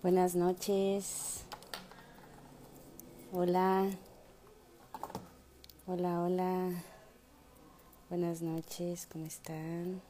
Buenas 0.00 0.36
noches. 0.36 1.42
Hola. 3.32 3.90
Hola, 5.88 6.22
hola. 6.22 6.70
Buenas 8.08 8.40
noches, 8.40 9.08
¿cómo 9.10 9.26
están? 9.26 10.00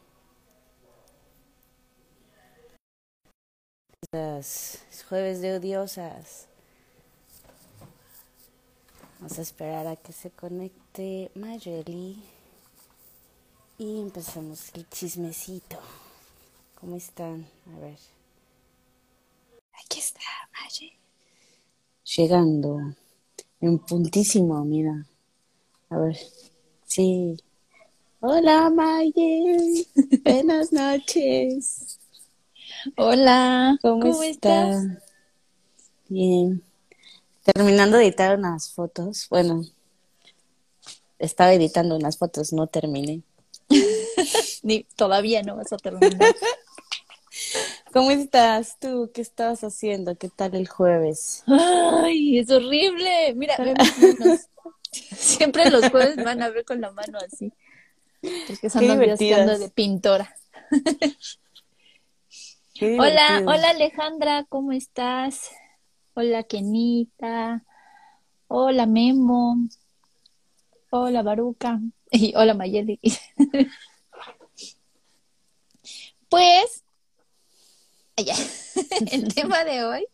Es 4.13 5.07
jueves 5.09 5.41
de 5.41 5.57
odiosas. 5.57 6.49
Vamos 9.21 9.39
a 9.39 9.43
esperar 9.43 9.87
a 9.87 9.97
que 9.97 10.13
se 10.13 10.31
conecte 10.31 11.31
Mayeli 11.35 12.23
y 13.79 14.03
empezamos 14.03 14.71
el 14.75 14.87
chismecito. 14.91 15.79
¿Cómo 16.79 16.95
están? 16.95 17.47
A 17.75 17.81
ver. 17.81 18.18
Llegando 22.17 22.95
en 23.61 23.79
puntísimo, 23.79 24.65
mira. 24.65 25.07
A 25.91 25.99
ver. 25.99 26.17
Sí. 26.85 27.37
Hola 28.21 28.71
Mayeli. 28.71 29.87
Buenas 30.25 30.73
noches. 30.73 31.99
Hola, 32.97 33.79
¿Cómo, 33.83 34.23
estás? 34.23 34.85
Bien. 36.09 36.63
Terminando 37.43 37.97
de 37.97 38.05
editar 38.05 38.39
unas 38.39 38.71
fotos. 38.71 39.27
Bueno, 39.31 39.63
estaba 41.19 41.53
editando 41.55 41.97
unas 41.97 42.19
fotos, 42.19 42.53
no 42.53 42.67
terminé. 42.67 43.23
Ni, 44.63 44.85
todavía 44.97 45.43
no 45.43 45.57
vas 45.57 45.73
a 45.73 45.77
terminar. 45.77 46.35
¿Cómo 47.93 48.11
estás 48.11 48.79
tú? 48.79 49.11
¿Qué 49.13 49.21
estabas 49.21 49.65
haciendo? 49.65 50.17
¿Qué 50.17 50.29
tal 50.29 50.55
el 50.55 50.69
jueves? 50.69 51.45
Ay, 51.47 52.39
es 52.39 52.51
horrible. 52.51 53.35
Mira, 53.35 53.57
ve 53.59 53.75
mis 53.79 54.19
manos. 54.21 54.49
Siempre 54.93 55.71
los 55.71 55.89
jueves 55.91 56.17
me 56.17 56.25
van 56.25 56.43
a 56.43 56.51
ver 56.51 56.65
con 56.65 56.81
la 56.81 56.91
mano 56.91 57.19
así. 57.19 57.53
Son 58.69 58.81
días 58.81 58.97
que 58.97 59.01
divertidas. 59.01 59.61
de 59.61 59.69
pintora. 59.71 60.35
Hola, 62.81 63.43
hola 63.47 63.71
Alejandra, 63.71 64.45
¿cómo 64.49 64.73
estás? 64.73 65.51
Hola 66.15 66.43
Kenita. 66.45 67.65
Hola 68.47 68.87
Memo. 68.87 69.57
Hola 70.91 71.23
Baruca. 71.23 71.81
Y 72.11 72.35
hola 72.37 72.55
Mayeli. 72.55 73.01
Pues. 76.31 76.85
el 79.13 79.35
tema 79.35 79.65
de 79.65 79.85
hoy 79.85 80.07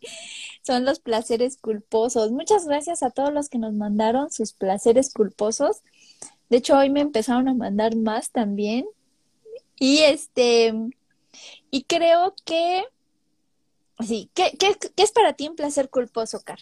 son 0.62 0.84
los 0.84 0.98
placeres 0.98 1.56
culposos. 1.56 2.30
Muchas 2.30 2.66
gracias 2.66 3.02
a 3.02 3.10
todos 3.10 3.32
los 3.32 3.48
que 3.48 3.58
nos 3.58 3.72
mandaron 3.74 4.30
sus 4.30 4.52
placeres 4.52 5.12
culposos. 5.12 5.82
De 6.50 6.58
hecho, 6.58 6.76
hoy 6.76 6.90
me 6.90 7.00
empezaron 7.00 7.48
a 7.48 7.54
mandar 7.54 7.96
más 7.96 8.30
también. 8.30 8.86
Y 9.78 9.98
este, 10.00 10.72
y 11.70 11.84
creo 11.84 12.34
que, 12.44 12.84
sí, 14.00 14.30
¿qué, 14.34 14.56
qué, 14.58 14.76
qué 14.94 15.02
es 15.02 15.12
para 15.12 15.32
ti 15.32 15.48
un 15.48 15.56
placer 15.56 15.88
culposo, 15.90 16.40
Car? 16.40 16.58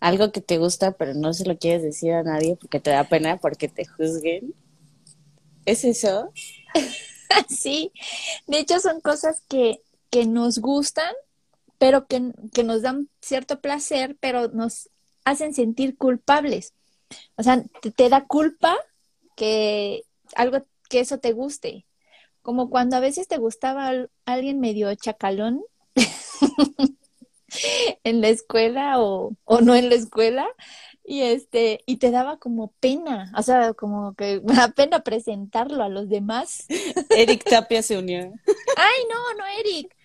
Algo 0.00 0.32
que 0.32 0.40
te 0.40 0.58
gusta, 0.58 0.92
pero 0.92 1.14
no 1.14 1.32
se 1.32 1.44
lo 1.44 1.56
quieres 1.56 1.82
decir 1.82 2.12
a 2.12 2.22
nadie 2.22 2.56
porque 2.56 2.80
te 2.80 2.90
da 2.90 3.04
pena 3.04 3.36
porque 3.36 3.68
te 3.68 3.84
juzguen. 3.84 4.54
¿Es 5.64 5.84
eso? 5.84 6.32
Sí, 7.48 7.92
de 8.46 8.58
hecho 8.60 8.80
son 8.80 9.00
cosas 9.00 9.42
que, 9.48 9.80
que 10.10 10.26
nos 10.26 10.58
gustan, 10.58 11.12
pero 11.78 12.08
que, 12.08 12.32
que 12.54 12.64
nos 12.64 12.82
dan 12.82 13.10
cierto 13.22 13.60
placer, 13.60 14.18
pero 14.20 14.48
nos 14.50 14.90
hacen 15.24 15.54
sentir 15.54 15.96
culpables. 15.96 16.74
O 17.36 17.44
sea, 17.44 17.64
te, 17.96 18.10
da 18.10 18.26
culpa 18.26 18.76
que 19.36 20.04
algo, 20.36 20.66
que 20.90 21.00
eso 21.00 21.20
te 21.20 21.32
guste. 21.32 21.86
Como 22.42 22.70
cuando 22.70 22.96
a 22.96 23.00
veces 23.00 23.28
te 23.28 23.38
gustaba 23.38 23.88
al- 23.88 24.10
alguien 24.26 24.60
medio 24.60 24.94
chacalón 24.96 25.62
en 28.04 28.20
la 28.20 28.28
escuela 28.28 29.00
o, 29.00 29.32
o 29.44 29.60
no 29.60 29.74
en 29.74 29.88
la 29.88 29.94
escuela, 29.94 30.46
y 31.10 31.22
este, 31.22 31.80
y 31.86 31.96
te 31.96 32.10
daba 32.10 32.36
como 32.36 32.68
pena, 32.80 33.32
o 33.34 33.42
sea, 33.42 33.72
como 33.72 34.14
que 34.14 34.42
me 34.44 34.54
da 34.54 34.68
pena 34.68 35.00
presentarlo 35.00 35.82
a 35.82 35.88
los 35.88 36.10
demás. 36.10 36.66
Eric 37.16 37.44
Tapia 37.44 37.82
se 37.82 37.96
unió. 37.96 38.20
Ay, 38.76 39.04
no, 39.10 39.34
no, 39.38 39.44
Eric. 39.58 39.96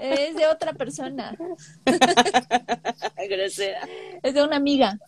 Es 0.00 0.36
de 0.36 0.46
otra 0.46 0.72
persona. 0.72 1.36
Grosera. 3.28 3.88
Es 4.22 4.34
de 4.34 4.42
una 4.44 4.56
amiga. 4.56 5.00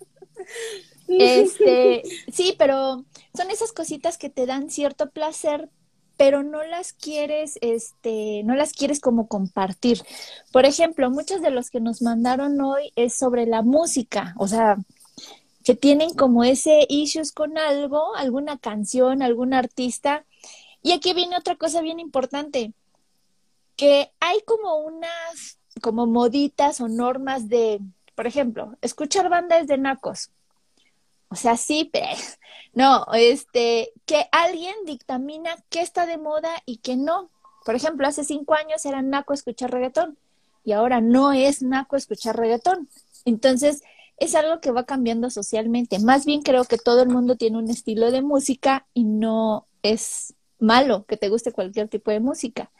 Este, 1.06 2.02
sí, 2.32 2.56
pero 2.58 3.04
son 3.32 3.50
esas 3.50 3.72
cositas 3.72 4.18
que 4.18 4.30
te 4.30 4.46
dan 4.46 4.70
cierto 4.70 5.10
placer, 5.10 5.70
pero 6.16 6.42
no 6.42 6.64
las 6.64 6.92
quieres, 6.92 7.58
este, 7.60 8.42
no 8.44 8.56
las 8.56 8.72
quieres 8.72 9.00
como 9.00 9.28
compartir. 9.28 10.02
Por 10.52 10.64
ejemplo, 10.64 11.10
muchos 11.10 11.40
de 11.42 11.50
los 11.50 11.70
que 11.70 11.80
nos 11.80 12.02
mandaron 12.02 12.60
hoy 12.60 12.92
es 12.96 13.16
sobre 13.16 13.46
la 13.46 13.62
música, 13.62 14.34
o 14.36 14.48
sea, 14.48 14.78
que 15.64 15.74
tienen 15.74 16.14
como 16.14 16.44
ese 16.44 16.86
issues 16.88 17.32
con 17.32 17.56
algo, 17.58 18.14
alguna 18.16 18.58
canción, 18.58 19.22
algún 19.22 19.54
artista. 19.54 20.26
Y 20.82 20.92
aquí 20.92 21.14
viene 21.14 21.38
otra 21.38 21.56
cosa 21.56 21.80
bien 21.80 21.98
importante. 21.98 22.72
que 23.76 24.12
hay 24.20 24.40
como 24.46 24.76
unas, 24.76 25.58
como 25.82 26.06
moditas 26.06 26.80
o 26.80 26.86
normas 26.86 27.48
de, 27.48 27.80
por 28.14 28.28
ejemplo, 28.28 28.76
escuchar 28.82 29.28
bandas 29.28 29.66
de 29.66 29.78
nacos. 29.78 30.30
O 31.28 31.34
sea, 31.34 31.56
sí, 31.56 31.90
pero 31.92 32.06
no, 32.74 33.06
este, 33.14 33.90
que 34.06 34.28
alguien 34.30 34.76
dictamina 34.86 35.56
qué 35.70 35.80
está 35.80 36.06
de 36.06 36.18
moda 36.18 36.50
y 36.66 36.76
qué 36.76 36.96
no. 36.96 37.30
Por 37.64 37.74
ejemplo, 37.74 38.06
hace 38.06 38.22
cinco 38.22 38.54
años 38.54 38.84
era 38.86 39.02
naco 39.02 39.32
escuchar 39.34 39.72
reggaetón 39.72 40.18
y 40.64 40.72
ahora 40.72 41.00
no 41.00 41.32
es 41.32 41.62
naco 41.62 41.96
escuchar 41.96 42.36
reggaetón. 42.36 42.88
Entonces, 43.24 43.82
es 44.24 44.34
algo 44.34 44.60
que 44.60 44.70
va 44.72 44.84
cambiando 44.84 45.30
socialmente. 45.30 45.98
Más 45.98 46.24
bien 46.26 46.42
creo 46.42 46.64
que 46.64 46.78
todo 46.78 47.02
el 47.02 47.08
mundo 47.08 47.36
tiene 47.36 47.58
un 47.58 47.70
estilo 47.70 48.10
de 48.10 48.22
música 48.22 48.86
y 48.94 49.04
no 49.04 49.66
es 49.82 50.34
malo 50.58 51.04
que 51.06 51.16
te 51.16 51.28
guste 51.28 51.52
cualquier 51.52 51.88
tipo 51.88 52.10
de 52.10 52.20
música. 52.20 52.70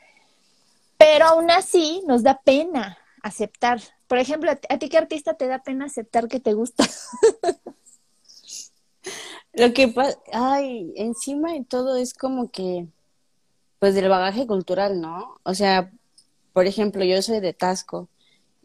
Pero 0.97 1.27
aún 1.27 1.51
así 1.51 2.03
nos 2.07 2.23
da 2.23 2.41
pena 2.45 2.99
aceptar. 3.23 3.81
Por 4.07 4.19
ejemplo, 4.19 4.51
¿a 4.51 4.57
ti- 4.57 4.69
¿a 4.71 4.79
ti 4.79 4.89
qué 4.89 4.99
artista 4.99 5.35
te 5.35 5.47
da 5.47 5.63
pena 5.63 5.87
aceptar 5.87 6.29
que 6.29 6.41
te 6.41 6.53
gusta? 6.55 6.85
Lo 9.53 9.73
que 9.73 9.89
pasa, 9.89 10.19
ay, 10.33 10.93
encima 10.97 11.53
de 11.53 11.65
todo 11.65 11.97
es 11.97 12.15
como 12.15 12.51
que, 12.51 12.89
pues 13.79 13.95
del 13.95 14.09
bagaje 14.09 14.47
cultural, 14.47 15.01
¿no? 15.01 15.37
O 15.45 15.55
sea, 15.55 15.93
por 16.53 16.67
ejemplo, 16.67 17.05
yo 17.05 17.21
soy 17.23 17.41
de 17.41 17.53
Tasco 17.53 18.09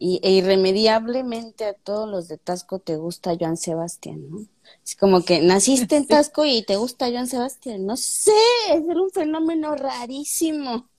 y 0.02 0.18
e 0.22 0.30
irremediablemente 0.30 1.66
a 1.66 1.74
todos 1.74 2.08
los 2.08 2.26
de 2.26 2.38
Tasco 2.38 2.78
te 2.78 2.96
gusta 2.96 3.36
Joan 3.38 3.58
Sebastián, 3.58 4.30
¿no? 4.30 4.46
Es 4.82 4.96
como 4.96 5.22
que 5.22 5.42
naciste 5.42 5.94
en 5.94 6.06
Tasco 6.08 6.46
y 6.46 6.62
te 6.62 6.76
gusta 6.76 7.10
Joan 7.10 7.26
Sebastián, 7.26 7.84
no 7.84 7.98
sé, 7.98 8.32
es 8.70 8.80
un 8.80 9.10
fenómeno 9.10 9.76
rarísimo. 9.76 10.88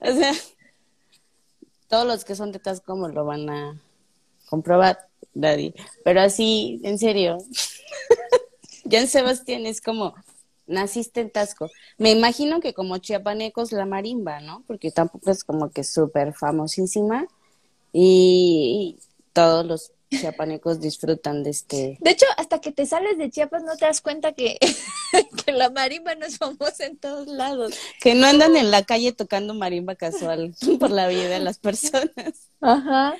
O 0.00 0.14
sea, 0.14 0.32
todos 1.88 2.06
los 2.06 2.24
que 2.24 2.36
son 2.36 2.52
de 2.52 2.60
Tasco 2.60 2.94
me 2.94 3.12
lo 3.12 3.24
van 3.24 3.50
a 3.50 3.82
comprobar, 4.48 5.08
Daddy. 5.32 5.74
Pero 6.04 6.20
así, 6.20 6.80
en 6.84 6.96
serio, 6.96 7.38
Joan 8.90 9.08
Sebastián 9.08 9.66
es 9.66 9.80
como, 9.80 10.14
naciste 10.66 11.20
en 11.20 11.30
Tasco. 11.30 11.70
Me 11.98 12.10
imagino 12.10 12.60
que 12.60 12.74
como 12.74 12.98
chiapanecos 12.98 13.72
la 13.72 13.86
marimba, 13.86 14.40
¿no? 14.40 14.64
Porque 14.66 14.90
tampoco 14.90 15.30
es 15.30 15.44
como 15.44 15.70
que 15.70 15.84
súper 15.84 16.34
famosísima. 16.34 17.26
Y, 17.92 18.98
y 18.98 19.08
todos 19.32 19.64
los 19.64 19.92
chiapanecos 20.10 20.80
disfrutan 20.80 21.42
de 21.42 21.50
este. 21.50 21.98
De 22.00 22.10
hecho, 22.10 22.26
hasta 22.36 22.60
que 22.60 22.72
te 22.72 22.86
sales 22.86 23.18
de 23.18 23.30
Chiapas 23.30 23.62
no 23.62 23.76
te 23.76 23.86
das 23.86 24.00
cuenta 24.00 24.32
que, 24.32 24.58
que 25.44 25.52
la 25.52 25.70
marimba 25.70 26.14
no 26.14 26.26
es 26.26 26.38
famosa 26.38 26.86
en 26.86 26.96
todos 26.96 27.26
lados. 27.26 27.74
Que 28.00 28.14
no 28.14 28.26
andan 28.26 28.56
en 28.56 28.70
la 28.70 28.82
calle 28.82 29.12
tocando 29.12 29.54
marimba 29.54 29.94
casual 29.94 30.54
por 30.80 30.90
la 30.90 31.08
vida 31.08 31.28
de 31.28 31.40
las 31.40 31.58
personas. 31.58 32.50
Ajá. 32.60 33.14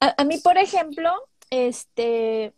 A, 0.00 0.14
a 0.16 0.24
mí, 0.24 0.38
por 0.38 0.58
ejemplo, 0.58 1.10
este, 1.50 2.54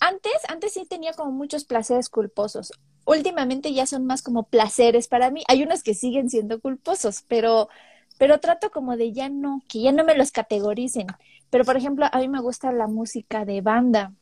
antes, 0.00 0.32
antes 0.48 0.72
sí 0.72 0.86
tenía 0.86 1.12
como 1.12 1.32
muchos 1.32 1.64
placeres 1.64 2.08
culposos. 2.08 2.72
Últimamente 3.06 3.72
ya 3.72 3.86
son 3.86 4.06
más 4.06 4.22
como 4.22 4.44
placeres 4.44 5.08
para 5.08 5.30
mí. 5.30 5.44
Hay 5.48 5.62
unos 5.62 5.82
que 5.82 5.94
siguen 5.94 6.30
siendo 6.30 6.60
culposos, 6.60 7.22
pero, 7.28 7.68
pero 8.18 8.40
trato 8.40 8.70
como 8.70 8.96
de 8.96 9.12
ya 9.12 9.28
no, 9.28 9.62
que 9.68 9.82
ya 9.82 9.92
no 9.92 10.04
me 10.04 10.16
los 10.16 10.32
categoricen. 10.32 11.06
Pero, 11.50 11.64
por 11.64 11.76
ejemplo, 11.76 12.06
a 12.10 12.18
mí 12.18 12.28
me 12.28 12.40
gusta 12.40 12.72
la 12.72 12.86
música 12.88 13.44
de 13.44 13.60
banda. 13.60 14.12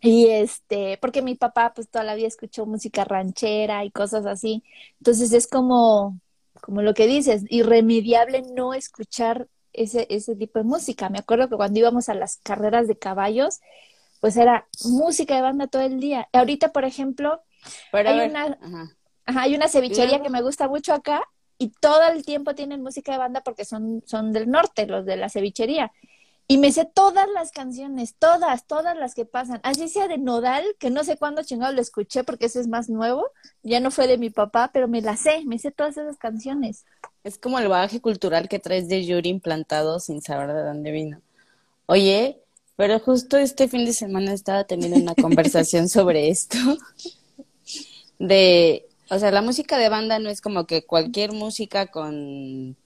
Y 0.00 0.26
este, 0.28 0.98
porque 1.00 1.22
mi 1.22 1.34
papá 1.34 1.72
pues 1.74 1.88
toda 1.88 2.04
la 2.04 2.14
vida 2.14 2.28
escuchó 2.28 2.66
música 2.66 3.04
ranchera 3.04 3.84
y 3.84 3.90
cosas 3.90 4.26
así. 4.26 4.62
Entonces 5.00 5.32
es 5.32 5.46
como, 5.48 6.20
como 6.60 6.82
lo 6.82 6.94
que 6.94 7.06
dices, 7.06 7.44
irremediable 7.48 8.42
no 8.54 8.74
escuchar 8.74 9.48
ese, 9.72 10.06
ese 10.10 10.36
tipo 10.36 10.58
de 10.58 10.64
música. 10.64 11.08
Me 11.10 11.18
acuerdo 11.18 11.48
que 11.48 11.56
cuando 11.56 11.78
íbamos 11.80 12.08
a 12.08 12.14
las 12.14 12.36
carreras 12.38 12.88
de 12.88 12.98
caballos, 12.98 13.60
pues 14.20 14.36
era 14.36 14.68
música 14.84 15.36
de 15.36 15.42
banda 15.42 15.66
todo 15.66 15.82
el 15.82 16.00
día. 16.00 16.28
Ahorita, 16.32 16.72
por 16.72 16.84
ejemplo, 16.84 17.42
hay, 17.92 18.28
una, 18.28 18.58
hay 19.26 19.54
una 19.54 19.68
cevichería 19.68 20.22
que 20.22 20.30
me 20.30 20.42
gusta 20.42 20.68
mucho 20.68 20.92
acá 20.94 21.22
y 21.58 21.68
todo 21.68 22.02
el 22.12 22.24
tiempo 22.24 22.54
tienen 22.54 22.82
música 22.82 23.12
de 23.12 23.18
banda 23.18 23.42
porque 23.42 23.64
son, 23.64 24.02
son 24.06 24.32
del 24.32 24.50
norte, 24.50 24.86
los 24.86 25.06
de 25.06 25.16
la 25.16 25.28
cevichería. 25.28 25.92
Y 26.48 26.58
me 26.58 26.70
sé 26.70 26.84
todas 26.84 27.26
las 27.34 27.50
canciones, 27.50 28.14
todas, 28.16 28.68
todas 28.68 28.96
las 28.96 29.14
que 29.16 29.24
pasan. 29.24 29.58
Así 29.64 29.88
sea 29.88 30.06
de 30.06 30.16
Nodal, 30.16 30.64
que 30.78 30.90
no 30.90 31.02
sé 31.02 31.16
cuándo 31.16 31.42
chingado 31.42 31.72
lo 31.72 31.80
escuché 31.80 32.22
porque 32.22 32.46
ese 32.46 32.60
es 32.60 32.68
más 32.68 32.88
nuevo. 32.88 33.26
Ya 33.64 33.80
no 33.80 33.90
fue 33.90 34.06
de 34.06 34.16
mi 34.16 34.30
papá, 34.30 34.70
pero 34.72 34.86
me 34.86 35.00
la 35.02 35.16
sé, 35.16 35.42
me 35.44 35.58
sé 35.58 35.72
todas 35.72 35.96
esas 35.96 36.18
canciones. 36.18 36.84
Es 37.24 37.36
como 37.36 37.58
el 37.58 37.66
bagaje 37.66 38.00
cultural 38.00 38.48
que 38.48 38.60
traes 38.60 38.88
de 38.88 39.04
Yuri 39.04 39.28
implantado 39.28 39.98
sin 39.98 40.22
saber 40.22 40.52
de 40.52 40.62
dónde 40.62 40.92
vino. 40.92 41.20
Oye, 41.86 42.40
pero 42.76 43.00
justo 43.00 43.38
este 43.38 43.66
fin 43.66 43.84
de 43.84 43.92
semana 43.92 44.32
estaba 44.32 44.64
teniendo 44.64 44.98
una 44.98 45.14
conversación 45.20 45.88
sobre 45.88 46.28
esto. 46.28 46.58
De, 48.18 48.86
o 49.10 49.18
sea, 49.18 49.30
la 49.30 49.42
música 49.42 49.78
de 49.78 49.88
banda 49.88 50.18
no 50.18 50.30
es 50.30 50.40
como 50.40 50.66
que 50.66 50.84
cualquier 50.84 51.32
música 51.32 51.86
con 51.86 52.76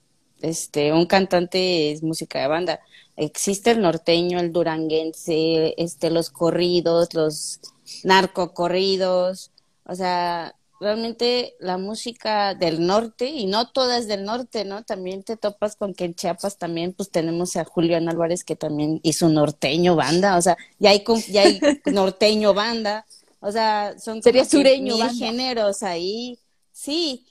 este 0.41 0.91
un 0.93 1.05
cantante 1.05 1.91
es 1.91 2.03
música 2.03 2.41
de 2.41 2.47
banda. 2.47 2.79
Existe 3.15 3.71
el 3.71 3.81
norteño, 3.81 4.39
el 4.39 4.51
duranguense, 4.51 5.75
este 5.77 6.09
los 6.09 6.29
corridos, 6.29 7.13
los 7.13 7.59
narcocorridos, 8.03 9.51
o 9.85 9.95
sea, 9.95 10.55
realmente 10.79 11.55
la 11.59 11.77
música 11.77 12.55
del 12.55 12.85
norte, 12.85 13.27
y 13.27 13.45
no 13.45 13.69
todas 13.69 14.07
del 14.07 14.25
norte, 14.25 14.65
¿no? 14.65 14.83
También 14.83 15.23
te 15.23 15.37
topas 15.37 15.75
con 15.75 15.93
que 15.93 16.05
en 16.05 16.15
Chiapas 16.15 16.57
también, 16.57 16.93
pues 16.93 17.11
tenemos 17.11 17.55
a 17.55 17.65
Julián 17.65 18.09
Álvarez 18.09 18.43
que 18.43 18.55
también 18.55 18.99
hizo 19.03 19.29
norteño 19.29 19.95
banda, 19.95 20.37
o 20.37 20.41
sea, 20.41 20.57
ya 20.79 20.89
hay, 20.89 21.03
ya 21.29 21.43
hay 21.43 21.59
norteño 21.85 22.53
banda, 22.55 23.05
o 23.41 23.51
sea, 23.51 23.99
son 23.99 24.23
Sería 24.23 24.45
sureño 24.45 24.95
géneros 25.09 25.83
ahí, 25.83 26.39
sí. 26.71 27.27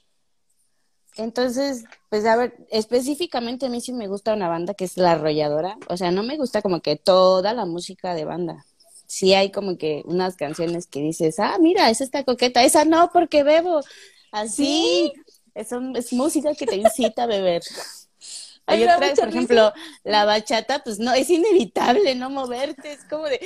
Entonces, 1.17 1.85
pues 2.09 2.27
a 2.27 2.37
ver, 2.37 2.55
específicamente 2.71 3.67
a 3.67 3.69
mí 3.69 3.81
sí 3.81 3.93
me 3.93 4.09
gusta 4.09 4.35
una 4.35 4.49
banda 4.49 4.75
que 4.75 4.85
es 4.85 4.97
La 4.97 5.13
Arrolladora, 5.13 5.77
o 5.89 5.97
sea, 5.97 6.11
no 6.11 6.23
me 6.23 6.37
gusta 6.37 6.63
como 6.63 6.83
que 6.83 6.97
toda 6.97 7.55
la 7.55 7.65
música 7.65 8.15
de 8.15 8.25
banda, 8.25 8.67
sí 9.07 9.35
hay 9.35 9.51
como 9.51 9.77
que 9.77 10.03
unas 10.05 10.37
canciones 10.37 10.87
que 10.87 11.01
dices, 11.01 11.39
ah, 11.39 11.57
mira, 11.61 11.91
esa 11.91 12.05
está 12.05 12.25
coqueta, 12.25 12.63
esa 12.63 12.85
no, 12.85 13.11
porque 13.13 13.43
bebo. 13.43 13.81
Así, 14.31 15.13
es, 15.55 15.71
es 15.73 16.13
música 16.13 16.55
que 16.55 16.67
te 16.67 16.77
incita 16.77 17.25
a 17.25 17.27
beber. 17.27 17.63
Hay 18.67 18.85
otras, 18.85 19.19
por 19.19 19.29
ejemplo, 19.29 19.73
la 20.05 20.25
bachata, 20.25 20.85
pues 20.85 21.01
no, 21.01 21.13
es 21.13 21.29
inevitable 21.29 22.15
no 22.15 22.31
moverte, 22.31 22.93
es 22.93 23.05
como 23.05 23.25
de... 23.25 23.41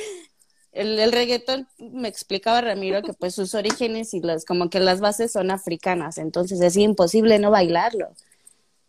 El, 0.74 0.98
el 0.98 1.12
reggaetón, 1.12 1.68
me 1.78 2.08
explicaba 2.08 2.60
Ramiro 2.60 3.02
que 3.02 3.12
pues 3.12 3.34
sus 3.34 3.54
orígenes 3.54 4.12
y 4.12 4.20
las, 4.20 4.44
como 4.44 4.68
que 4.70 4.80
las 4.80 5.00
bases 5.00 5.32
son 5.32 5.50
africanas, 5.50 6.18
entonces 6.18 6.60
es 6.60 6.76
imposible 6.76 7.38
no 7.38 7.50
bailarlo, 7.50 8.12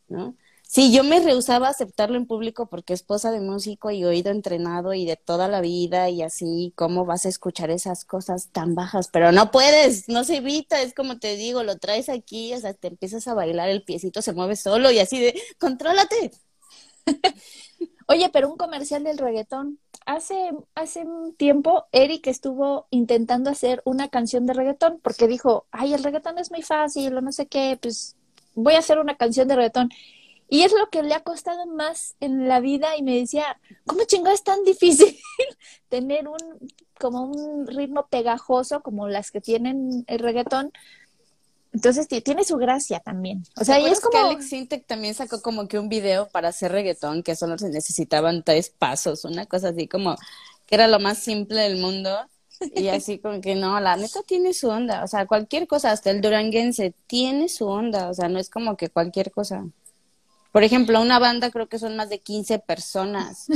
¿no? 0.08 0.36
Sí, 0.68 0.92
yo 0.92 1.04
me 1.04 1.20
rehusaba 1.20 1.68
a 1.68 1.70
aceptarlo 1.72 2.18
en 2.18 2.26
público 2.26 2.68
porque 2.68 2.94
esposa 2.94 3.32
de 3.32 3.40
músico 3.40 3.92
y 3.92 4.04
oído 4.04 4.32
entrenado 4.32 4.94
y 4.94 5.06
de 5.06 5.16
toda 5.16 5.48
la 5.48 5.62
vida 5.62 6.10
y 6.10 6.22
así, 6.22 6.74
¿cómo 6.76 7.06
vas 7.06 7.26
a 7.26 7.30
escuchar 7.30 7.70
esas 7.70 8.04
cosas 8.04 8.50
tan 8.52 8.76
bajas? 8.76 9.10
Pero 9.14 9.32
no 9.32 9.52
puedes, 9.52 10.10
no 10.10 10.24
se 10.24 10.38
evita, 10.38 10.82
es 10.82 10.94
como 10.94 11.20
te 11.20 11.36
digo, 11.38 11.64
lo 11.64 11.78
traes 11.78 12.10
aquí, 12.10 12.54
o 12.54 12.60
sea, 12.60 12.74
te 12.74 12.88
empiezas 12.90 13.28
a 13.28 13.36
bailar, 13.36 13.70
el 13.70 13.84
piecito 13.84 14.22
se 14.22 14.34
mueve 14.34 14.56
solo 14.56 14.92
y 14.92 15.00
así 15.00 15.20
de, 15.20 15.42
contrólate. 15.60 16.32
Oye, 18.08 18.30
pero 18.34 18.50
un 18.50 18.58
comercial 18.58 19.04
del 19.04 19.18
reggaetón. 19.18 19.80
Hace, 20.06 20.52
hace 20.76 21.02
un 21.02 21.36
tiempo 21.36 21.86
Eric 21.92 22.28
estuvo 22.28 22.88
intentando 22.92 23.50
hacer 23.50 23.82
una 23.86 24.08
canción 24.10 24.46
de 24.46 24.54
reggaetón 24.54 25.00
porque 25.02 25.28
dijo, 25.28 25.66
ay, 25.72 25.94
el 25.94 26.04
reggaetón 26.04 26.38
es 26.38 26.52
muy 26.52 26.62
fácil 26.62 27.18
o 27.18 27.22
no 27.22 27.32
sé 27.32 27.48
qué, 27.48 27.78
pues 27.82 28.16
voy 28.54 28.76
a 28.76 28.80
hacer 28.80 29.00
una 29.00 29.16
canción 29.18 29.48
de 29.48 29.56
reggaetón. 29.56 29.90
Y 30.48 30.62
es 30.62 30.74
lo 30.74 30.90
que 30.92 31.02
le 31.02 31.16
ha 31.16 31.24
costado 31.24 31.66
más 31.66 32.16
en 32.20 32.48
la 32.48 32.60
vida 32.60 32.96
y 32.98 33.02
me 33.02 33.16
decía, 33.16 33.60
¿cómo 33.86 34.04
chingado 34.06 34.36
es 34.36 34.44
tan 34.44 34.64
difícil 34.64 35.18
tener 35.90 36.28
un 36.28 36.38
como 37.00 37.24
un 37.24 37.68
ritmo 37.68 38.08
pegajoso 38.08 38.82
como 38.82 39.08
las 39.08 39.32
que 39.32 39.42
tienen 39.42 40.04
el 40.08 40.20
reggaetón? 40.20 40.72
Entonces 41.76 42.08
tiene 42.08 42.46
su 42.46 42.56
gracia 42.56 43.02
también. 43.02 43.44
O 43.58 43.66
sea, 43.66 43.82
y 43.82 43.86
es 43.88 44.00
como 44.00 44.12
que 44.12 44.18
Alex 44.18 44.48
Sintek 44.48 44.86
también 44.88 45.14
sacó 45.14 45.42
como 45.42 45.68
que 45.68 45.78
un 45.78 45.90
video 45.90 46.30
para 46.30 46.48
hacer 46.48 46.72
reggaetón 46.72 47.22
que 47.22 47.36
solo 47.36 47.58
se 47.58 47.68
necesitaban 47.68 48.44
tres 48.44 48.70
pasos, 48.70 49.26
una 49.26 49.46
cosa 49.46 49.70
así 49.70 49.86
como 49.86 50.16
que 50.68 50.76
era 50.76 50.88
lo 50.88 51.02
más 51.02 51.18
simple 51.18 51.60
del 51.60 51.76
mundo. 51.76 52.18
Y 52.74 52.88
así 52.88 53.20
como 53.20 53.42
que 53.42 53.56
no, 53.56 53.78
la 53.82 53.98
neta 53.98 54.22
tiene 54.26 54.54
su 54.54 54.70
onda, 54.70 55.04
o 55.04 55.08
sea, 55.08 55.26
cualquier 55.26 55.68
cosa, 55.68 55.92
hasta 55.92 56.12
el 56.12 56.22
duranguense 56.22 56.94
tiene 57.08 57.50
su 57.50 57.68
onda, 57.68 58.08
o 58.10 58.14
sea, 58.14 58.30
no 58.30 58.40
es 58.40 58.50
como 58.50 58.78
que 58.78 58.88
cualquier 58.88 59.32
cosa. 59.32 59.66
Por 60.54 60.64
ejemplo, 60.64 61.02
una 61.02 61.20
banda 61.20 61.52
creo 61.52 61.68
que 61.68 61.78
son 61.78 61.98
más 61.98 62.08
de 62.08 62.20
15 62.20 62.60
personas. 62.60 63.48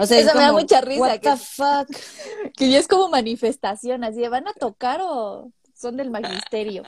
O 0.00 0.06
sea, 0.06 0.18
Eso 0.18 0.34
me 0.34 0.40
da 0.40 0.50
mucha 0.50 0.80
risa. 0.80 1.00
What 1.00 1.20
the 1.20 1.36
fuck? 1.36 1.96
Que 2.56 2.68
ya 2.68 2.80
es 2.80 2.88
como 2.88 3.08
manifestación, 3.08 4.02
así 4.02 4.26
¿van 4.26 4.48
a 4.48 4.52
tocar 4.52 5.00
o 5.00 5.52
son 5.72 5.96
del 5.96 6.10
magisterio? 6.10 6.82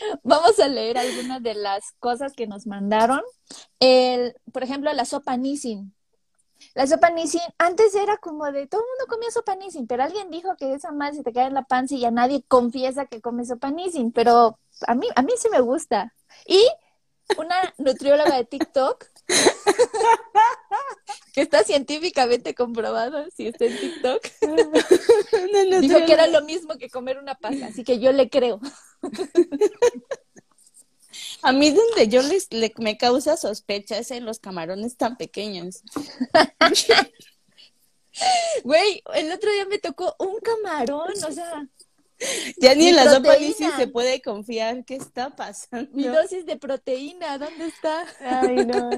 Vamos 0.22 0.58
a 0.58 0.68
leer 0.68 0.98
algunas 0.98 1.42
de 1.42 1.54
las 1.54 1.92
cosas 1.98 2.32
que 2.34 2.46
nos 2.46 2.66
mandaron. 2.66 3.22
El, 3.80 4.34
por 4.52 4.62
ejemplo, 4.62 4.92
la 4.92 5.04
sopa 5.04 5.36
Nissin. 5.36 5.94
La 6.74 6.86
sopa 6.86 7.10
Nissin, 7.10 7.40
antes 7.58 7.94
era 7.94 8.16
como 8.16 8.44
de 8.50 8.66
todo 8.66 8.80
el 8.80 8.86
mundo 8.86 9.06
comía 9.08 9.30
sopa 9.30 9.54
Nissin, 9.54 9.86
pero 9.86 10.02
alguien 10.02 10.30
dijo 10.30 10.56
que 10.56 10.74
esa 10.74 10.90
más 10.90 11.16
se 11.16 11.22
te 11.22 11.32
cae 11.32 11.46
en 11.46 11.54
la 11.54 11.62
panza 11.62 11.94
y 11.94 12.00
ya 12.00 12.10
nadie 12.10 12.42
confiesa 12.48 13.06
que 13.06 13.20
come 13.20 13.44
sopa 13.44 13.70
Nissin, 13.70 14.12
pero 14.12 14.58
a 14.86 14.94
mí, 14.94 15.06
a 15.14 15.22
mí 15.22 15.32
sí 15.38 15.48
me 15.50 15.60
gusta. 15.60 16.14
Y 16.46 16.60
una 17.36 17.54
nutrióloga 17.78 18.36
de 18.36 18.44
TikTok 18.44 19.04
que 21.32 21.40
está 21.42 21.64
científicamente 21.64 22.54
comprobado 22.54 23.26
si 23.36 23.48
está 23.48 23.66
en 23.66 23.78
TikTok. 23.78 24.22
Dijo 25.80 26.06
que 26.06 26.12
era 26.12 26.26
lo 26.26 26.42
mismo 26.42 26.76
que 26.78 26.90
comer 26.90 27.18
una 27.18 27.34
pasta, 27.34 27.66
así 27.66 27.84
que 27.84 28.00
yo 28.00 28.12
le 28.12 28.30
creo. 28.30 28.60
A 31.42 31.52
mí 31.52 31.70
donde 31.70 32.08
yo 32.08 32.22
les, 32.22 32.48
me 32.78 32.96
causa 32.96 33.36
sospecha 33.36 33.98
es 33.98 34.10
en 34.10 34.24
los 34.24 34.40
camarones 34.40 34.96
tan 34.96 35.16
pequeños. 35.16 35.82
Güey, 38.64 39.02
el 39.14 39.30
otro 39.30 39.52
día 39.52 39.64
me 39.66 39.78
tocó 39.78 40.16
un 40.18 40.40
camarón, 40.40 41.12
o 41.12 41.32
sea, 41.32 41.68
Ya 42.60 42.74
ni 42.74 42.88
en 42.88 42.96
la 42.96 43.12
sopa 43.12 43.34
se 43.76 43.86
puede 43.88 44.20
confiar 44.20 44.84
qué 44.84 44.96
está 44.96 45.30
pasando. 45.36 45.88
Mi 45.92 46.04
dosis 46.04 46.46
de 46.46 46.56
proteína, 46.56 47.38
¿dónde 47.38 47.66
está? 47.66 48.04
Ay, 48.20 48.66
no. 48.66 48.90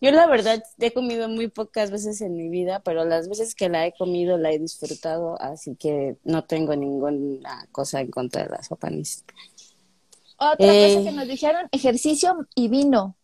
Yo 0.00 0.10
la 0.12 0.26
verdad 0.26 0.62
he 0.78 0.92
comido 0.92 1.28
muy 1.28 1.48
pocas 1.48 1.90
veces 1.90 2.20
en 2.20 2.36
mi 2.36 2.48
vida, 2.48 2.80
pero 2.84 3.04
las 3.04 3.28
veces 3.28 3.54
que 3.54 3.68
la 3.68 3.86
he 3.86 3.94
comido 3.94 4.38
la 4.38 4.52
he 4.52 4.58
disfrutado, 4.58 5.40
así 5.40 5.76
que 5.76 6.16
no 6.24 6.44
tengo 6.44 6.76
ninguna 6.76 7.66
cosa 7.72 8.00
en 8.00 8.10
contra 8.10 8.44
de 8.44 8.50
la 8.50 8.62
sopa 8.62 8.88
Otra 8.88 10.56
cosa 10.56 10.68
eh, 10.68 11.04
que 11.04 11.12
nos 11.12 11.26
dijeron, 11.26 11.68
ejercicio 11.72 12.46
y 12.54 12.68
vino. 12.68 13.16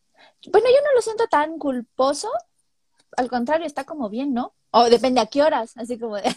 Bueno, 0.51 0.67
yo 0.69 0.83
no 0.83 0.95
lo 0.95 1.01
siento 1.01 1.27
tan 1.29 1.59
culposo, 1.59 2.29
al 3.17 3.29
contrario, 3.29 3.67
está 3.67 3.85
como 3.85 4.09
bien, 4.09 4.33
¿no? 4.33 4.55
O 4.71 4.91
depende 4.91 5.21
a 5.21 5.27
qué 5.27 5.43
horas, 5.43 5.73
así 5.77 5.99
como 5.99 6.17
de... 6.17 6.23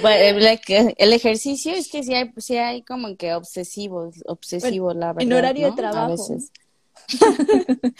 Bueno, 0.00 0.48
el 0.96 1.12
ejercicio 1.12 1.72
es 1.72 1.90
que 1.90 2.02
sí 2.02 2.14
hay, 2.14 2.32
sí 2.38 2.56
hay 2.56 2.82
como 2.82 3.16
que 3.16 3.34
obsesivos, 3.34 4.22
obsesivo, 4.24 4.94
la 4.94 5.08
verdad. 5.08 5.22
En 5.22 5.32
horario 5.32 5.70
de 5.70 5.76
trabajo. 5.76 6.06
A 6.06 6.08
veces. 6.08 6.50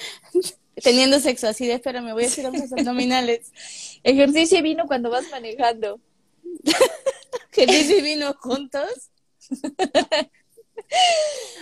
Teniendo 0.82 1.20
sexo 1.20 1.48
así 1.48 1.66
de, 1.66 1.74
espera, 1.74 2.00
me 2.00 2.12
voy 2.12 2.24
a 2.24 2.28
hacer 2.28 2.48
unos 2.48 2.72
abdominales. 2.72 3.52
Ejercicio 4.02 4.58
y 4.58 4.62
vino 4.62 4.86
cuando 4.86 5.10
vas 5.10 5.30
manejando. 5.30 6.00
Ejercicio 7.52 7.98
y 7.98 8.02
vino 8.02 8.34
juntos. 8.40 9.10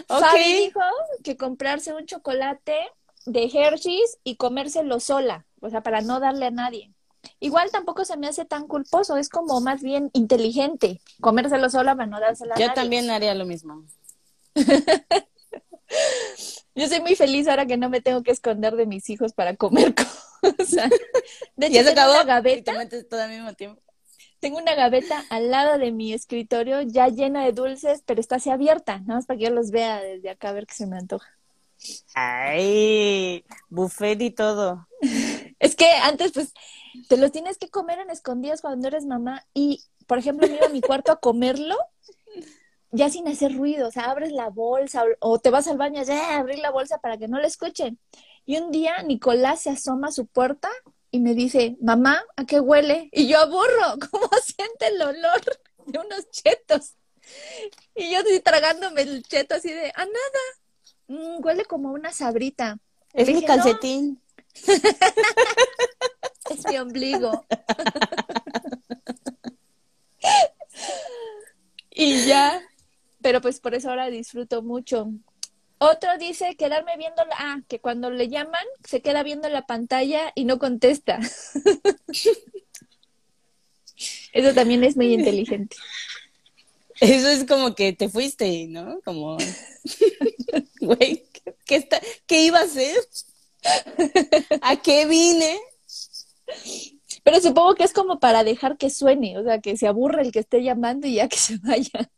okay. 0.08 0.64
dijo 0.66 0.80
que 1.24 1.36
comprarse 1.36 1.92
un 1.94 2.06
chocolate 2.06 2.76
de 3.26 3.50
Hershey's 3.52 4.18
y 4.24 4.36
comérselo 4.36 5.00
sola, 5.00 5.46
o 5.60 5.70
sea, 5.70 5.82
para 5.82 6.00
no 6.00 6.20
darle 6.20 6.46
a 6.46 6.50
nadie. 6.50 6.92
Igual 7.40 7.70
tampoco 7.70 8.04
se 8.04 8.16
me 8.16 8.26
hace 8.26 8.44
tan 8.44 8.66
culposo, 8.66 9.16
es 9.16 9.28
como 9.28 9.60
más 9.60 9.82
bien 9.82 10.10
inteligente 10.12 11.00
comérselo 11.20 11.70
sola 11.70 11.94
para 11.94 12.06
no 12.06 12.20
dárselo 12.20 12.54
a 12.54 12.58
Yo 12.58 12.72
también 12.72 13.10
haría 13.10 13.34
lo 13.34 13.46
mismo. 13.46 13.84
Yo 16.74 16.88
soy 16.88 17.00
muy 17.00 17.14
feliz 17.16 17.48
ahora 17.48 17.66
que 17.66 17.76
no 17.76 17.90
me 17.90 18.00
tengo 18.00 18.22
que 18.22 18.30
esconder 18.30 18.76
de 18.76 18.86
mis 18.86 19.10
hijos 19.10 19.34
para 19.34 19.56
comer 19.56 19.94
cosas. 20.40 20.90
De 21.54 21.66
hecho, 21.66 21.84
tengo 21.94 22.12
una 22.12 22.24
gaveta. 22.24 22.72
todo 23.08 23.20
al 23.20 23.30
mismo 23.30 23.52
tiempo. 23.54 23.80
Tengo 24.40 24.58
una 24.58 24.74
gaveta 24.74 25.24
al 25.30 25.50
lado 25.50 25.78
de 25.78 25.92
mi 25.92 26.12
escritorio 26.12 26.82
ya 26.82 27.08
llena 27.08 27.44
de 27.44 27.52
dulces, 27.52 28.02
pero 28.04 28.20
está 28.20 28.36
así 28.36 28.50
abierta, 28.50 28.98
nada 28.98 29.14
más 29.14 29.26
para 29.26 29.38
que 29.38 29.44
yo 29.44 29.50
los 29.50 29.70
vea 29.70 30.00
desde 30.00 30.30
acá 30.30 30.48
a 30.48 30.52
ver 30.52 30.66
qué 30.66 30.74
se 30.74 30.86
me 30.86 30.96
antoja. 30.96 31.28
Ay, 32.14 33.44
buffet 33.68 34.20
y 34.20 34.30
todo. 34.30 34.88
Es 35.58 35.76
que 35.76 35.90
antes, 36.02 36.32
pues, 36.32 36.52
te 37.08 37.16
los 37.16 37.32
tienes 37.32 37.58
que 37.58 37.68
comer 37.68 37.98
en 37.98 38.10
escondidas 38.10 38.60
cuando 38.60 38.88
eres 38.88 39.06
mamá. 39.06 39.46
Y, 39.54 39.82
por 40.06 40.18
ejemplo, 40.18 40.46
me 40.46 40.56
iba 40.56 40.66
a 40.66 40.70
mi 40.70 40.80
cuarto 40.80 41.12
a 41.12 41.20
comerlo 41.20 41.76
ya 42.92 43.08
sin 43.10 43.26
hacer 43.26 43.56
ruido. 43.56 43.88
O 43.88 43.90
sea, 43.90 44.04
abres 44.04 44.32
la 44.32 44.50
bolsa 44.50 45.04
o, 45.18 45.38
te 45.38 45.50
vas 45.50 45.66
al 45.66 45.78
baño 45.78 46.02
ya 46.04 46.38
abrir 46.38 46.58
la 46.58 46.70
bolsa 46.70 46.98
para 46.98 47.18
que 47.18 47.28
no 47.28 47.40
le 47.40 47.48
escuchen. 47.48 47.98
Y 48.46 48.58
un 48.58 48.70
día 48.70 49.02
Nicolás 49.02 49.62
se 49.62 49.70
asoma 49.70 50.08
a 50.08 50.12
su 50.12 50.26
puerta 50.26 50.68
y 51.10 51.20
me 51.20 51.34
dice, 51.34 51.76
mamá, 51.80 52.22
¿a 52.36 52.44
qué 52.44 52.60
huele? 52.60 53.08
Y 53.12 53.28
yo 53.28 53.40
aburro, 53.40 53.98
¿cómo 54.10 54.28
siente 54.44 54.88
el 54.88 55.02
olor 55.02 55.40
de 55.86 55.98
unos 55.98 56.30
chetos? 56.30 56.94
Y 57.94 58.10
yo 58.10 58.18
estoy 58.18 58.40
tragándome 58.40 59.02
el 59.02 59.22
cheto 59.22 59.54
así 59.54 59.72
de, 59.72 59.92
a 59.94 60.04
nada, 60.04 60.42
mm, 61.12 61.44
huele 61.44 61.64
como 61.64 61.92
una 61.92 62.12
sabrita. 62.12 62.78
Es 63.12 63.28
mi 63.28 63.44
calcetín. 63.44 64.20
es 66.50 66.66
mi 66.68 66.78
ombligo. 66.78 67.46
y 71.90 72.26
ya, 72.26 72.62
pero 73.20 73.40
pues 73.40 73.60
por 73.60 73.74
eso 73.74 73.90
ahora 73.90 74.10
disfruto 74.10 74.62
mucho. 74.62 75.10
Otro 75.78 76.16
dice 76.16 76.56
quedarme 76.56 76.96
viendo, 76.96 77.24
la, 77.24 77.34
ah, 77.38 77.60
que 77.68 77.80
cuando 77.80 78.10
le 78.10 78.28
llaman 78.28 78.64
se 78.84 79.02
queda 79.02 79.24
viendo 79.24 79.48
la 79.48 79.66
pantalla 79.66 80.32
y 80.34 80.44
no 80.44 80.58
contesta. 80.58 81.18
Eso 84.32 84.54
también 84.54 84.82
es 84.84 84.96
muy 84.96 85.12
inteligente. 85.14 85.76
Eso 87.00 87.28
es 87.28 87.44
como 87.44 87.74
que 87.74 87.92
te 87.92 88.08
fuiste, 88.08 88.66
¿no? 88.68 89.00
Como, 89.04 89.36
güey, 90.80 91.24
¿qué, 91.64 91.76
está, 91.76 92.00
¿qué 92.26 92.46
iba 92.46 92.60
a 92.60 92.64
hacer? 92.64 92.96
¿A 94.60 94.76
qué 94.76 95.06
vine? 95.06 95.58
Pero 97.22 97.40
supongo 97.40 97.74
que 97.74 97.84
es 97.84 97.92
como 97.92 98.18
para 98.18 98.44
dejar 98.44 98.76
que 98.76 98.90
suene, 98.90 99.38
o 99.38 99.44
sea, 99.44 99.60
que 99.60 99.76
se 99.76 99.86
aburre 99.86 100.22
el 100.22 100.32
que 100.32 100.40
esté 100.40 100.62
llamando 100.62 101.06
y 101.06 101.14
ya 101.14 101.28
que 101.28 101.38
se 101.38 101.58
vaya. 101.58 102.10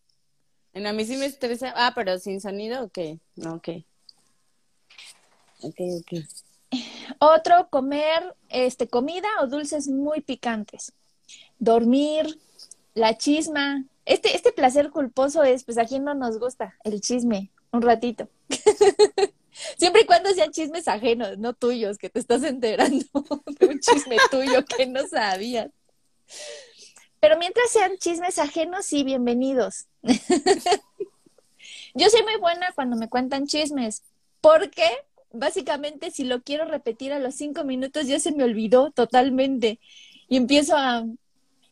En 0.73 0.87
a 0.87 0.93
mí 0.93 1.05
sí 1.05 1.17
me 1.17 1.27
estresa. 1.27 1.73
Ah, 1.77 1.93
pero 1.95 2.19
sin 2.19 2.41
sonido, 2.41 2.85
ok. 2.85 2.99
No, 3.37 3.55
ok. 3.55 3.69
Ok, 5.63 5.81
ok. 6.01 6.25
Otro, 7.21 7.69
comer 7.71 8.35
este, 8.49 8.89
comida 8.89 9.29
o 9.41 9.47
dulces 9.47 9.89
muy 9.89 10.21
picantes. 10.21 10.93
Dormir, 11.59 12.41
la 12.95 13.17
chisma. 13.17 13.85
Este, 14.07 14.37
este 14.37 14.53
placer 14.53 14.91
culposo 14.91 15.43
es, 15.43 15.65
pues 15.65 15.79
a 15.79 15.87
quién 15.87 16.05
no 16.05 16.15
nos 16.15 16.39
gusta, 16.39 16.77
el 16.85 17.01
chisme, 17.01 17.51
un 17.73 17.83
ratito. 17.83 18.29
Siempre 19.79 20.03
y 20.03 20.07
cuando 20.07 20.31
sean 20.35 20.51
chismes 20.51 20.89
ajenos, 20.89 21.39
no 21.39 21.55
tuyos, 21.55 21.97
que 21.97 22.11
te 22.11 22.19
estás 22.19 22.43
enterando 22.43 23.05
de 23.59 23.67
un 23.67 23.81
chisme 23.81 24.17
tuyo 24.31 24.65
que 24.65 24.87
no 24.87 25.07
sabías. 25.07 25.71
Pero 27.21 27.39
mientras 27.39 27.71
sean 27.71 27.97
chismes 27.99 28.39
ajenos, 28.39 28.85
sí, 28.85 29.05
bienvenidos. 29.05 29.87
Yo 31.95 32.11
soy 32.11 32.23
muy 32.25 32.37
buena 32.37 32.73
cuando 32.75 32.97
me 32.97 33.09
cuentan 33.09 33.47
chismes, 33.47 34.03
porque 34.41 34.85
básicamente 35.33 36.11
si 36.11 36.25
lo 36.25 36.43
quiero 36.43 36.67
repetir 36.67 37.13
a 37.13 37.19
los 37.19 37.35
cinco 37.35 37.65
minutos 37.65 38.07
ya 38.07 38.21
se 38.21 38.33
me 38.33 38.45
olvidó 38.45 38.91
totalmente 38.91 39.81
y 40.29 40.37
empiezo 40.37 40.77
a, 40.77 41.05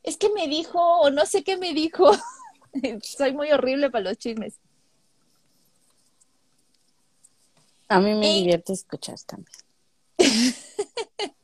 es 0.02 0.16
que 0.16 0.30
me 0.30 0.48
dijo 0.48 0.78
o 1.00 1.10
no 1.10 1.26
sé 1.26 1.44
qué 1.44 1.56
me 1.56 1.72
dijo. 1.72 2.10
soy 3.02 3.32
muy 3.32 3.50
horrible 3.52 3.90
para 3.90 4.04
los 4.04 4.18
chismes. 4.18 4.54
A 7.88 8.00
mí 8.00 8.14
me 8.14 8.32
divierte 8.32 8.72
escuchar 8.72 9.18
también. 9.26 9.56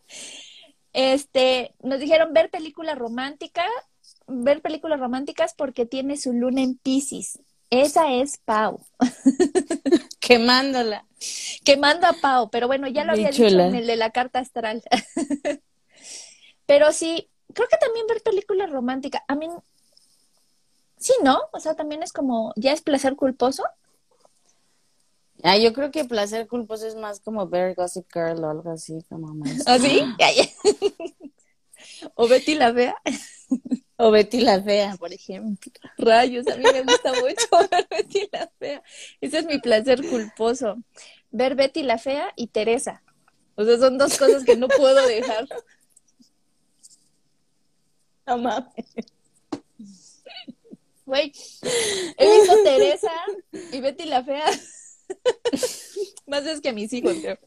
este, 0.92 1.74
nos 1.82 2.00
dijeron 2.00 2.32
ver 2.32 2.50
película 2.50 2.94
romántica 2.94 3.64
ver 4.28 4.60
películas 4.60 5.00
románticas 5.00 5.54
porque 5.54 5.86
tiene 5.86 6.16
su 6.16 6.32
luna 6.32 6.62
en 6.62 6.76
Pisces. 6.76 7.40
Esa 7.70 8.12
es 8.12 8.38
Pau. 8.44 8.86
Quemándola. 10.20 11.04
Quemando 11.64 12.06
a 12.06 12.12
Pau, 12.14 12.48
pero 12.50 12.66
bueno, 12.66 12.88
ya 12.88 13.04
lo 13.04 13.12
había 13.12 13.30
dicho 13.30 13.46
en 13.46 13.74
el 13.74 13.86
de 13.86 13.96
la 13.96 14.10
carta 14.10 14.38
astral. 14.38 14.82
pero 16.66 16.92
sí, 16.92 17.28
creo 17.54 17.68
que 17.68 17.76
también 17.76 18.06
ver 18.06 18.22
películas 18.22 18.70
románticas. 18.70 19.22
A 19.28 19.34
mí, 19.34 19.48
sí, 20.96 21.12
¿no? 21.22 21.40
O 21.52 21.60
sea, 21.60 21.74
también 21.74 22.02
es 22.02 22.12
como, 22.12 22.52
ya 22.56 22.72
es 22.72 22.82
placer 22.82 23.16
culposo. 23.16 23.64
Ah, 25.42 25.56
yo 25.56 25.72
creo 25.72 25.90
que 25.90 26.04
placer 26.04 26.48
culposo 26.48 26.86
es 26.86 26.96
más 26.96 27.20
como 27.20 27.46
ver 27.46 27.74
Gossip 27.74 28.06
Girl 28.12 28.42
o 28.44 28.50
algo 28.50 28.70
así, 28.70 28.98
como 29.08 29.34
más. 29.34 29.62
¿Ah, 29.66 29.78
sí? 29.78 30.02
o 32.14 32.26
Betty 32.26 32.54
la 32.54 32.72
Fea. 32.72 32.96
O 33.96 34.10
Betty 34.10 34.40
la 34.40 34.60
Fea, 34.62 34.96
por 34.96 35.12
ejemplo. 35.12 35.72
Rayos, 35.96 36.46
a 36.48 36.56
mí 36.56 36.64
me 36.72 36.82
gusta 36.82 37.12
mucho 37.14 37.46
ver 37.70 37.86
Betty 37.88 38.28
la 38.32 38.50
Fea. 38.58 38.82
Ese 39.20 39.38
es 39.38 39.46
mi 39.46 39.58
placer 39.58 40.08
culposo. 40.08 40.76
Ver 41.30 41.54
Betty 41.54 41.82
la 41.82 41.98
Fea 41.98 42.32
y 42.36 42.48
Teresa. 42.48 43.02
O 43.54 43.64
sea, 43.64 43.76
son 43.78 43.98
dos 43.98 44.16
cosas 44.18 44.44
que 44.44 44.56
no 44.56 44.68
puedo 44.68 45.04
dejar. 45.06 45.48
No 48.28 48.36
mames. 48.36 48.84
Güey, 51.06 51.32
he 52.18 52.38
visto 52.38 52.54
Teresa 52.64 53.12
y 53.72 53.80
Betty 53.80 54.04
la 54.04 54.22
Fea. 54.22 54.44
Más 56.26 56.44
veces 56.44 56.60
que 56.60 56.68
a 56.68 56.74
mis 56.74 56.92
hijos, 56.92 57.14
creo. 57.22 57.38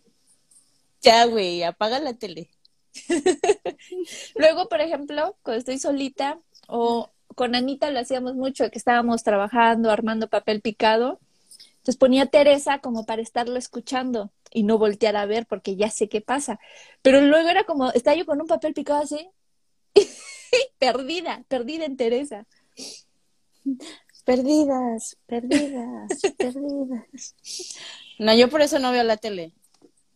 Ya, 1.03 1.25
güey, 1.25 1.61
apaga 1.61 1.99
la 1.99 2.15
tele. 2.15 2.49
Luego, 4.35 4.67
por 4.67 4.81
ejemplo, 4.81 5.37
cuando 5.43 5.59
estoy 5.59 5.77
solita 5.77 6.39
o 6.67 7.11
con 7.35 7.53
Anita 7.53 7.91
lo 7.91 7.99
hacíamos 7.99 8.33
mucho, 8.33 8.71
que 8.71 8.79
estábamos 8.79 9.21
trabajando, 9.21 9.91
armando 9.91 10.27
papel 10.29 10.61
picado. 10.61 11.19
Entonces 11.73 11.97
ponía 11.97 12.23
a 12.23 12.27
Teresa 12.27 12.79
como 12.79 13.05
para 13.05 13.21
estarlo 13.21 13.57
escuchando 13.57 14.31
y 14.51 14.63
no 14.63 14.79
voltear 14.79 15.15
a 15.15 15.27
ver 15.27 15.45
porque 15.45 15.75
ya 15.75 15.91
sé 15.91 16.09
qué 16.09 16.21
pasa. 16.21 16.59
Pero 17.03 17.21
luego 17.21 17.49
era 17.49 17.65
como, 17.65 17.91
estaba 17.91 18.17
yo 18.17 18.25
con 18.25 18.41
un 18.41 18.47
papel 18.47 18.73
picado 18.73 19.03
así, 19.03 19.29
perdida, 20.79 21.43
perdida 21.47 21.85
en 21.85 21.97
Teresa. 21.97 22.45
Perdidas, 24.25 25.17
perdidas, 25.25 26.21
perdidas. 26.37 27.35
No, 28.19 28.33
yo 28.33 28.49
por 28.49 28.61
eso 28.61 28.79
no 28.79 28.91
veo 28.91 29.03
la 29.03 29.17
tele 29.17 29.53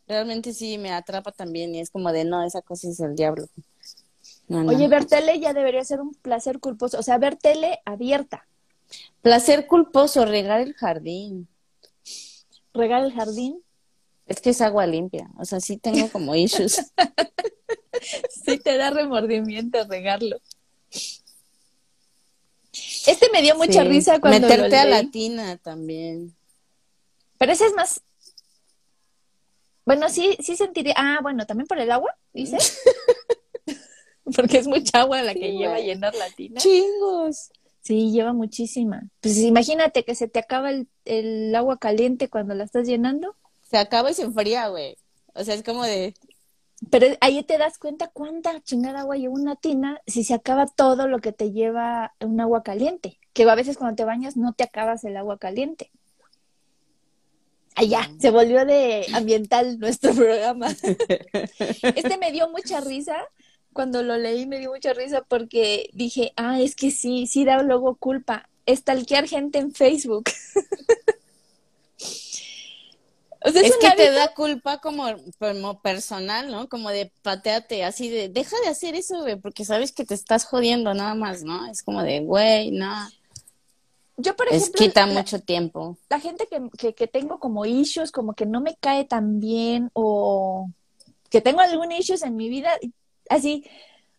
realmente 0.08 0.54
sí 0.54 0.78
me 0.78 0.92
atrapa 0.92 1.32
también 1.32 1.74
y 1.76 1.80
es 1.80 1.90
como 1.90 2.12
de, 2.12 2.26
no, 2.26 2.44
esa 2.44 2.62
cosa 2.62 2.90
es 2.90 3.00
el 3.00 3.16
diablo. 3.16 3.48
Oye, 4.50 4.88
ver 4.88 5.06
tele 5.06 5.40
ya 5.40 5.54
debería 5.54 5.84
ser 5.84 6.02
un 6.02 6.14
placer 6.14 6.60
culposo, 6.60 7.00
o 7.00 7.04
sea, 7.04 7.18
ver 7.18 7.36
tele 7.36 7.80
abierta. 7.86 8.46
Placer 9.22 9.66
culposo, 9.66 10.26
regar 10.26 10.62
el 10.62 10.74
jardín. 10.74 11.48
¿Regar 12.74 13.04
el 13.04 13.12
jardín? 13.12 13.62
Es 14.28 14.42
que 14.42 14.52
es 14.52 14.62
agua 14.62 14.86
limpia, 14.86 15.30
o 15.38 15.46
sea, 15.46 15.60
sí 15.60 15.78
tengo 15.78 16.10
como 16.10 16.36
issues. 16.36 16.92
sí 18.30 18.58
te 18.58 18.78
da 18.78 18.90
remordimiento 18.90 19.84
regarlo. 19.86 20.42
Este 23.08 23.30
me 23.32 23.42
dio 23.42 23.56
mucha 23.56 23.84
risa 23.84 24.20
cuando 24.20 24.48
Meterte 24.48 24.78
a 24.78 24.86
la 24.86 25.10
tina 25.10 25.58
también. 25.58 26.36
Pero 27.38 27.52
ese 27.52 27.66
es 27.66 27.74
más 27.74 28.02
bueno, 29.86 30.10
sí, 30.10 30.36
sí 30.42 30.56
sentiría. 30.56 30.96
Ah, 30.98 31.20
bueno, 31.22 31.46
también 31.46 31.68
por 31.68 31.80
el 31.80 31.92
agua, 31.92 32.18
dice. 32.34 32.58
Porque 34.36 34.58
es 34.58 34.68
mucha 34.68 35.02
agua 35.02 35.22
la 35.22 35.36
que 35.36 35.52
lleva 35.52 35.76
a 35.76 35.80
llenar 35.80 36.16
la 36.16 36.30
tina. 36.32 36.60
Chingos. 36.60 37.52
Sí, 37.82 38.12
lleva 38.12 38.34
muchísima. 38.34 39.04
Pues 39.22 39.38
imagínate 39.38 40.04
que 40.04 40.16
se 40.16 40.28
te 40.28 40.40
acaba 40.40 40.72
el, 40.72 40.88
el 41.06 41.54
agua 41.54 41.78
caliente 41.78 42.30
cuando 42.30 42.56
la 42.56 42.64
estás 42.64 42.88
llenando. 42.88 43.36
Se 43.70 43.78
acaba 43.78 44.10
y 44.10 44.16
se 44.16 44.24
enfría, 44.24 44.70
güey. 44.70 44.98
O 45.36 45.44
sea, 45.44 45.54
es 45.54 45.62
como 45.62 45.84
de. 45.84 46.16
Pero 46.90 47.08
ahí 47.22 47.42
te 47.44 47.58
das 47.58 47.78
cuenta 47.78 48.08
cuánta 48.08 48.62
chingada 48.62 49.02
agua 49.02 49.18
lleva 49.18 49.34
una 49.34 49.56
tina 49.56 50.02
si 50.08 50.24
se 50.24 50.34
acaba 50.34 50.68
todo 50.68 51.08
lo 51.08 51.20
que 51.20 51.32
te 51.32 51.52
lleva 51.52 52.14
un 52.20 52.40
agua 52.40 52.64
caliente. 52.64 53.20
Que 53.34 53.44
a 53.44 53.56
veces 53.56 53.78
cuando 53.78 53.96
te 53.96 54.06
bañas 54.06 54.38
no 54.38 54.54
te 54.54 54.64
acabas 54.64 55.04
el 55.04 55.18
agua 55.18 55.38
caliente. 55.38 55.92
Allá, 57.76 58.10
se 58.20 58.30
volvió 58.30 58.66
de 58.66 59.06
ambiental 59.14 59.80
nuestro 59.80 60.14
programa. 60.16 60.68
Este 61.82 62.18
me 62.18 62.32
dio 62.32 62.50
mucha 62.50 62.80
risa. 62.82 63.18
Cuando 63.74 64.02
lo 64.04 64.18
leí 64.18 64.46
me 64.46 64.60
dio 64.60 64.72
mucha 64.72 64.94
risa 64.94 65.22
porque 65.28 65.90
dije, 65.94 66.32
ah, 66.38 66.62
es 66.62 66.76
que 66.76 66.92
sí, 66.92 67.28
sí 67.28 67.44
da 67.44 67.62
luego 67.62 67.96
culpa. 67.96 68.50
Estalquear 68.66 69.28
gente 69.28 69.60
en 69.60 69.74
Facebook. 69.74 70.30
O 73.46 73.52
sea, 73.52 73.62
es, 73.62 73.78
que 73.78 73.92
te 73.92 74.12
da 74.12 74.34
culpa 74.34 74.80
como, 74.80 75.06
como 75.40 75.80
personal, 75.80 76.50
¿no? 76.50 76.68
Como 76.68 76.90
de 76.90 77.12
pateate, 77.22 77.84
así 77.84 78.10
de, 78.10 78.28
deja 78.28 78.56
de 78.64 78.70
hacer 78.70 78.96
eso, 78.96 79.22
güey, 79.22 79.36
porque 79.36 79.66
sabes 79.66 79.92
que 79.92 80.04
te 80.04 80.16
estás 80.16 80.46
jodiendo 80.46 80.94
nada 80.96 81.14
más, 81.14 81.44
¿no? 81.44 81.68
Es 81.68 81.84
como 81.84 82.02
de, 82.02 82.22
güey, 82.22 82.72
no. 82.72 83.08
Yo, 84.18 84.36
por 84.36 84.48
ejemplo. 84.48 84.74
quita 84.74 85.06
mucho 85.06 85.40
tiempo. 85.42 85.98
La 86.10 86.20
gente 86.20 86.48
que, 86.48 86.94
que, 86.94 87.08
tengo 87.08 87.40
como 87.40 87.66
issues, 87.66 88.12
como 88.12 88.34
que 88.34 88.48
no 88.48 88.62
me 88.62 88.78
cae 88.78 89.06
tan 89.06 89.40
bien 89.40 89.92
o, 89.94 90.70
que 91.30 91.42
tengo 91.42 91.60
algún 91.60 91.92
issues 91.92 92.24
en 92.24 92.36
mi 92.36 92.50
vida, 92.50 92.72
así, 93.30 93.64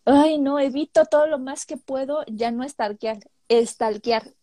ay, 0.05 0.37
no, 0.37 0.57
evito 0.59 1.03
todo 1.05 1.27
lo 1.27 1.37
más 1.37 1.65
que 1.65 1.75
puedo 1.75 2.23
ya 2.27 2.51
no 2.51 2.67
stalkear, 2.67 3.19
stalkear. 3.49 4.33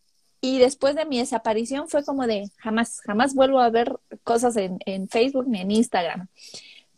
Y 0.46 0.58
después 0.58 0.94
de 0.94 1.06
mi 1.06 1.18
desaparición 1.18 1.88
fue 1.88 2.04
como 2.04 2.26
de 2.26 2.50
jamás, 2.58 3.00
jamás 3.00 3.32
vuelvo 3.32 3.60
a 3.60 3.70
ver 3.70 3.98
cosas 4.24 4.58
en, 4.58 4.78
en 4.84 5.08
Facebook 5.08 5.48
ni 5.48 5.62
en 5.62 5.70
Instagram. 5.70 6.28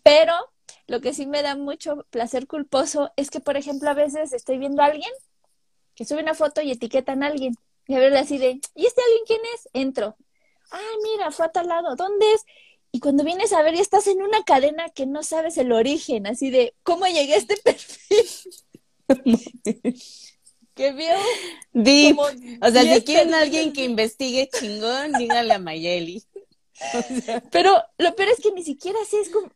Pero 0.03 0.35
lo 0.89 1.01
que 1.01 1.15
sí 1.15 1.27
me 1.27 1.43
da 1.43 1.55
mucho 1.55 2.05
placer 2.11 2.49
culposo 2.49 3.13
es 3.15 3.31
que, 3.31 3.39
por 3.39 3.57
ejemplo, 3.57 3.89
a 3.89 3.95
veces 3.95 4.33
estoy 4.33 4.59
viendo 4.59 4.83
a 4.83 4.87
alguien 4.87 5.13
que 5.95 6.05
sube 6.05 6.23
una 6.23 6.35
foto 6.35 6.61
y 6.61 6.73
etiquetan 6.73 7.23
a 7.23 7.29
alguien. 7.29 7.55
Y 7.87 7.95
a 7.95 8.01
ver, 8.01 8.17
así 8.17 8.37
de, 8.37 8.61
¿y 8.75 8.85
este 8.85 9.01
alguien 9.03 9.25
quién 9.29 9.41
es? 9.55 9.69
Entro. 9.73 10.17
Ah, 10.73 10.95
mira, 11.05 11.31
fue 11.31 11.47
a 11.47 11.53
tal 11.53 11.69
lado. 11.69 11.95
¿Dónde 11.95 12.27
es? 12.33 12.45
Y 12.91 12.99
cuando 12.99 13.23
vienes 13.23 13.53
a 13.53 13.63
ver, 13.63 13.77
y 13.77 13.79
estás 13.79 14.09
en 14.09 14.23
una 14.23 14.43
cadena 14.43 14.89
que 14.89 15.07
no 15.07 15.23
sabes 15.23 15.57
el 15.57 15.71
origen, 15.71 16.27
así 16.27 16.51
de, 16.51 16.75
¿cómo 16.83 17.07
llegué 17.07 17.35
a 17.35 17.37
este 17.37 17.57
perfil? 17.65 18.27
que 20.77 20.93
veo. 20.93 21.19
Deep. 21.73 22.17
O 22.19 22.71
sea, 22.71 22.83
si 22.83 23.03
quieren 23.03 23.35
a 23.35 23.41
alguien 23.41 23.73
que 23.73 23.85
investigue 23.85 24.49
chingón, 24.49 25.13
díganle 25.19 25.55
a 25.55 25.59
Mayeli. 25.59 26.23
Pero 27.51 27.83
lo 27.99 28.15
peor 28.15 28.29
es 28.29 28.41
que 28.41 28.53
ni 28.53 28.63
siquiera 28.63 28.99
sé, 29.09 29.21
es 29.21 29.31
como, 29.31 29.51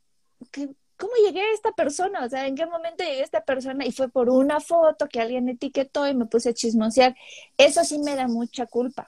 ¿cómo 0.96 1.12
llegué 1.24 1.42
a 1.42 1.52
esta 1.52 1.72
persona? 1.72 2.24
O 2.24 2.28
sea, 2.28 2.46
¿en 2.46 2.56
qué 2.56 2.66
momento 2.66 3.04
llegué 3.04 3.20
a 3.20 3.24
esta 3.24 3.44
persona? 3.44 3.86
Y 3.86 3.92
fue 3.92 4.08
por 4.08 4.30
una 4.30 4.60
foto 4.60 5.06
que 5.08 5.20
alguien 5.20 5.48
etiquetó 5.48 6.08
y 6.08 6.14
me 6.14 6.24
puse 6.26 6.48
a 6.48 6.54
chismosear. 6.54 7.14
Eso 7.58 7.84
sí 7.84 7.98
me 7.98 8.16
da 8.16 8.26
mucha 8.26 8.66
culpa, 8.66 9.06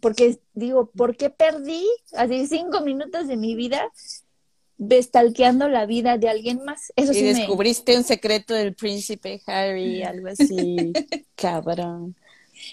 porque 0.00 0.38
digo, 0.52 0.90
¿por 0.90 1.16
qué 1.16 1.30
perdí 1.30 1.84
así 2.12 2.46
cinco 2.46 2.82
minutos 2.82 3.26
de 3.26 3.38
mi 3.38 3.54
vida 3.54 3.90
bestalqueando 4.86 5.68
la 5.68 5.86
vida 5.86 6.18
de 6.18 6.28
alguien 6.28 6.64
más? 6.64 6.92
Eso 6.96 7.12
y 7.12 7.22
descubriste 7.22 7.96
un 7.96 8.04
secreto 8.04 8.54
del 8.54 8.74
príncipe 8.74 9.42
Harry, 9.46 10.02
algo 10.02 10.28
así, 10.28 10.92
cabrón. 11.34 12.16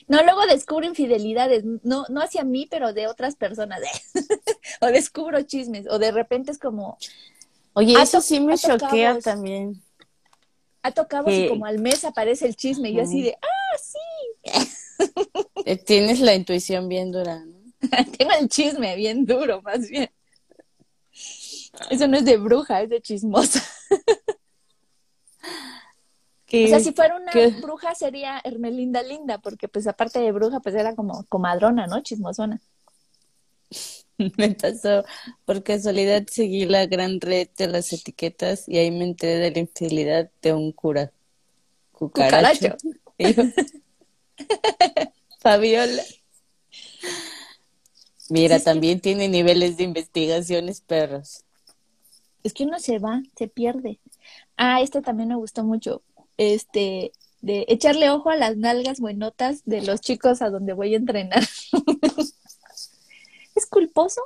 No, 0.08 0.24
luego 0.24 0.46
descubro 0.46 0.86
infidelidades, 0.86 1.64
no, 1.84 2.06
no 2.10 2.22
hacia 2.22 2.44
mí, 2.44 2.68
pero 2.70 2.94
de 2.94 3.08
otras 3.08 3.36
personas. 3.36 3.82
o 4.82 4.88
descubro 4.88 5.42
chismes, 5.42 5.88
o 5.90 6.00
de 6.00 6.12
repente 6.12 6.52
es 6.52 6.60
como, 6.60 6.98
Oye, 7.74 8.02
eso 8.02 8.22
sí 8.22 8.40
me 8.40 8.58
choquea 8.58 9.20
también. 9.20 9.82
Ha 10.84 10.92
tocado 10.92 11.30
y 11.32 11.48
como 11.48 11.66
al 11.66 11.80
mes 11.80 12.04
aparece 12.04 12.48
el 12.48 12.56
chisme 12.56 12.90
y 12.90 12.96
yo 12.96 13.04
así 13.04 13.22
de, 13.22 13.38
ah, 13.42 13.78
sí. 13.80 15.78
Tienes 15.86 16.20
la 16.20 16.34
intuición 16.34 16.90
bien 16.90 17.12
dura, 17.12 17.46
¿no? 17.46 17.62
Tengo 18.18 18.32
el 18.40 18.50
chisme 18.50 18.96
bien 18.96 19.26
duro, 19.26 19.62
más 19.62 19.88
bien. 19.88 20.10
Eso 21.90 22.08
no 22.08 22.18
es 22.18 22.26
de 22.26 22.38
bruja, 22.38 22.82
es 22.82 22.90
de 22.90 23.02
chismosa. 23.02 23.64
o 26.54 26.68
sea, 26.68 26.80
si 26.80 26.92
fuera 26.92 27.16
una 27.16 27.32
bruja 27.62 27.96
sería 27.96 28.42
Hermelinda 28.44 29.02
Linda, 29.04 29.38
porque 29.38 29.68
pues 29.68 29.88
aparte 29.88 30.20
de 30.20 30.32
bruja, 30.32 30.60
pues 30.60 30.76
era 30.76 30.96
como 30.96 31.26
comadrona, 31.26 31.88
¿no? 31.88 32.02
Chismosona. 32.02 32.62
me 34.38 34.52
pasó 34.52 35.04
por 35.46 35.64
casualidad 35.64 36.26
seguí 36.30 36.66
la 36.66 36.86
gran 36.86 37.20
red 37.22 37.50
de 37.58 37.68
las 37.68 37.92
etiquetas 37.94 38.68
y 38.68 38.78
ahí 38.78 38.92
me 38.92 39.06
enteré 39.06 39.38
de 39.38 39.52
la 39.52 39.60
infidelidad 39.60 40.30
de 40.42 40.54
un 40.54 40.72
cura 40.72 41.12
cucaracho. 41.92 42.76
Fabiola. 45.40 46.04
Mira, 48.30 48.60
también 48.60 49.02
tiene 49.02 49.28
niveles 49.28 49.78
de 49.78 49.84
investigaciones 49.84 50.82
perros. 50.82 51.44
Es 52.44 52.54
que 52.54 52.64
uno 52.64 52.80
se 52.80 53.00
va, 53.00 53.22
se 53.38 53.48
pierde. 53.48 54.00
Ah, 54.58 54.82
este 54.82 55.02
también 55.02 55.30
me 55.30 55.36
gustó 55.36 55.64
mucho. 55.64 56.02
Este, 56.38 57.12
de 57.42 57.66
echarle 57.68 58.10
ojo 58.10 58.30
a 58.30 58.36
las 58.36 58.58
nalgas 58.58 59.00
buenotas 59.00 59.64
de 59.66 59.82
los 59.82 60.02
chicos 60.02 60.42
a 60.42 60.50
donde 60.50 60.74
voy 60.74 60.94
a 60.94 60.98
entrenar. 60.98 61.44
¿Es 63.56 63.66
culposo? 63.68 64.22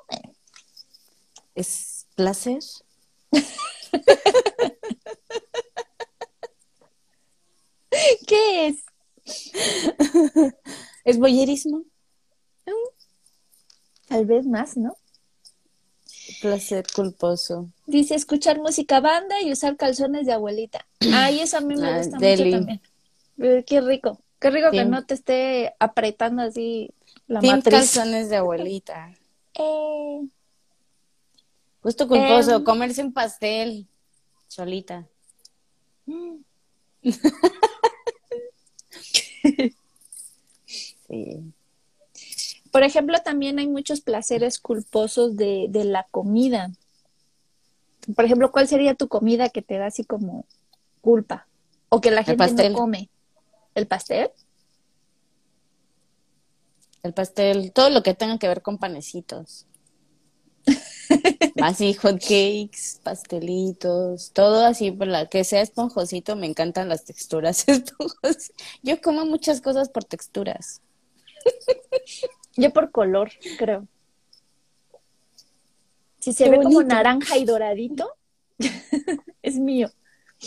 ¿Es 1.56 2.08
placer? 2.15 2.60
¿Qué 8.28 8.67
es? 8.67 8.86
¿Es 11.06 11.17
boyerismo? 11.17 11.84
Tal 14.08 14.25
vez 14.25 14.45
más, 14.45 14.78
¿no? 14.78 14.95
Placer 16.41 16.86
culposo. 16.93 17.71
Dice 17.86 18.15
escuchar 18.15 18.60
música 18.60 19.00
banda 19.00 19.41
y 19.41 19.52
usar 19.52 19.78
calzones 19.78 20.26
de 20.26 20.34
abuelita. 20.34 20.86
Ay, 21.13 21.39
eso 21.39 21.58
a 21.58 21.62
mí 21.62 21.76
me 21.76 21.88
ah, 21.88 21.98
gusta 21.98 22.17
mucho 22.17 22.50
también. 22.50 22.82
Qué 23.65 23.82
rico. 23.82 24.19
Qué 24.39 24.50
rico 24.50 24.71
que 24.71 24.86
no 24.86 25.06
te 25.06 25.13
esté 25.13 25.76
apretando 25.80 26.41
así 26.41 26.91
la 27.28 27.39
Team 27.39 27.62
calzones 27.62 28.30
de 28.30 28.38
abuelita. 28.38 29.13
Eh, 29.58 30.19
Gusto 31.82 32.10
culposo, 32.10 32.58
em. 32.58 32.63
comerse 32.65 33.02
un 33.02 33.13
pastel 33.13 33.88
solita. 34.50 35.08
Por 42.71 42.84
ejemplo, 42.84 43.17
también 43.24 43.60
hay 43.60 43.67
muchos 43.67 44.02
placeres 44.02 44.60
culposos 44.60 45.38
de, 45.38 45.67
de 45.69 45.86
la 45.86 46.06
comida. 46.12 46.71
Por 48.13 48.26
ejemplo, 48.26 48.52
¿cuál 48.52 48.68
sería 48.68 48.96
tu 48.96 49.08
comida 49.08 49.50
que 49.50 49.62
te 49.62 49.78
da 49.78 49.88
así 49.88 50.04
como 50.04 50.46
culpa? 51.02 51.48
O 51.89 52.02
que 52.02 52.12
la 52.12 52.24
gente 52.24 52.70
no 52.70 52.78
come. 52.78 53.10
¿El 53.74 53.88
pastel? 53.88 54.32
El 57.04 57.13
pastel, 57.13 57.72
todo 57.72 57.89
lo 57.89 58.04
que 58.04 58.13
tenga 58.13 58.38
que 58.39 58.48
ver 58.48 58.62
con 58.62 58.78
panecitos. 58.78 59.68
así, 61.62 61.94
hot 61.94 62.20
cakes, 62.20 63.00
pastelitos, 63.04 64.32
todo 64.32 64.65
así, 64.65 64.91
por 64.91 65.08
la 65.08 65.28
que 65.28 65.44
sea 65.44 65.62
esponjosito, 65.62 66.36
me 66.36 66.48
encantan 66.48 66.89
las 66.89 67.06
texturas 67.06 67.63
esponjosas. 67.68 68.54
Yo 68.82 69.00
como 69.02 69.26
muchas 69.26 69.62
cosas 69.62 69.89
por 69.89 70.04
texturas. 70.04 70.82
Yo 72.56 72.72
por 72.72 72.91
color, 72.91 73.32
creo. 73.58 73.88
Si 76.26 76.34
se 76.34 76.50
ve 76.50 76.60
como 76.60 76.82
naranja 76.82 77.38
y 77.38 77.46
doradito, 77.46 78.12
es 79.44 79.60
mío. 79.60 79.92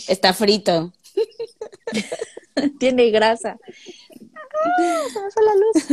Está 0.09 0.35
frito. 0.35 0.93
Tiene 2.81 3.12
grasa. 3.12 3.61
Ah, 3.62 5.05
se 5.12 5.23
me 5.23 5.31
fue 5.31 5.45
la 5.45 5.55
luz. 5.55 5.85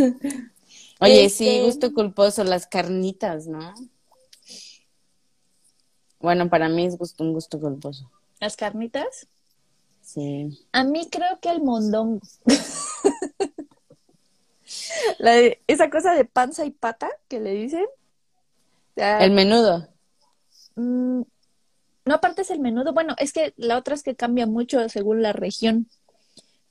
Oye, 1.02 1.30
sí, 1.30 1.48
este, 1.48 1.62
gusto 1.62 1.94
culposo, 1.94 2.44
las 2.44 2.66
carnitas, 2.66 3.46
¿no? 3.46 3.76
Bueno, 6.20 6.50
para 6.50 6.68
mí 6.68 6.88
es 6.88 6.98
gusto, 6.98 7.24
un 7.24 7.34
gusto 7.34 7.60
culposo. 7.60 8.10
¿Las 8.40 8.56
carnitas? 8.56 9.28
Sí. 10.02 10.66
A 10.72 10.84
mí 10.84 11.08
creo 11.12 11.40
que 11.40 11.52
el 11.52 11.62
mondongo. 11.62 12.22
esa 15.68 15.92
cosa 15.92 16.16
de 16.16 16.26
panza 16.26 16.66
y 16.66 16.72
pata 16.72 17.12
que 17.28 17.40
le 17.40 17.52
dicen. 17.52 17.86
El 18.96 19.32
menudo. 19.32 19.88
Mm, 20.76 21.22
no, 22.06 22.14
aparte 22.14 22.44
es 22.44 22.52
el 22.52 22.60
menudo. 22.60 22.94
Bueno, 22.94 23.16
es 23.18 23.34
que 23.34 23.54
la 23.58 23.78
otra 23.78 23.96
es 23.96 24.04
que 24.04 24.16
cambia 24.16 24.48
mucho 24.48 24.88
según 24.90 25.22
la 25.22 25.34
región. 25.34 25.90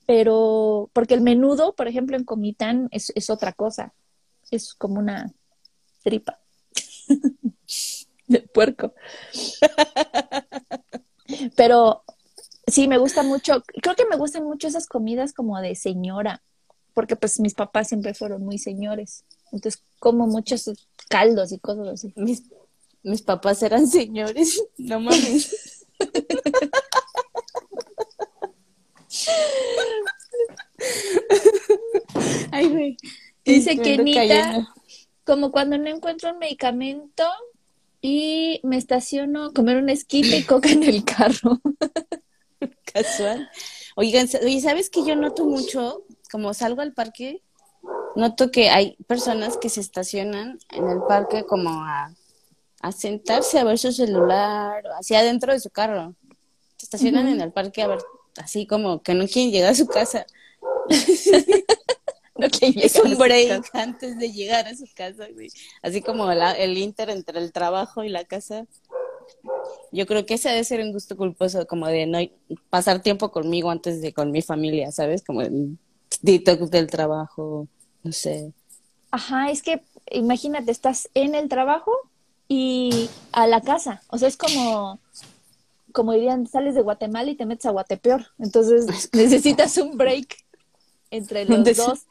Pero, 0.07 0.89
porque 0.93 1.15
el 1.15 1.21
menudo, 1.21 1.73
por 1.73 1.87
ejemplo, 1.87 2.15
en 2.15 2.25
Comitán 2.25 2.89
es, 2.91 3.11
es 3.15 3.29
otra 3.29 3.53
cosa 3.53 3.93
es 4.51 4.73
como 4.73 4.99
una 4.99 5.31
tripa 6.03 6.39
de 8.27 8.41
puerco. 8.41 8.93
Pero 11.55 12.03
sí, 12.67 12.87
me 12.87 12.97
gusta 12.97 13.23
mucho, 13.23 13.63
creo 13.81 13.95
que 13.95 14.05
me 14.05 14.17
gustan 14.17 14.43
mucho 14.43 14.67
esas 14.67 14.87
comidas 14.87 15.33
como 15.33 15.59
de 15.59 15.75
señora, 15.75 16.43
porque 16.93 17.15
pues 17.15 17.39
mis 17.39 17.55
papás 17.55 17.87
siempre 17.87 18.13
fueron 18.13 18.43
muy 18.43 18.57
señores. 18.57 19.23
Entonces 19.51 19.81
como 19.99 20.27
muchos 20.27 20.69
caldos 21.09 21.51
y 21.51 21.59
cosas 21.59 21.87
así. 21.87 22.13
Mis, 22.15 22.43
mis 23.03 23.21
papás 23.21 23.61
eran 23.63 23.87
señores, 23.87 24.63
no 24.77 24.99
mames. 24.99 25.85
Ay, 32.51 32.67
güey. 32.67 32.97
Dice 33.43 33.77
que 33.77 33.97
Nita, 33.97 34.73
como 35.23 35.51
cuando 35.51 35.77
no 35.77 35.89
encuentro 35.89 36.31
un 36.31 36.39
medicamento 36.39 37.23
y 38.01 38.59
me 38.63 38.77
estaciono 38.77 39.45
a 39.45 39.53
comer 39.53 39.77
un 39.77 39.89
esquite 39.89 40.37
y 40.37 40.43
coca 40.43 40.69
en 40.69 40.83
el 40.83 41.03
carro. 41.03 41.61
Casual. 42.93 43.49
Oigan, 43.95 44.27
oye, 44.43 44.61
¿sabes 44.61 44.89
que 44.89 45.05
yo 45.05 45.15
noto 45.15 45.45
mucho, 45.45 46.05
como 46.31 46.53
salgo 46.53 46.81
al 46.81 46.93
parque, 46.93 47.41
noto 48.15 48.51
que 48.51 48.69
hay 48.69 48.95
personas 49.07 49.57
que 49.57 49.69
se 49.69 49.81
estacionan 49.81 50.57
en 50.71 50.89
el 50.89 50.99
parque 51.07 51.43
como 51.45 51.69
a, 51.83 52.11
a 52.81 52.91
sentarse 52.91 53.59
a 53.59 53.63
ver 53.63 53.77
su 53.77 53.91
celular, 53.91 54.83
hacia 54.99 55.19
adentro 55.19 55.53
de 55.53 55.59
su 55.59 55.69
carro. 55.69 56.15
se 56.77 56.85
estacionan 56.85 57.27
en 57.27 57.41
el 57.41 57.51
parque 57.51 57.81
a 57.81 57.87
ver, 57.87 57.99
así 58.37 58.65
como 58.67 59.01
que 59.01 59.13
no 59.13 59.27
quieren 59.27 59.51
llegar 59.51 59.71
a 59.71 59.75
su 59.75 59.87
casa. 59.87 60.25
No 62.37 62.49
quieren 62.49 62.77
Es 62.83 62.97
un 62.97 63.17
break 63.17 63.63
antes 63.71 64.17
de 64.19 64.29
llegar 64.29 64.67
a 64.67 64.75
su 64.75 64.85
casa, 64.93 65.25
güey. 65.33 65.47
Así 65.81 66.01
como 66.01 66.29
la- 66.33 66.51
el 66.51 66.77
inter 66.77 67.09
entre 67.09 67.39
el 67.39 67.53
trabajo 67.53 68.03
y 68.03 68.09
la 68.09 68.25
casa. 68.25 68.65
Yo 69.93 70.05
creo 70.05 70.25
que 70.25 70.33
ese 70.33 70.49
debe 70.49 70.65
ser 70.65 70.81
un 70.81 70.91
gusto 70.91 71.15
culposo, 71.15 71.65
como 71.65 71.87
de 71.87 72.05
no 72.05 72.19
pasar 72.69 73.01
tiempo 73.01 73.31
conmigo 73.31 73.71
antes 73.71 74.01
de 74.01 74.11
con 74.11 74.31
mi 74.31 74.41
familia, 74.41 74.91
¿sabes? 74.91 75.23
Como 75.23 75.41
el 75.43 75.77
detox 76.21 76.69
del 76.69 76.87
trabajo, 76.87 77.69
no 78.05 78.11
sé. 78.11 78.53
Ajá, 79.09 79.49
es 79.49 79.63
que 79.63 79.81
imagínate, 80.11 80.71
estás 80.71 81.09
en 81.15 81.33
el 81.33 81.49
trabajo 81.49 81.91
y 82.47 83.09
a 83.31 83.47
la 83.47 83.61
casa. 83.61 84.01
O 84.09 84.17
sea, 84.19 84.27
es 84.27 84.37
como, 84.37 84.99
como 85.91 86.13
dirían, 86.13 86.45
sales 86.45 86.75
de 86.75 86.81
Guatemala 86.81 87.31
y 87.31 87.35
te 87.35 87.47
metes 87.47 87.65
a 87.65 87.71
Guatepeor. 87.71 88.27
Entonces 88.37 89.09
necesitas 89.13 89.77
un 89.77 89.97
break 89.97 90.37
entre 91.09 91.45
los 91.49 91.75
dos. 91.75 92.05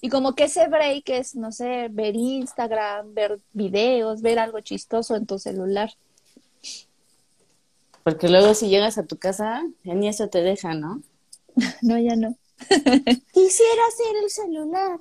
Y 0.00 0.08
como 0.08 0.34
que 0.34 0.44
ese 0.44 0.66
break 0.66 1.08
es, 1.10 1.36
no 1.36 1.52
sé, 1.52 1.88
ver 1.90 2.16
Instagram, 2.16 3.14
ver 3.14 3.38
videos, 3.52 4.20
ver 4.20 4.40
algo 4.40 4.58
chistoso 4.60 5.14
en 5.14 5.26
tu 5.26 5.38
celular. 5.38 5.92
Porque 8.02 8.28
luego 8.28 8.54
si 8.54 8.68
llegas 8.68 8.98
a 8.98 9.06
tu 9.06 9.16
casa, 9.16 9.62
ya 9.84 9.94
ni 9.94 10.08
eso 10.08 10.28
te 10.28 10.42
deja, 10.42 10.74
¿no? 10.74 11.02
No, 11.82 11.98
ya 11.98 12.16
no. 12.16 12.36
Quisiera 13.32 13.82
hacer 13.88 14.16
el 14.22 14.30
celular. 14.30 15.00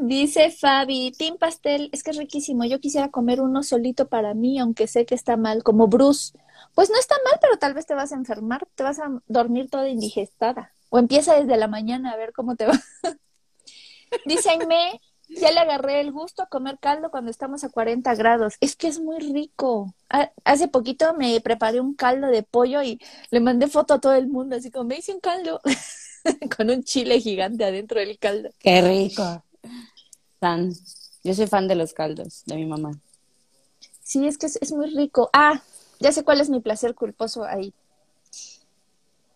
Dice 0.00 0.50
Fabi, 0.50 1.12
Team 1.12 1.38
Pastel, 1.38 1.90
es 1.92 2.02
que 2.02 2.10
es 2.12 2.16
riquísimo. 2.16 2.64
Yo 2.64 2.80
quisiera 2.80 3.10
comer 3.10 3.40
uno 3.40 3.62
solito 3.62 4.08
para 4.08 4.32
mí, 4.34 4.58
aunque 4.58 4.86
sé 4.86 5.04
que 5.06 5.14
está 5.14 5.36
mal, 5.36 5.62
como 5.62 5.88
Bruce. 5.88 6.32
Pues 6.74 6.88
no 6.90 6.96
está 6.98 7.16
mal, 7.24 7.38
pero 7.40 7.56
tal 7.58 7.74
vez 7.74 7.86
te 7.86 7.94
vas 7.94 8.12
a 8.12 8.16
enfermar, 8.16 8.66
te 8.74 8.82
vas 8.84 8.98
a 9.00 9.20
dormir 9.26 9.68
toda 9.70 9.88
indigestada. 9.88 10.72
O 10.90 10.98
empieza 10.98 11.34
desde 11.34 11.56
la 11.56 11.66
mañana 11.68 12.12
a 12.12 12.16
ver 12.16 12.32
cómo 12.32 12.54
te 12.56 12.66
va. 12.66 12.78
Dice 14.24 14.50
Aime, 14.50 15.00
ya 15.28 15.50
le 15.50 15.60
agarré 15.60 16.00
el 16.00 16.12
gusto 16.12 16.42
a 16.42 16.46
comer 16.48 16.78
caldo 16.78 17.10
cuando 17.10 17.30
estamos 17.30 17.64
a 17.64 17.68
40 17.68 18.14
grados. 18.14 18.54
Es 18.60 18.76
que 18.76 18.88
es 18.88 19.00
muy 19.00 19.18
rico. 19.18 19.94
Ha- 20.08 20.32
Hace 20.44 20.68
poquito 20.68 21.14
me 21.14 21.40
preparé 21.40 21.80
un 21.80 21.94
caldo 21.94 22.28
de 22.28 22.42
pollo 22.42 22.82
y 22.82 23.00
le 23.30 23.40
mandé 23.40 23.66
foto 23.66 23.94
a 23.94 24.00
todo 24.00 24.14
el 24.14 24.28
mundo, 24.28 24.56
así 24.56 24.70
como 24.70 24.84
me 24.84 24.98
hice 24.98 25.12
un 25.12 25.20
caldo 25.20 25.60
con 26.56 26.70
un 26.70 26.82
chile 26.84 27.20
gigante 27.20 27.64
adentro 27.64 28.00
del 28.00 28.18
caldo. 28.18 28.50
Qué 28.58 28.80
rico. 28.80 29.42
Fan. 30.40 30.72
Yo 31.24 31.34
soy 31.34 31.46
fan 31.46 31.68
de 31.68 31.74
los 31.74 31.92
caldos 31.92 32.42
de 32.46 32.56
mi 32.56 32.64
mamá. 32.64 32.92
Sí, 34.02 34.26
es 34.26 34.38
que 34.38 34.46
es, 34.46 34.56
es 34.62 34.72
muy 34.72 34.94
rico. 34.94 35.28
Ah, 35.32 35.62
ya 36.00 36.12
sé 36.12 36.24
cuál 36.24 36.40
es 36.40 36.48
mi 36.48 36.60
placer 36.60 36.94
culposo 36.94 37.44
ahí. 37.44 37.74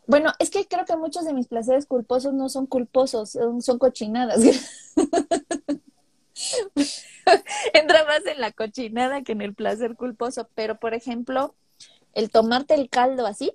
Bueno, 0.07 0.33
es 0.39 0.51
que 0.51 0.67
creo 0.67 0.85
que 0.85 0.97
muchos 0.97 1.25
de 1.25 1.33
mis 1.33 1.47
placeres 1.47 1.87
culposos 1.87 2.35
no 2.35 2.49
son 2.49 2.67
culposos, 2.67 3.31
son, 3.31 3.63
son 3.63 3.79
cochinadas. 3.79 4.41
Entra 7.73 8.05
más 8.05 8.27
en 8.27 8.41
la 8.41 8.53
cochinada 8.53 9.23
que 9.23 9.33
en 9.33 9.43
el 9.43 9.55
placer 9.55 9.97
culposo, 9.97 10.49
pero 10.55 10.79
por 10.79 10.95
ejemplo, 10.95 11.55
el 12.15 12.31
tomarte 12.31 12.75
el 12.75 12.89
caldo 12.89 13.27
así, 13.27 13.53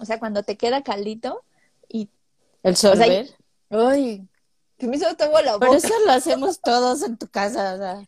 o 0.00 0.04
sea, 0.04 0.18
cuando 0.18 0.42
te 0.42 0.56
queda 0.56 0.82
caldito 0.82 1.42
y, 1.88 2.08
El 2.62 2.76
sea, 2.76 2.94
sorber. 2.94 3.28
ay, 3.70 4.26
que 4.78 4.86
me 4.86 4.96
hizo 4.96 5.14
todo 5.16 5.40
la 5.42 5.54
boca. 5.54 5.66
Pero 5.66 5.74
eso 5.74 5.94
lo 6.06 6.12
hacemos 6.12 6.60
todos 6.60 7.02
en 7.02 7.16
tu 7.16 7.28
casa, 7.28 7.74
o 7.74 7.78
sea, 7.78 8.06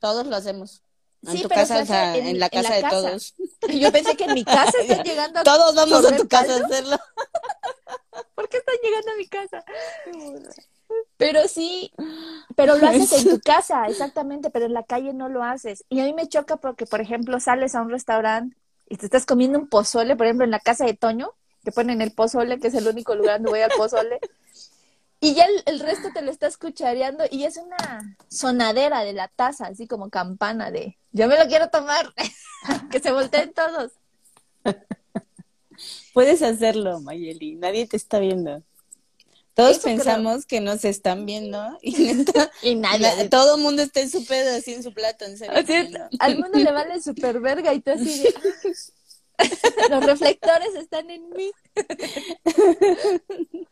todos 0.00 0.26
lo 0.26 0.36
hacemos. 0.36 0.82
En 1.26 1.32
Sí, 1.32 1.42
tu 1.42 1.48
pero 1.48 1.60
casa, 1.62 1.82
o 1.82 1.86
sea, 1.86 2.16
en, 2.16 2.26
en- 2.26 2.40
la 2.40 2.46
en 2.46 2.62
casa 2.62 2.68
la 2.70 2.76
de 2.76 2.82
casa. 2.82 2.96
todos. 2.96 3.34
Yo 3.68 3.92
pensé 3.92 4.16
que 4.16 4.24
en 4.24 4.34
mi 4.34 4.44
casa 4.44 4.72
están 4.80 5.02
llegando 5.04 5.40
a 5.40 5.44
Todos 5.44 5.74
vamos 5.74 6.04
a 6.04 6.16
tu 6.16 6.28
casa 6.28 6.54
a 6.56 6.66
hacerlo. 6.66 6.96
¿Por 8.34 8.48
qué 8.48 8.58
están 8.58 8.74
llegando 8.82 9.10
a 9.12 9.16
mi 9.16 9.26
casa? 9.28 9.64
Pero 11.16 11.48
sí, 11.48 11.92
pero 12.56 12.76
lo 12.76 12.86
haces 12.86 13.12
en 13.12 13.30
tu 13.30 13.40
casa, 13.40 13.86
exactamente, 13.88 14.50
pero 14.50 14.66
en 14.66 14.74
la 14.74 14.82
calle 14.84 15.12
no 15.14 15.28
lo 15.28 15.42
haces. 15.42 15.84
Y 15.88 16.00
a 16.00 16.04
mí 16.04 16.12
me 16.12 16.28
choca 16.28 16.56
porque, 16.56 16.86
por 16.86 17.00
ejemplo, 17.00 17.40
sales 17.40 17.74
a 17.74 17.82
un 17.82 17.90
restaurante 17.90 18.56
y 18.88 18.96
te 18.96 19.06
estás 19.06 19.24
comiendo 19.26 19.58
un 19.58 19.68
pozole, 19.68 20.16
por 20.16 20.26
ejemplo, 20.26 20.44
en 20.44 20.50
la 20.50 20.60
casa 20.60 20.84
de 20.84 20.94
Toño, 20.94 21.30
que 21.64 21.72
ponen 21.72 22.00
el 22.02 22.12
pozole, 22.12 22.58
que 22.60 22.68
es 22.68 22.74
el 22.74 22.86
único 22.86 23.14
lugar 23.14 23.36
donde 23.36 23.50
voy 23.50 23.60
al 23.62 23.70
pozole, 23.76 24.20
y 25.24 25.34
ya 25.34 25.44
el, 25.46 25.62
el 25.66 25.80
resto 25.80 26.10
te 26.12 26.22
lo 26.22 26.30
estás 26.30 26.56
cuchareando 26.58 27.24
y 27.30 27.44
es 27.44 27.56
una 27.56 28.16
sonadera 28.28 29.02
de 29.04 29.12
la 29.14 29.28
taza, 29.28 29.66
así 29.66 29.86
como 29.86 30.10
campana 30.10 30.70
de, 30.70 30.98
yo 31.12 31.26
me 31.28 31.38
lo 31.38 31.46
quiero 31.48 31.70
tomar, 31.70 32.12
que 32.90 33.00
se 33.00 33.10
volteen 33.12 33.52
todos. 33.54 33.92
Puedes 36.12 36.42
hacerlo, 36.42 37.00
Mayeli. 37.00 37.56
Nadie 37.56 37.86
te 37.86 37.96
está 37.96 38.18
viendo. 38.20 38.62
Todos 39.54 39.72
Eso 39.72 39.82
creo. 39.82 39.96
pensamos 39.96 40.46
que 40.46 40.60
nos 40.60 40.84
están 40.84 41.26
viendo 41.26 41.78
y 41.80 41.92
neta, 42.14 42.50
Y 42.62 42.74
nadie. 42.74 43.00
na- 43.24 43.30
todo 43.30 43.56
el 43.56 43.62
mundo 43.62 43.82
está 43.82 44.00
en 44.00 44.10
su 44.10 44.24
pedo, 44.26 44.54
así 44.56 44.74
en 44.74 44.82
su 44.82 44.92
plato, 44.92 45.24
en 45.24 45.38
serio. 45.38 45.54
Así 45.56 45.72
es, 45.72 45.84
comiendo. 45.86 46.08
al 46.18 46.38
mundo 46.38 46.58
le 46.58 46.72
vale 46.72 47.00
super 47.02 47.40
verga 47.40 47.72
y 47.72 47.80
tú 47.80 47.92
así 47.92 48.22
de... 48.22 48.34
Los 49.90 50.04
reflectores 50.06 50.74
están 50.76 51.10
en 51.10 51.28
mí. 51.30 51.50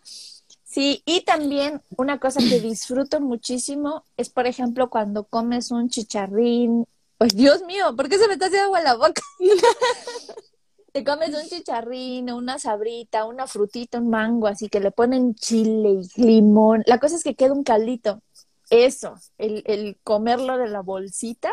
Sí, 0.73 1.03
y 1.05 1.21
también 1.21 1.83
una 1.99 2.19
cosa 2.19 2.41
que 2.41 2.59
disfruto 2.59 3.21
muchísimo 3.21 4.05
es, 4.17 4.31
por 4.31 4.47
ejemplo, 4.47 4.89
cuando 4.89 5.25
comes 5.25 5.71
un 5.71 5.91
chicharrín. 5.91 6.87
¡Ay, 7.19 7.29
Dios 7.35 7.63
mío! 7.65 7.95
¿Por 7.95 8.09
qué 8.09 8.17
se 8.17 8.27
me 8.27 8.33
está 8.33 8.47
haciendo 8.47 8.69
agua 8.69 8.79
en 8.79 8.85
la 8.85 8.95
boca? 8.95 9.21
Te 10.93 11.05
comes 11.05 11.35
un 11.35 11.47
chicharrín, 11.47 12.31
una 12.33 12.59
sabrita, 12.59 13.27
una 13.27 13.47
frutita, 13.47 13.99
un 13.99 14.09
mango, 14.09 14.47
así 14.47 14.71
que 14.71 14.81
le 14.81 14.91
ponen 14.93 15.35
chile 15.35 16.01
y 16.17 16.23
limón. 16.23 16.83
La 16.87 16.99
cosa 16.99 17.17
es 17.17 17.23
que 17.23 17.35
queda 17.35 17.53
un 17.53 17.65
caldito. 17.65 18.23
Eso, 18.71 19.17
el, 19.37 19.63
el 19.67 19.99
comerlo 20.03 20.57
de 20.57 20.69
la 20.69 20.81
bolsita. 20.81 21.51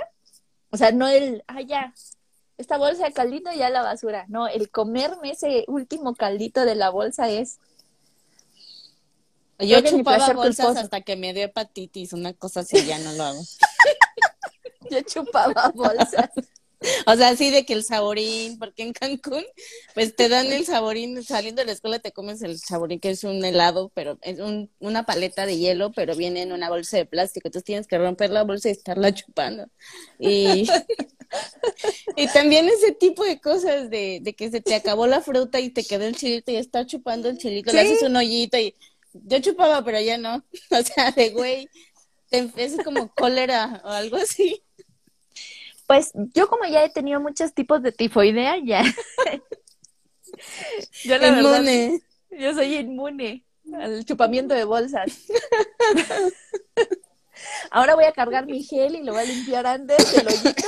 O 0.69 0.77
sea, 0.77 0.93
no 0.93 1.09
el, 1.09 1.43
ah, 1.47 1.61
ya, 1.61 1.93
esta 2.57 2.77
bolsa 2.77 3.03
de 3.03 3.11
caldito 3.11 3.51
ya 3.51 3.69
la 3.69 3.81
basura. 3.81 4.23
No, 4.29 4.47
el 4.47 4.71
comerme 4.71 5.31
ese 5.31 5.65
último 5.67 6.15
caldito 6.15 6.63
de 6.63 6.75
la 6.75 6.89
bolsa 6.89 7.27
es. 7.27 7.59
Yo 9.59 9.81
chupaba 9.81 10.33
bolsas 10.33 10.65
culposo. 10.65 10.79
hasta 10.79 11.01
que 11.01 11.15
me 11.15 11.33
dio 11.33 11.43
hepatitis, 11.43 12.13
una 12.13 12.33
cosa 12.33 12.61
así, 12.61 12.85
ya 12.85 12.97
no 12.99 13.11
lo 13.13 13.23
hago. 13.23 13.41
Yo 14.89 15.01
chupaba 15.01 15.71
bolsas. 15.75 16.29
O 17.05 17.15
sea, 17.15 17.29
así 17.29 17.51
de 17.51 17.65
que 17.65 17.73
el 17.73 17.83
saborín, 17.83 18.57
porque 18.57 18.83
en 18.83 18.93
Cancún, 18.93 19.43
pues 19.93 20.15
te 20.15 20.29
dan 20.29 20.47
el 20.47 20.65
saborín, 20.65 21.21
saliendo 21.23 21.61
de 21.61 21.65
la 21.65 21.73
escuela 21.73 21.99
te 21.99 22.13
comes 22.13 22.41
el 22.41 22.57
saborín, 22.57 23.01
que 23.01 23.09
es 23.09 23.25
un 23.25 23.43
helado, 23.43 23.91
pero 23.93 24.17
es 24.21 24.39
un, 24.39 24.71
una 24.79 25.05
paleta 25.05 25.45
de 25.45 25.57
hielo, 25.57 25.91
pero 25.91 26.15
viene 26.15 26.41
en 26.41 26.53
una 26.53 26.69
bolsa 26.69 26.95
de 26.95 27.05
plástico, 27.05 27.49
entonces 27.49 27.65
tienes 27.65 27.87
que 27.87 27.97
romper 27.97 28.29
la 28.29 28.43
bolsa 28.43 28.69
y 28.69 28.71
estarla 28.71 29.13
chupando. 29.13 29.67
Y, 30.19 30.69
y 32.15 32.27
también 32.27 32.69
ese 32.69 32.93
tipo 32.93 33.25
de 33.25 33.41
cosas 33.41 33.89
de, 33.89 34.19
de 34.21 34.33
que 34.33 34.49
se 34.49 34.61
te 34.61 34.75
acabó 34.75 35.05
la 35.05 35.19
fruta 35.19 35.59
y 35.59 35.71
te 35.71 35.83
quedó 35.83 36.05
el 36.05 36.15
chilito 36.15 36.51
y 36.51 36.55
estás 36.55 36.87
chupando 36.87 37.27
el 37.27 37.37
chilito, 37.37 37.73
le 37.73 37.81
haces 37.81 38.03
un 38.03 38.15
hoyito 38.15 38.57
y 38.57 38.73
yo 39.13 39.39
chupaba, 39.39 39.83
pero 39.83 39.99
ya 39.99 40.17
no. 40.17 40.43
O 40.71 40.83
sea, 40.83 41.11
de 41.11 41.31
güey, 41.31 41.69
te 42.29 42.49
es 42.55 42.77
como 42.83 43.13
cólera 43.13 43.81
o 43.83 43.89
algo 43.89 44.17
así. 44.17 44.63
Pues 45.87 46.11
yo 46.35 46.47
como 46.47 46.65
ya 46.65 46.83
he 46.83 46.89
tenido 46.89 47.19
muchos 47.19 47.53
tipos 47.53 47.81
de 47.81 47.91
tifoidea, 47.91 48.57
ya. 48.63 48.83
yo 51.03 51.17
la 51.17 51.31
verdad, 51.31 51.63
yo 52.29 52.53
soy 52.53 52.75
inmune 52.75 53.43
al 53.73 54.05
chupamiento 54.05 54.53
de 54.53 54.65
bolsas. 54.65 55.25
Ahora 57.71 57.95
voy 57.95 58.05
a 58.05 58.11
cargar 58.11 58.45
mi 58.45 58.63
gel 58.63 58.95
y 58.95 59.03
lo 59.03 59.13
voy 59.13 59.23
a 59.23 59.25
limpiar 59.25 59.65
antes 59.65 60.11
del 60.11 60.27
hoyito 60.27 60.67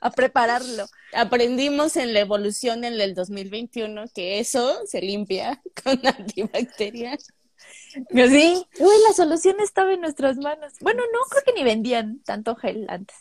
a 0.00 0.10
prepararlo. 0.10 0.86
Aprendimos 1.12 1.96
en 1.96 2.12
la 2.12 2.20
evolución 2.20 2.84
en 2.84 3.00
el 3.00 3.14
2021 3.14 4.04
que 4.14 4.38
eso 4.38 4.86
se 4.86 5.00
limpia 5.00 5.62
con 5.82 6.06
antibacterial. 6.06 7.18
Sí. 7.92 8.66
Uy, 8.78 8.94
la 9.08 9.14
solución 9.14 9.60
estaba 9.60 9.92
en 9.92 10.00
nuestras 10.00 10.36
manos. 10.36 10.74
Bueno, 10.80 11.02
no, 11.12 11.18
creo 11.30 11.42
que 11.44 11.52
ni 11.52 11.64
vendían 11.64 12.20
tanto 12.24 12.54
gel 12.56 12.86
antes. 12.88 13.16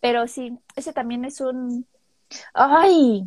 Pero 0.00 0.26
sí, 0.28 0.58
ese 0.76 0.92
también 0.92 1.24
es 1.24 1.40
un... 1.40 1.86
¡Ay! 2.54 3.24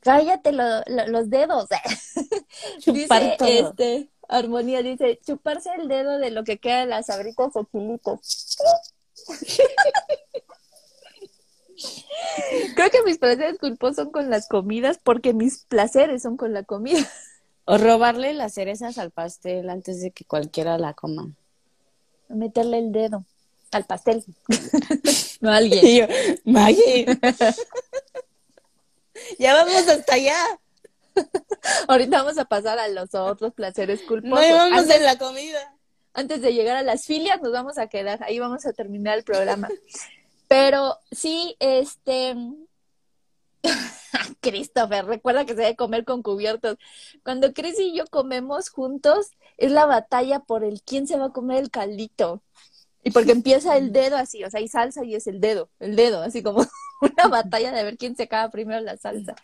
Cállate 0.00 0.52
lo- 0.52 0.82
lo- 0.86 1.06
los 1.08 1.28
dedos. 1.30 1.68
Chupar 2.78 3.22
dice, 3.22 3.36
todo. 3.38 3.48
este, 3.70 4.10
Armonía 4.28 4.82
dice, 4.82 5.18
chuparse 5.26 5.70
el 5.76 5.88
dedo 5.88 6.18
de 6.18 6.30
lo 6.30 6.44
que 6.44 6.58
queda 6.58 6.80
de 6.80 6.86
las 6.86 7.06
sabritas 7.06 7.48
o 7.54 7.64
chilitos. 7.64 8.58
Creo 12.74 12.90
que 12.90 13.02
mis 13.04 13.18
placeres 13.18 13.58
culposos 13.58 13.96
son 13.96 14.10
con 14.10 14.30
las 14.30 14.48
comidas 14.48 14.98
porque 15.02 15.32
mis 15.32 15.64
placeres 15.64 16.22
son 16.22 16.36
con 16.36 16.52
la 16.52 16.62
comida. 16.64 17.06
O 17.70 17.76
robarle 17.76 18.32
las 18.32 18.54
cerezas 18.54 18.96
al 18.96 19.10
pastel 19.10 19.68
antes 19.68 20.00
de 20.00 20.10
que 20.10 20.24
cualquiera 20.24 20.78
la 20.78 20.94
coma. 20.94 21.28
Meterle 22.28 22.78
el 22.78 22.92
dedo 22.92 23.26
al 23.70 23.84
pastel. 23.84 24.24
no 25.42 25.50
a 25.50 25.56
alguien. 25.56 25.84
Y 25.84 25.98
yo, 25.98 26.06
Maggie. 26.44 27.06
Ya 29.38 29.52
vamos 29.52 29.86
hasta 29.88 30.14
allá. 30.14 30.38
Ahorita 31.88 32.22
vamos 32.22 32.38
a 32.38 32.44
pasar 32.46 32.78
a 32.78 32.88
los 32.88 33.14
otros 33.14 33.52
placeres 33.52 34.00
culposos. 34.02 34.48
No 34.48 34.54
vamos 34.54 34.78
antes, 34.78 34.96
en 34.96 35.04
la 35.04 35.18
comida. 35.18 35.74
antes 36.14 36.40
de 36.40 36.54
llegar 36.54 36.76
a 36.76 36.82
las 36.82 37.04
filias, 37.04 37.42
nos 37.42 37.52
vamos 37.52 37.76
a 37.78 37.88
quedar. 37.88 38.22
Ahí 38.22 38.38
vamos 38.38 38.64
a 38.64 38.72
terminar 38.72 39.18
el 39.18 39.24
programa. 39.24 39.68
Pero 40.46 40.96
sí, 41.10 41.56
este. 41.58 42.34
Christopher, 44.40 45.04
recuerda 45.06 45.44
que 45.44 45.54
se 45.54 45.62
debe 45.62 45.76
comer 45.76 46.04
con 46.04 46.22
cubiertos. 46.22 46.76
Cuando 47.24 47.52
Chris 47.52 47.78
y 47.78 47.96
yo 47.96 48.06
comemos 48.06 48.70
juntos, 48.70 49.30
es 49.56 49.72
la 49.72 49.86
batalla 49.86 50.40
por 50.40 50.64
el 50.64 50.82
quién 50.82 51.06
se 51.06 51.18
va 51.18 51.26
a 51.26 51.32
comer 51.32 51.62
el 51.62 51.70
caldito. 51.70 52.42
Y 53.04 53.10
porque 53.10 53.32
empieza 53.32 53.76
el 53.76 53.92
dedo 53.92 54.16
así, 54.16 54.44
o 54.44 54.50
sea, 54.50 54.60
hay 54.60 54.68
salsa 54.68 55.04
y 55.04 55.14
es 55.14 55.26
el 55.26 55.40
dedo, 55.40 55.68
el 55.80 55.96
dedo, 55.96 56.22
así 56.22 56.42
como 56.42 56.64
una 57.00 57.28
batalla 57.28 57.72
de 57.72 57.84
ver 57.84 57.96
quién 57.96 58.16
se 58.16 58.24
acaba 58.24 58.50
primero 58.50 58.80
la 58.80 58.96
salsa. 58.96 59.34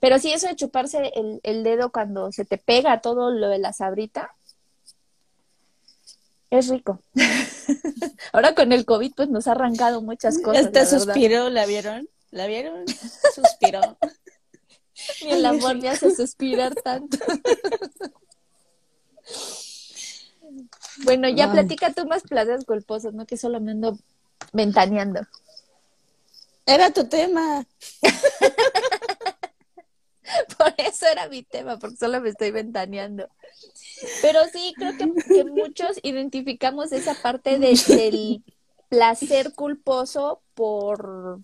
Pero 0.00 0.18
sí, 0.18 0.32
eso 0.32 0.48
de 0.48 0.56
chuparse 0.56 1.12
el, 1.14 1.40
el 1.42 1.64
dedo 1.64 1.90
cuando 1.90 2.30
se 2.30 2.44
te 2.44 2.58
pega 2.58 3.00
todo 3.00 3.30
lo 3.30 3.48
de 3.48 3.58
la 3.58 3.72
sabrita, 3.72 4.34
es 6.50 6.68
rico. 6.68 7.00
Ahora 8.32 8.54
con 8.54 8.72
el 8.72 8.84
COVID, 8.84 9.14
pues 9.14 9.28
nos 9.28 9.46
ha 9.48 9.52
arrancado 9.52 10.02
muchas 10.02 10.38
cosas. 10.40 10.70
Verdad. 10.70 10.88
suspiró, 10.88 11.50
¿la 11.50 11.66
vieron? 11.66 12.08
¿La 12.34 12.48
vieron? 12.48 12.84
Suspiró. 13.32 13.80
Ni 15.22 15.30
el 15.30 15.46
amor 15.46 15.76
me 15.76 15.88
hace 15.88 16.12
suspirar 16.14 16.74
tanto. 16.74 17.16
bueno, 21.04 21.28
ya 21.28 21.44
Ay. 21.46 21.52
platica 21.52 21.92
tú 21.92 22.06
más 22.06 22.24
placeres 22.24 22.64
culposos, 22.64 23.14
¿no? 23.14 23.24
Que 23.24 23.36
solo 23.36 23.60
me 23.60 23.70
ando 23.70 23.96
ventaneando. 24.52 25.20
Era 26.66 26.90
tu 26.90 27.06
tema. 27.08 27.64
Por 30.58 30.74
eso 30.78 31.06
era 31.06 31.28
mi 31.28 31.44
tema, 31.44 31.78
porque 31.78 31.96
solo 31.96 32.20
me 32.20 32.30
estoy 32.30 32.50
ventaneando. 32.50 33.28
Pero 34.22 34.40
sí, 34.52 34.74
creo 34.76 34.96
que, 34.96 35.12
que 35.22 35.44
muchos 35.44 36.00
identificamos 36.02 36.90
esa 36.90 37.14
parte 37.14 37.60
de- 37.60 37.80
del 37.86 38.42
placer 38.88 39.52
culposo 39.52 40.40
por, 40.54 41.38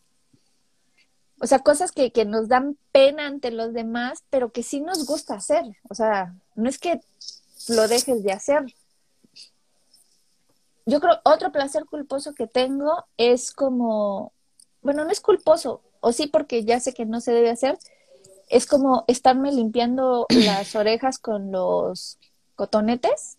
o 1.40 1.46
sea, 1.46 1.60
cosas 1.60 1.90
que, 1.92 2.12
que 2.12 2.24
nos 2.24 2.48
dan 2.48 2.76
pena 2.92 3.26
ante 3.26 3.50
los 3.50 3.72
demás, 3.72 4.22
pero 4.30 4.52
que 4.52 4.62
sí 4.62 4.80
nos 4.80 5.06
gusta 5.06 5.34
hacer. 5.34 5.64
O 5.88 5.94
sea, 5.94 6.34
no 6.54 6.68
es 6.68 6.78
que 6.78 7.00
lo 7.68 7.88
dejes 7.88 8.22
de 8.22 8.32
hacer. 8.32 8.64
Yo 10.86 11.00
creo, 11.00 11.20
otro 11.24 11.52
placer 11.52 11.84
culposo 11.86 12.34
que 12.34 12.46
tengo 12.46 13.04
es 13.16 13.52
como, 13.52 14.32
bueno, 14.82 15.04
no 15.04 15.10
es 15.10 15.20
culposo, 15.20 15.82
o 16.00 16.12
sí 16.12 16.26
porque 16.26 16.64
ya 16.64 16.80
sé 16.80 16.92
que 16.92 17.06
no 17.06 17.20
se 17.20 17.32
debe 17.32 17.50
hacer, 17.50 17.78
es 18.48 18.66
como 18.66 19.04
estarme 19.06 19.52
limpiando 19.52 20.26
las 20.30 20.74
orejas 20.74 21.18
con 21.18 21.52
los 21.52 22.18
cotonetes. 22.56 23.36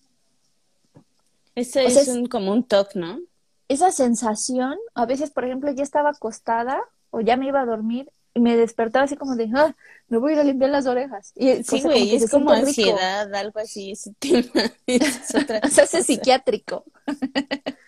Ese 1.55 1.85
O 1.85 1.89
sea, 1.89 2.01
es 2.01 2.07
es- 2.07 2.15
un, 2.15 2.27
como 2.27 2.51
un 2.53 2.63
toque, 2.63 2.97
¿no? 2.99 3.19
Esa 3.67 3.91
sensación, 3.91 4.77
a 4.95 5.05
veces, 5.05 5.31
por 5.31 5.45
ejemplo, 5.45 5.71
ya 5.71 5.83
estaba 5.83 6.09
acostada 6.09 6.81
o 7.11 7.21
ya 7.21 7.37
me 7.37 7.47
iba 7.47 7.61
a 7.61 7.65
dormir 7.65 8.11
y 8.33 8.39
me 8.39 8.55
despertaba 8.57 9.05
así 9.05 9.15
como 9.17 9.35
de, 9.35 9.49
ah, 9.55 9.75
me 10.07 10.17
voy 10.17 10.31
a 10.31 10.35
ir 10.35 10.39
a 10.39 10.43
limpiar 10.43 10.71
las 10.71 10.87
orejas. 10.87 11.33
Y, 11.35 11.63
Sí, 11.63 11.81
cosa 11.81 11.89
güey, 11.89 12.09
que 12.09 12.15
es 12.17 12.31
como 12.31 12.51
rico. 12.51 12.67
ansiedad, 12.67 13.35
algo 13.35 13.59
así, 13.59 13.91
ese 13.91 14.13
tema. 14.19 14.51
Es 14.87 15.35
otra 15.35 15.59
O 15.63 15.69
sea, 15.69 15.85
psiquiátrico. 15.85 16.85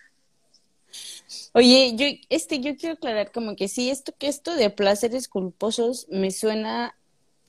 Oye, 1.52 1.94
yo, 1.96 2.06
este, 2.28 2.60
yo 2.60 2.76
quiero 2.76 2.94
aclarar 2.96 3.32
como 3.32 3.56
que 3.56 3.68
sí, 3.68 3.90
esto 3.90 4.12
que 4.18 4.28
esto 4.28 4.54
de 4.54 4.70
placeres 4.70 5.28
culposos 5.28 6.06
me 6.10 6.30
suena 6.30 6.96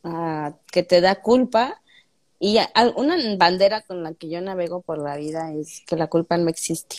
a 0.03 0.53
que 0.71 0.83
te 0.83 1.01
da 1.01 1.21
culpa 1.21 1.81
y 2.39 2.57
a- 2.57 2.69
una 2.95 3.15
bandera 3.37 3.81
con 3.81 4.03
la 4.03 4.13
que 4.13 4.29
yo 4.29 4.41
navego 4.41 4.81
por 4.81 4.99
la 4.99 5.17
vida 5.17 5.51
es 5.53 5.81
que 5.87 5.95
la 5.95 6.07
culpa 6.07 6.37
no 6.37 6.49
existe. 6.49 6.97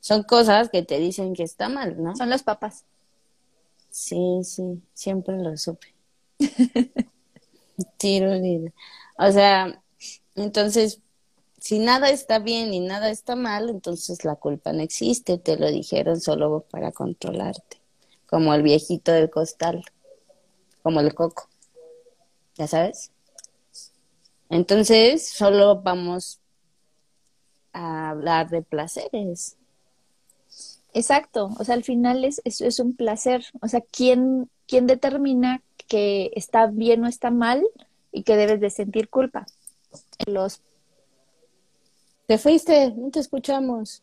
Son 0.00 0.22
cosas 0.22 0.70
que 0.70 0.82
te 0.82 0.98
dicen 0.98 1.34
que 1.34 1.42
está 1.42 1.68
mal, 1.68 2.02
¿no? 2.02 2.16
Son 2.16 2.30
los 2.30 2.42
papás. 2.42 2.84
Sí, 3.90 4.40
sí, 4.44 4.82
siempre 4.94 5.36
lo 5.36 5.56
supe. 5.56 5.94
Tiro. 7.98 8.32
O 9.18 9.32
sea, 9.32 9.82
entonces, 10.34 11.00
si 11.58 11.78
nada 11.78 12.08
está 12.10 12.38
bien 12.38 12.72
y 12.72 12.80
nada 12.80 13.10
está 13.10 13.36
mal, 13.36 13.68
entonces 13.68 14.24
la 14.24 14.36
culpa 14.36 14.72
no 14.72 14.82
existe, 14.82 15.38
te 15.38 15.58
lo 15.58 15.70
dijeron 15.70 16.20
solo 16.20 16.64
para 16.70 16.92
controlarte, 16.92 17.78
como 18.26 18.54
el 18.54 18.62
viejito 18.62 19.12
del 19.12 19.28
costal, 19.28 19.84
como 20.82 21.00
el 21.00 21.14
coco, 21.14 21.48
¿ya 22.56 22.66
sabes? 22.66 23.12
Entonces, 24.48 25.28
solo 25.28 25.82
vamos 25.82 26.40
a 27.72 28.10
hablar 28.10 28.48
de 28.50 28.62
placeres. 28.62 29.56
Exacto. 30.92 31.50
O 31.58 31.64
sea, 31.64 31.74
al 31.74 31.84
final 31.84 32.24
es, 32.24 32.40
es, 32.44 32.60
es 32.60 32.80
un 32.80 32.94
placer. 32.94 33.44
O 33.60 33.68
sea, 33.68 33.80
¿quién, 33.80 34.50
¿quién 34.66 34.86
determina 34.86 35.62
que 35.88 36.30
está 36.34 36.66
bien 36.66 37.04
o 37.04 37.08
está 37.08 37.30
mal 37.30 37.64
y 38.12 38.22
que 38.22 38.36
debes 38.36 38.60
de 38.60 38.70
sentir 38.70 39.08
culpa? 39.08 39.46
Los 40.26 40.60
Te 42.26 42.38
fuiste, 42.38 42.92
no 42.92 43.10
te 43.10 43.20
escuchamos. 43.20 44.02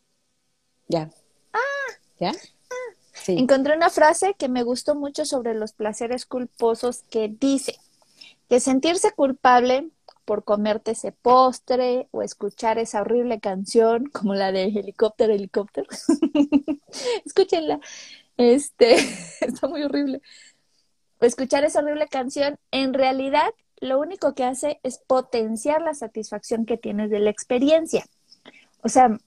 Ya. 0.88 1.10
¿Ya? 2.20 2.34
Sí. 3.14 3.38
Encontré 3.38 3.76
una 3.76 3.90
frase 3.90 4.36
que 4.36 4.48
me 4.48 4.64
gustó 4.64 4.96
mucho 4.96 5.26
sobre 5.26 5.54
los 5.54 5.74
placeres 5.74 6.26
culposos 6.26 7.04
que 7.10 7.28
dice 7.28 7.76
que 8.50 8.60
sentirse 8.60 9.12
culpable 9.12 9.90
por 10.28 10.44
comerte 10.44 10.92
ese 10.92 11.14
postre 11.14 12.10
o 12.12 12.22
escuchar 12.22 12.78
esa 12.80 13.00
horrible 13.00 13.40
canción 13.40 14.06
como 14.14 14.36
la 14.36 14.52
de 14.52 14.66
helicóptero, 14.66 15.34
helicóptero. 15.34 15.88
Escúchenla. 17.26 17.80
Este, 18.36 18.96
está 19.42 19.68
muy 19.70 19.84
horrible. 19.84 20.22
Escuchar 21.22 21.64
esa 21.64 21.80
horrible 21.80 22.08
canción, 22.10 22.60
en 22.72 22.94
realidad 22.94 23.50
lo 23.80 24.00
único 24.00 24.36
que 24.36 24.44
hace 24.44 24.80
es 24.84 25.00
potenciar 25.00 25.82
la 25.82 25.94
satisfacción 25.94 26.66
que 26.66 26.78
tienes 26.78 27.10
de 27.10 27.20
la 27.20 27.30
experiencia. 27.30 28.06
O 28.84 28.90
sea, 28.90 29.18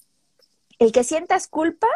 el 0.78 0.92
que 0.92 1.02
sientas 1.02 1.48
culpa, 1.48 1.88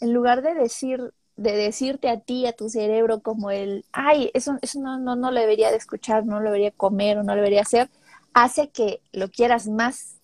en 0.00 0.12
lugar 0.12 0.40
de 0.42 0.54
decir, 0.54 1.12
de 1.36 1.52
decirte 1.52 2.08
a 2.08 2.20
ti, 2.20 2.46
a 2.46 2.52
tu 2.52 2.68
cerebro, 2.68 3.20
como 3.20 3.50
el, 3.50 3.84
ay, 3.92 4.30
eso, 4.34 4.56
eso 4.62 4.80
no, 4.80 4.98
no, 4.98 5.16
no 5.16 5.32
lo 5.32 5.40
debería 5.40 5.70
de 5.70 5.76
escuchar, 5.76 6.24
no 6.24 6.38
lo 6.40 6.46
debería 6.46 6.70
comer 6.70 7.18
o 7.18 7.22
no 7.22 7.34
lo 7.34 7.42
debería 7.42 7.62
hacer, 7.62 7.90
hace 8.34 8.70
que 8.70 9.02
lo 9.12 9.30
quieras 9.30 9.68
más 9.68 10.16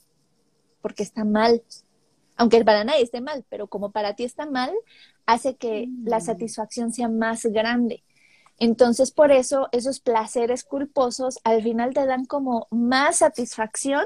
porque 0.80 1.02
está 1.02 1.24
mal. 1.24 1.62
Aunque 2.36 2.64
para 2.64 2.84
nadie 2.84 3.02
esté 3.02 3.20
mal, 3.20 3.44
pero 3.48 3.66
como 3.66 3.90
para 3.90 4.14
ti 4.14 4.24
está 4.24 4.46
mal, 4.46 4.72
hace 5.26 5.56
que 5.56 5.88
la 6.04 6.20
satisfacción 6.20 6.92
sea 6.92 7.08
más 7.08 7.44
grande. 7.46 8.04
Entonces, 8.58 9.10
por 9.10 9.30
eso, 9.32 9.68
esos 9.72 10.00
placeres 10.00 10.64
culposos 10.64 11.38
al 11.44 11.62
final 11.62 11.94
te 11.94 12.06
dan 12.06 12.24
como 12.24 12.66
más 12.70 13.18
satisfacción 13.18 14.04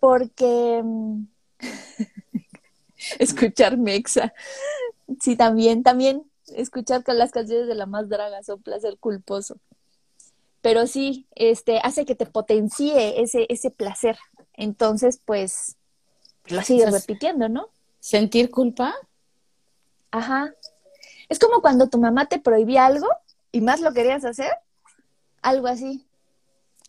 porque 0.00 0.82
mm, 0.82 1.24
escuchar 3.18 3.76
Mexa. 3.76 4.32
Sí, 5.20 5.36
también, 5.36 5.82
también 5.82 6.24
escuchar 6.54 7.04
con 7.04 7.18
las 7.18 7.30
canciones 7.32 7.68
de 7.68 7.74
la 7.74 7.86
más 7.86 8.08
draga 8.08 8.42
son 8.42 8.62
placer 8.62 8.98
culposo. 8.98 9.58
Pero 10.62 10.86
sí, 10.86 11.26
este, 11.34 11.78
hace 11.78 12.04
que 12.04 12.14
te 12.14 12.26
potencie 12.26 13.20
ese, 13.22 13.46
ese 13.48 13.70
placer. 13.70 14.18
Entonces, 14.54 15.20
pues, 15.24 15.76
lo 16.46 16.62
sigues 16.62 16.84
Entonces- 16.84 17.02
repitiendo, 17.06 17.48
¿no? 17.48 17.68
¿Sentir 17.98 18.50
culpa? 18.50 18.94
Ajá. 20.10 20.52
Es 21.28 21.38
como 21.38 21.60
cuando 21.60 21.88
tu 21.88 21.98
mamá 21.98 22.26
te 22.26 22.38
prohibía 22.38 22.86
algo 22.86 23.06
y 23.52 23.60
más 23.60 23.80
lo 23.80 23.92
querías 23.92 24.24
hacer. 24.24 24.50
Algo 25.42 25.66
así. 25.68 26.04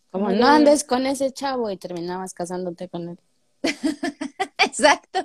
Como 0.09 0.29
no 0.31 0.47
andes 0.47 0.83
con 0.83 1.05
ese 1.05 1.31
chavo 1.31 1.69
y 1.69 1.77
terminabas 1.77 2.33
casándote 2.33 2.89
con 2.89 3.09
él. 3.09 3.19
Exacto. 4.57 5.19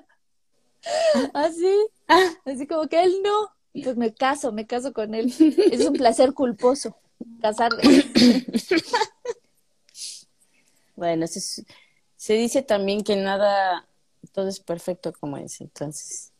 Así. 1.34 1.86
Ah, 2.06 2.30
Así 2.44 2.66
como 2.66 2.86
que 2.88 3.02
él 3.02 3.12
no. 3.24 3.50
Pues 3.82 3.96
me 3.96 4.14
caso, 4.14 4.52
me 4.52 4.66
caso 4.66 4.92
con 4.92 5.14
él. 5.14 5.32
Es 5.72 5.86
un 5.86 5.92
placer 5.96 6.34
culposo 6.34 6.96
casar. 7.40 7.70
bueno, 10.96 11.26
se, 11.26 11.64
se 12.16 12.34
dice 12.34 12.62
también 12.62 13.02
que 13.02 13.16
nada, 13.16 13.86
todo 14.32 14.48
es 14.48 14.60
perfecto 14.60 15.12
como 15.12 15.36
es, 15.36 15.60
entonces. 15.60 16.32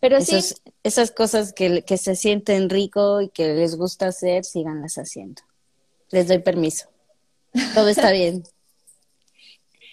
Pero 0.00 0.20
sí, 0.20 0.36
Esos- 0.36 0.62
esas 0.82 1.10
cosas 1.12 1.52
que, 1.52 1.82
que 1.82 1.96
se 1.96 2.16
sienten 2.16 2.70
rico 2.70 3.20
y 3.20 3.28
que 3.28 3.54
les 3.54 3.76
gusta 3.76 4.06
hacer, 4.08 4.44
síganlas 4.44 4.96
haciendo. 4.96 5.42
Les 6.10 6.28
doy 6.28 6.38
permiso. 6.40 6.88
Todo 7.74 7.88
está 7.88 8.10
bien. 8.12 8.42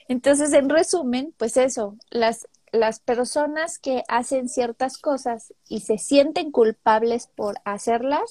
entonces 0.08 0.54
en 0.54 0.69
resumen, 0.69 1.34
pues 1.38 1.58
eso, 1.58 1.95
las, 2.10 2.48
las 2.72 3.00
personas 3.00 3.78
que 3.80 4.04
hacen 4.08 4.50
ciertas 4.50 4.98
cosas 4.98 5.54
y 5.67 5.82
se 5.82 5.98
sienten 6.00 6.52
culpables 6.52 7.28
por 7.36 7.60
hacerlas, 7.65 8.22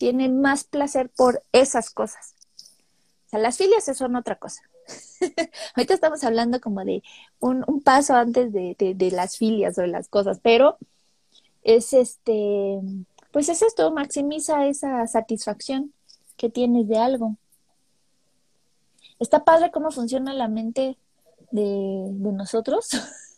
tienen 0.00 0.40
más 0.40 0.64
placer 0.64 1.10
por 1.10 1.42
esas 1.52 1.90
cosas. 1.90 2.34
O 3.26 3.28
sea, 3.28 3.38
las 3.38 3.58
filias 3.58 3.84
son 3.94 4.16
otra 4.16 4.36
cosa. 4.36 4.62
Ahorita 5.76 5.92
estamos 5.92 6.24
hablando 6.24 6.58
como 6.58 6.82
de 6.86 7.02
un, 7.38 7.82
paso 7.84 8.14
antes 8.14 8.50
de, 8.50 8.74
de, 8.78 9.10
las 9.10 9.36
filias 9.36 9.76
o 9.76 9.82
de 9.82 9.88
las 9.88 10.08
cosas, 10.08 10.40
pero 10.42 10.78
es 11.62 11.92
este, 11.92 12.80
pues 13.30 13.50
es 13.50 13.60
esto, 13.60 13.92
maximiza 13.92 14.66
esa 14.68 15.06
satisfacción 15.06 15.92
que 16.38 16.48
tienes 16.48 16.88
de 16.88 16.96
algo. 16.96 17.36
Está 19.18 19.44
padre 19.44 19.70
cómo 19.70 19.90
funciona 19.90 20.32
la 20.32 20.48
mente 20.48 20.96
de, 21.50 22.06
de 22.10 22.32
nosotros. 22.32 22.88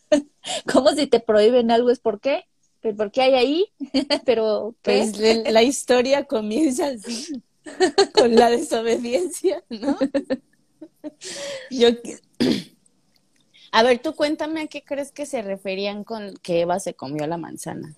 como 0.71 0.91
si 0.91 1.07
te 1.07 1.19
prohíben 1.19 1.71
algo 1.71 1.89
es 1.89 1.99
por 1.99 2.21
qué. 2.21 2.45
¿Pero 2.83 2.97
por 2.97 3.11
qué 3.11 3.21
hay 3.21 3.33
ahí? 3.33 3.73
Pero 4.25 4.75
pues 4.81 5.17
la 5.17 5.63
historia 5.63 6.25
comienza 6.25 6.87
así, 6.87 7.41
con 8.13 8.35
la 8.35 8.49
desobediencia, 8.49 9.63
¿no? 9.69 9.97
Yo 11.71 11.89
A 13.71 13.81
ver, 13.81 13.99
tú 13.99 14.13
cuéntame 14.13 14.61
a 14.61 14.67
qué 14.67 14.83
crees 14.83 15.11
que 15.11 15.25
se 15.25 15.41
referían 15.41 16.03
con 16.03 16.35
que 16.43 16.61
Eva 16.61 16.79
se 16.79 16.93
comió 16.93 17.25
la 17.25 17.37
manzana. 17.37 17.95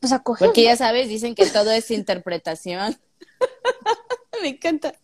Pues 0.00 0.12
a 0.12 0.22
coger. 0.22 0.46
Porque 0.46 0.62
ya 0.62 0.76
sabes, 0.76 1.08
dicen 1.08 1.34
que 1.34 1.44
todo 1.46 1.72
es 1.72 1.90
interpretación. 1.90 2.96
Me 4.40 4.48
encanta. 4.48 4.94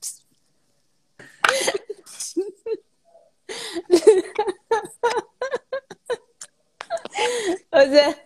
Sea, 7.90 8.16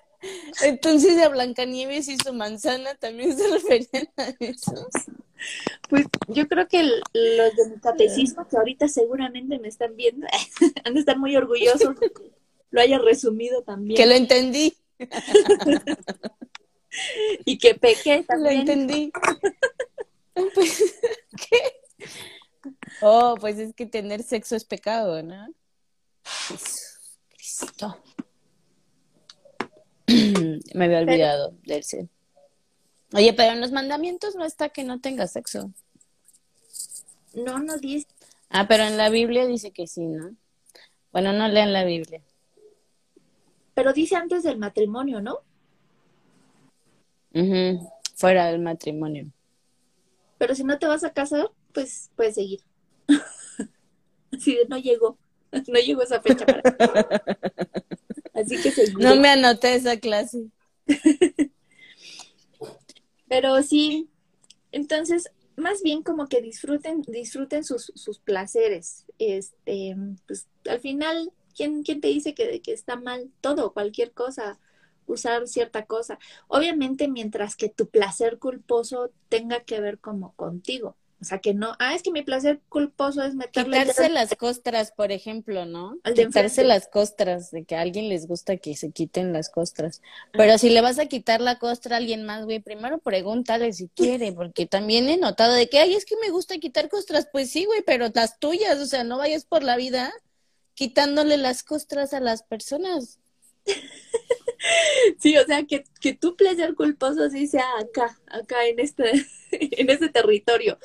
entonces 0.62 1.22
a 1.22 1.28
Blancanieves 1.28 2.08
y 2.08 2.16
su 2.16 2.32
manzana 2.32 2.94
también 2.94 3.36
se 3.36 3.48
referían 3.48 4.08
a 4.16 4.34
eso. 4.40 4.88
Pues 5.88 6.06
yo 6.28 6.48
creo 6.48 6.66
que 6.68 6.82
los 6.82 7.56
de 7.56 7.70
mi 7.70 7.80
catecismo, 7.80 8.48
que 8.48 8.56
ahorita 8.56 8.88
seguramente 8.88 9.58
me 9.58 9.68
están 9.68 9.96
viendo, 9.96 10.26
han 10.84 10.94
de 10.94 11.00
estar 11.00 11.18
muy 11.18 11.36
orgullosos 11.36 11.98
de 12.00 12.10
que 12.10 12.32
lo 12.70 12.80
haya 12.80 12.98
resumido 12.98 13.62
también. 13.62 13.96
Que 13.96 14.06
lo 14.06 14.14
entendí. 14.14 14.74
y 17.44 17.58
que 17.58 17.74
pequé 17.74 18.24
también. 18.26 18.54
Lo 18.54 18.60
entendí. 18.60 19.12
Pues, 20.52 20.96
¿qué? 21.48 22.72
Oh, 23.00 23.36
pues 23.38 23.56
es 23.56 23.72
que 23.72 23.86
tener 23.86 24.24
sexo 24.24 24.56
es 24.56 24.64
pecado, 24.64 25.22
¿no? 25.22 25.46
Cristo. 27.36 28.02
Me 30.74 30.84
había 30.84 31.00
olvidado 31.00 31.54
de 31.64 31.78
ese. 31.78 32.08
Oye, 33.12 33.32
pero 33.32 33.52
en 33.52 33.60
los 33.60 33.72
mandamientos 33.72 34.34
no 34.34 34.44
está 34.44 34.68
que 34.68 34.84
no 34.84 35.00
tenga 35.00 35.26
sexo. 35.26 35.72
No, 37.32 37.58
no 37.58 37.76
dice. 37.78 38.06
Ah, 38.48 38.66
pero 38.68 38.84
en 38.84 38.96
la 38.96 39.08
Biblia 39.08 39.46
dice 39.46 39.72
que 39.72 39.86
sí, 39.86 40.06
¿no? 40.06 40.34
Bueno, 41.12 41.32
no 41.32 41.48
lean 41.48 41.72
la 41.72 41.84
Biblia. 41.84 42.22
Pero 43.74 43.92
dice 43.92 44.16
antes 44.16 44.42
del 44.42 44.58
matrimonio, 44.58 45.20
¿no? 45.20 45.40
Fuera 48.14 48.46
del 48.46 48.60
matrimonio. 48.60 49.26
Pero 50.38 50.54
si 50.54 50.62
no 50.62 50.78
te 50.78 50.86
vas 50.86 51.02
a 51.04 51.12
casar, 51.12 51.50
pues 51.72 52.10
puedes 52.14 52.34
seguir. 52.34 52.60
De 54.30 54.66
no 54.68 54.78
llegó. 54.78 55.18
No 55.68 55.78
llegó 55.78 56.02
esa 56.02 56.20
fecha 56.20 56.44
para 56.44 56.62
Así 58.34 58.56
que 58.60 58.72
No 58.98 59.16
me 59.16 59.28
anoté 59.28 59.74
esa 59.74 59.98
clase. 59.98 60.46
Pero 63.28 63.62
sí, 63.62 64.08
entonces, 64.72 65.30
más 65.56 65.82
bien 65.82 66.02
como 66.02 66.28
que 66.28 66.42
disfruten, 66.42 67.02
disfruten 67.02 67.64
sus, 67.64 67.92
sus 67.94 68.18
placeres. 68.18 69.06
Este, 69.18 69.96
pues 70.26 70.46
al 70.68 70.80
final, 70.80 71.32
¿quién, 71.56 71.82
quién 71.82 72.00
te 72.00 72.08
dice 72.08 72.34
que, 72.34 72.60
que 72.60 72.72
está 72.72 72.96
mal 72.96 73.30
todo, 73.40 73.72
cualquier 73.72 74.12
cosa? 74.12 74.58
usar 75.06 75.46
cierta 75.48 75.84
cosa. 75.86 76.18
Obviamente, 76.48 77.08
mientras 77.08 77.56
que 77.56 77.68
tu 77.68 77.88
placer 77.88 78.38
culposo 78.38 79.10
tenga 79.28 79.60
que 79.60 79.80
ver 79.80 79.98
como 79.98 80.34
contigo. 80.34 80.96
O 81.20 81.24
sea, 81.24 81.38
que 81.38 81.54
no, 81.54 81.74
ah, 81.78 81.94
es 81.94 82.02
que 82.02 82.10
mi 82.10 82.22
placer 82.22 82.60
culposo 82.68 83.22
es 83.22 83.34
meterle... 83.34 83.78
Quitarse 83.78 84.08
las 84.10 84.34
costras, 84.34 84.92
por 84.92 85.10
ejemplo, 85.10 85.64
¿no? 85.64 85.98
Quitarse 86.14 86.64
las 86.64 86.86
costras, 86.86 87.50
de 87.50 87.64
que 87.64 87.76
a 87.76 87.80
alguien 87.80 88.08
les 88.08 88.26
gusta 88.26 88.56
que 88.56 88.76
se 88.76 88.90
quiten 88.90 89.32
las 89.32 89.48
costras. 89.48 90.02
Pero 90.32 90.58
si 90.58 90.68
le 90.70 90.80
vas 90.80 90.98
a 90.98 91.06
quitar 91.06 91.40
la 91.40 91.58
costra 91.58 91.96
a 91.96 91.98
alguien 91.98 92.24
más, 92.24 92.44
güey, 92.44 92.60
primero 92.60 92.98
pregúntale 92.98 93.72
si 93.72 93.88
quiere, 93.88 94.32
porque 94.32 94.66
también 94.66 95.08
he 95.08 95.16
notado 95.16 95.54
de 95.54 95.68
que, 95.68 95.78
ay, 95.78 95.94
es 95.94 96.04
que 96.04 96.16
me 96.20 96.30
gusta 96.30 96.58
quitar 96.58 96.88
costras. 96.88 97.28
Pues 97.32 97.50
sí, 97.50 97.64
güey, 97.64 97.82
pero 97.86 98.10
las 98.12 98.38
tuyas, 98.38 98.78
o 98.78 98.86
sea, 98.86 99.04
no 99.04 99.16
vayas 99.16 99.44
por 99.44 99.62
la 99.62 99.76
vida 99.76 100.12
quitándole 100.74 101.36
las 101.36 101.62
costras 101.62 102.12
a 102.12 102.20
las 102.20 102.42
personas. 102.42 103.18
Sí, 105.18 105.36
o 105.36 105.44
sea, 105.44 105.64
que, 105.64 105.84
que 106.00 106.14
tu 106.14 106.36
placer 106.36 106.74
culposo 106.74 107.30
sí 107.30 107.46
sea 107.46 107.66
acá, 107.78 108.18
acá 108.26 108.66
en 108.66 108.80
este, 108.80 109.26
en 109.52 109.90
este 109.90 110.08
territorio. 110.08 110.78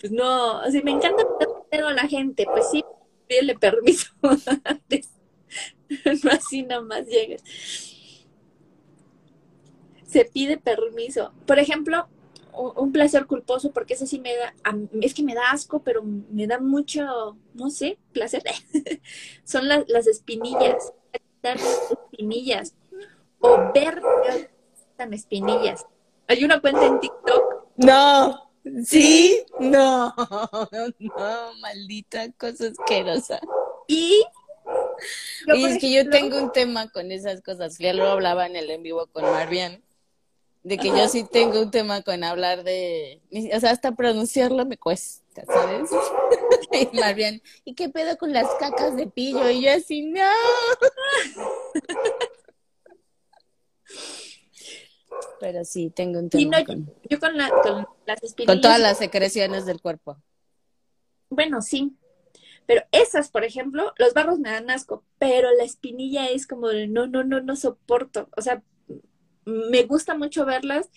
Pues 0.00 0.12
no, 0.12 0.60
o 0.60 0.70
sea, 0.70 0.82
me 0.82 0.92
encanta 0.92 1.24
pero 1.70 1.88
a 1.88 1.92
la 1.92 2.06
gente, 2.06 2.46
pues 2.46 2.70
sí, 2.70 2.84
pídele 3.26 3.58
permiso 3.58 4.10
antes. 4.64 5.10
No 6.22 6.30
así 6.30 6.62
nomás 6.62 7.06
llegues. 7.06 7.42
Se 10.06 10.24
pide 10.24 10.56
permiso. 10.56 11.32
Por 11.46 11.58
ejemplo, 11.58 12.08
un 12.52 12.92
placer 12.92 13.26
culposo, 13.26 13.72
porque 13.72 13.94
eso 13.94 14.06
sí 14.06 14.18
me 14.18 14.34
da, 14.34 14.54
es 15.00 15.14
que 15.14 15.22
me 15.22 15.34
da 15.34 15.50
asco, 15.50 15.82
pero 15.82 16.02
me 16.02 16.46
da 16.46 16.58
mucho, 16.58 17.36
no 17.54 17.70
sé, 17.70 17.98
placer. 18.12 18.42
Son 19.44 19.68
las, 19.68 19.84
las 19.88 20.06
espinillas, 20.06 20.92
las 21.42 21.62
espinillas 21.90 22.74
o 23.40 23.72
ver 23.72 24.02
tan 24.96 25.14
espinillas. 25.14 25.86
Hay 26.26 26.44
una 26.44 26.60
cuenta 26.60 26.84
en 26.84 27.00
TikTok. 27.00 27.66
No, 27.76 28.50
sí, 28.84 29.44
no, 29.60 30.12
no, 30.98 31.54
maldita 31.60 32.30
cosa 32.32 32.66
asquerosa. 32.66 33.40
Y 33.86 34.24
y 35.54 35.64
es 35.64 35.78
que 35.78 35.92
yo 35.92 36.10
tengo 36.10 36.36
un 36.36 36.52
tema 36.52 36.90
con 36.90 37.12
esas 37.12 37.42
cosas. 37.42 37.78
Ya 37.78 37.92
lo 37.92 38.06
hablaba 38.06 38.46
en 38.46 38.56
el 38.56 38.70
en 38.70 38.82
vivo 38.82 39.06
con 39.06 39.24
Marvian. 39.24 39.82
De 40.62 40.76
que 40.76 40.88
yo 40.88 41.08
sí 41.08 41.24
tengo 41.24 41.62
un 41.62 41.70
tema 41.70 42.02
con 42.02 42.24
hablar 42.24 42.64
de. 42.64 43.22
O 43.54 43.60
sea, 43.60 43.70
hasta 43.70 43.94
pronunciarlo 43.94 44.66
me 44.66 44.76
cuesta, 44.76 45.44
¿sabes? 45.46 45.88
y 46.92 46.96
Marvian, 46.96 47.40
¿y 47.64 47.74
qué 47.74 47.88
pedo 47.88 48.18
con 48.18 48.32
las 48.32 48.48
cacas 48.58 48.96
de 48.96 49.06
pillo? 49.06 49.48
Y 49.48 49.62
yo 49.62 49.72
así, 49.72 50.02
no. 50.02 50.20
Pero 55.40 55.64
sí, 55.64 55.90
tengo 55.90 56.18
un 56.18 56.30
tema. 56.30 56.64
con, 56.64 56.92
yo 57.08 57.18
con, 57.18 57.36
las 57.36 58.22
espinillas. 58.22 58.54
Con 58.54 58.60
todas 58.60 58.80
las 58.80 58.98
secreciones 58.98 59.66
del 59.66 59.80
cuerpo. 59.80 60.16
Bueno, 61.30 61.62
sí. 61.62 61.96
Pero 62.66 62.82
esas, 62.92 63.30
por 63.30 63.44
ejemplo, 63.44 63.94
los 63.96 64.12
barros 64.12 64.38
me 64.38 64.50
dan 64.50 64.70
asco, 64.70 65.02
pero 65.18 65.48
la 65.54 65.64
espinilla 65.64 66.28
es 66.28 66.46
como 66.46 66.68
de 66.68 66.86
no, 66.86 67.06
no, 67.06 67.24
no, 67.24 67.40
no 67.40 67.56
soporto. 67.56 68.28
O 68.36 68.42
sea, 68.42 68.62
me 69.44 69.84
gusta 69.84 70.14
mucho 70.14 70.44
verlas. 70.44 70.90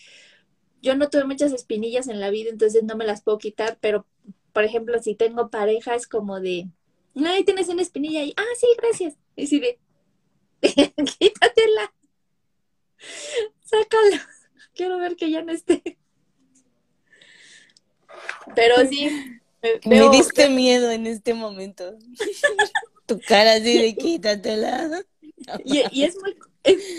Yo 0.82 0.96
no 0.96 1.10
tuve 1.10 1.24
muchas 1.24 1.54
espinillas 1.54 2.08
en 2.08 2.20
la 2.20 2.30
vida, 2.30 2.50
entonces 2.50 2.84
no 2.84 2.96
me 2.96 3.06
las 3.06 3.24
puedo 3.24 3.38
quitar, 3.38 3.78
pero 3.80 4.06
por 4.52 4.64
ejemplo, 4.64 5.02
si 5.02 5.16
tengo 5.16 5.50
pareja 5.50 5.96
es 5.96 6.08
como 6.08 6.42
de, 6.42 6.68
ay, 7.16 7.44
tienes 7.46 7.70
una 7.70 7.84
espinilla 7.84 8.22
ahí, 8.22 8.34
ah, 8.36 8.56
sí, 8.60 8.68
gracias. 8.78 9.16
Y 9.36 9.48
si 9.48 9.60
de, 9.60 9.80
quítatela 10.62 11.94
sácala. 13.64 14.28
Quiero 14.74 14.98
ver 14.98 15.16
que 15.16 15.30
ya 15.30 15.42
no 15.42 15.52
esté. 15.52 15.98
Pero 18.56 18.76
sí. 18.88 19.10
Me, 19.86 20.10
diste 20.12 20.50
miedo 20.50 20.92
en 20.92 21.08
este 21.08 21.34
momento. 21.34 21.98
tu 23.06 23.20
cara 23.20 23.54
así 23.54 23.82
de 23.82 23.96
quítatela. 23.96 25.04
y, 25.64 26.04
es 26.04 26.18
muy. 26.20 26.36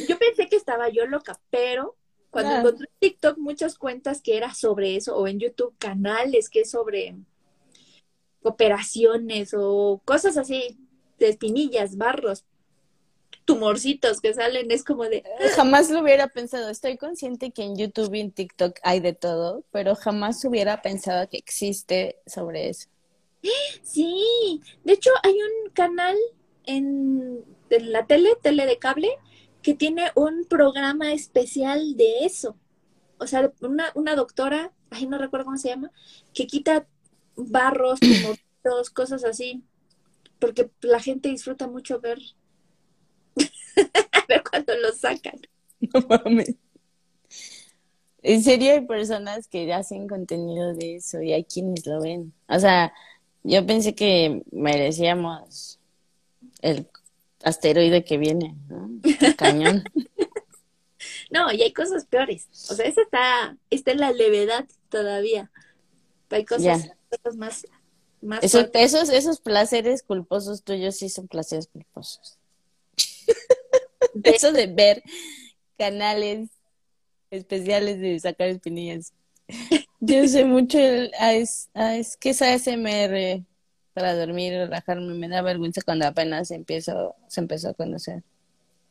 yo 0.09 0.19
pensé 0.19 0.49
que 0.49 0.57
estaba 0.57 0.89
yo 0.89 1.07
loca, 1.07 1.41
pero 1.51 1.97
cuando 2.31 2.57
encontré 2.57 2.87
en 2.87 2.99
TikTok 2.99 3.39
muchas 3.39 3.77
cuentas 3.77 4.23
que 4.23 4.37
era 4.37 4.55
sobre 4.55 4.97
eso, 4.97 5.17
o 5.17 5.27
en 5.27 5.39
YouTube 5.39 5.75
canales 5.79 6.49
que 6.49 6.61
es 6.61 6.71
sobre 6.71 7.15
operaciones 8.43 9.55
o 9.57 10.01
cosas 10.05 10.37
así, 10.37 10.79
de 11.19 11.29
espinillas, 11.29 11.97
barros, 11.97 12.45
tumorcitos 13.45 14.21
que 14.21 14.35
salen, 14.35 14.71
es 14.71 14.85
como 14.85 15.05
de... 15.05 15.25
Jamás 15.57 15.91
lo 15.91 16.01
hubiera 16.01 16.29
pensado, 16.29 16.71
estoy 16.71 16.97
consciente 16.97 17.51
que 17.51 17.63
en 17.63 17.77
YouTube 17.77 18.15
y 18.15 18.21
en 18.21 18.31
TikTok 18.31 18.79
hay 18.83 19.01
de 19.01 19.13
todo, 19.13 19.65
pero 19.73 19.95
jamás 19.95 20.45
hubiera 20.45 20.83
pensado 20.83 21.29
que 21.29 21.39
existe 21.39 22.19
sobre 22.27 22.69
eso. 22.69 22.89
Sí, 23.83 24.61
de 24.85 24.93
hecho 24.93 25.11
hay 25.23 25.33
un 25.33 25.71
canal 25.73 26.17
en, 26.65 27.45
en 27.71 27.93
la 27.93 28.07
tele, 28.07 28.37
tele 28.41 28.67
de 28.67 28.79
cable, 28.79 29.11
que 29.63 29.75
tiene 29.75 30.11
un 30.15 30.45
programa 30.45 31.13
especial 31.13 31.97
de 31.97 32.25
eso. 32.25 32.57
o 33.19 33.27
sea, 33.27 33.53
una, 33.61 33.93
una 33.95 34.17
doctora, 34.17 34.73
ay, 34.91 35.07
no 35.07 35.19
recuerdo 35.19 35.47
cómo 35.47 35.57
se 35.57 35.69
llama, 35.69 35.91
que 36.35 36.47
quita 36.47 36.87
barros, 37.37 38.01
tumoritos, 38.01 38.91
cosas 38.91 39.25
así, 39.25 39.63
porque 40.39 40.71
la 40.81 41.01
gente 41.01 41.29
disfruta 41.29 41.69
mucho 41.69 42.01
ver, 42.01 42.19
ver 44.29 44.43
cuando 44.49 44.75
lo 44.77 44.93
sacan. 44.93 45.41
No 45.81 46.01
mames. 46.09 46.55
En 48.23 48.43
serio 48.43 48.73
hay 48.73 48.83
personas 48.83 49.49
que 49.49 49.73
hacen 49.73 50.09
contenido 50.09 50.75
de 50.75 50.97
eso 50.97 51.21
y 51.21 51.33
hay 51.33 51.45
quienes 51.45 51.85
lo 51.87 52.01
ven. 52.01 52.33
O 52.49 52.59
sea, 52.59 52.93
yo 53.43 53.67
pensé 53.67 53.95
que 53.95 54.43
merecíamos 54.53 55.81
el 56.61 56.87
asteroide 57.43 58.05
que 58.05 58.19
viene, 58.19 58.55
¿no? 58.69 58.89
El 59.03 59.37
cañón. 59.37 59.83
no, 61.31 61.53
y 61.53 61.63
hay 61.63 61.73
cosas 61.73 62.05
peores. 62.05 62.49
O 62.71 62.75
sea, 62.75 62.87
esa 62.87 63.03
está, 63.03 63.57
está 63.71 63.91
en 63.91 63.99
la 63.99 64.13
levedad 64.13 64.67
todavía. 64.89 65.51
Hay 66.31 66.45
cosas, 66.45 66.93
más, 67.37 67.67
más 68.23 68.43
esos, 68.43 69.11
esos 69.11 69.41
placeres 69.41 70.03
culposos 70.03 70.63
tuyos 70.63 70.97
sí 70.97 71.09
son 71.09 71.27
placeres 71.27 71.67
culposos. 71.67 72.39
Eso 74.25 74.53
de 74.53 74.67
ver 74.67 75.03
canales 75.79 76.51
especiales 77.31 78.01
de 78.01 78.19
sacar 78.21 78.49
espinillas. 78.49 79.13
Yo 80.01 80.27
sé 80.29 80.45
mucho 80.45 80.79
el, 80.79 81.11
es, 81.21 81.71
es, 81.75 82.17
que 82.17 82.31
es 82.31 82.43
ASMR 82.43 83.45
para 83.95 84.15
dormir, 84.15 84.53
relajarme, 84.53 85.15
me 85.15 85.29
da 85.29 85.43
vergüenza 85.43 85.83
cuando 85.83 86.07
apenas 86.07 86.51
empiezo, 86.51 87.15
se 87.29 87.41
empezó 87.41 87.71
a 87.71 87.75
conocer. 87.75 88.23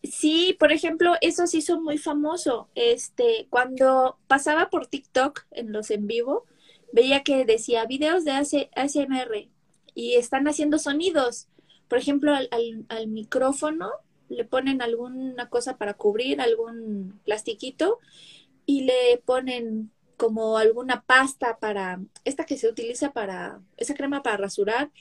Sí, 0.04 0.56
por 0.60 0.72
ejemplo, 0.72 1.14
eso 1.22 1.46
se 1.48 1.58
hizo 1.58 1.80
muy 1.80 1.98
famoso. 1.98 2.70
Este, 2.76 3.48
cuando 3.50 4.18
pasaba 4.28 4.70
por 4.70 4.88
TikTok 4.88 5.46
en 5.52 5.72
los 5.72 5.92
en 5.92 6.08
vivo, 6.08 6.46
veía 6.92 7.24
que 7.24 7.46
decía 7.46 7.86
videos 7.86 8.26
de 8.26 8.32
ASMR 8.32 9.50
y 9.94 10.16
están 10.16 10.48
haciendo 10.48 10.80
sonidos. 10.80 11.48
Por 11.88 12.00
ejemplo, 12.00 12.34
al, 12.34 12.50
al 12.90 13.08
micrófono 13.08 13.92
le 14.32 14.46
ponen 14.46 14.82
alguna 14.82 15.50
cosa 15.50 15.78
para 15.78 15.94
cubrir, 15.94 16.42
algún 16.42 17.20
plastiquito 17.24 18.00
y 18.66 18.84
le 18.84 19.22
ponen 19.26 19.92
como 20.18 20.58
alguna 20.58 21.04
pasta 21.04 21.58
para, 21.60 22.00
esta 22.26 22.46
que 22.46 22.58
se 22.58 22.70
utiliza 22.70 23.12
para, 23.12 23.62
esa 23.78 23.96
crema 23.96 24.24
para 24.24 24.38
rasurar, 24.38 24.92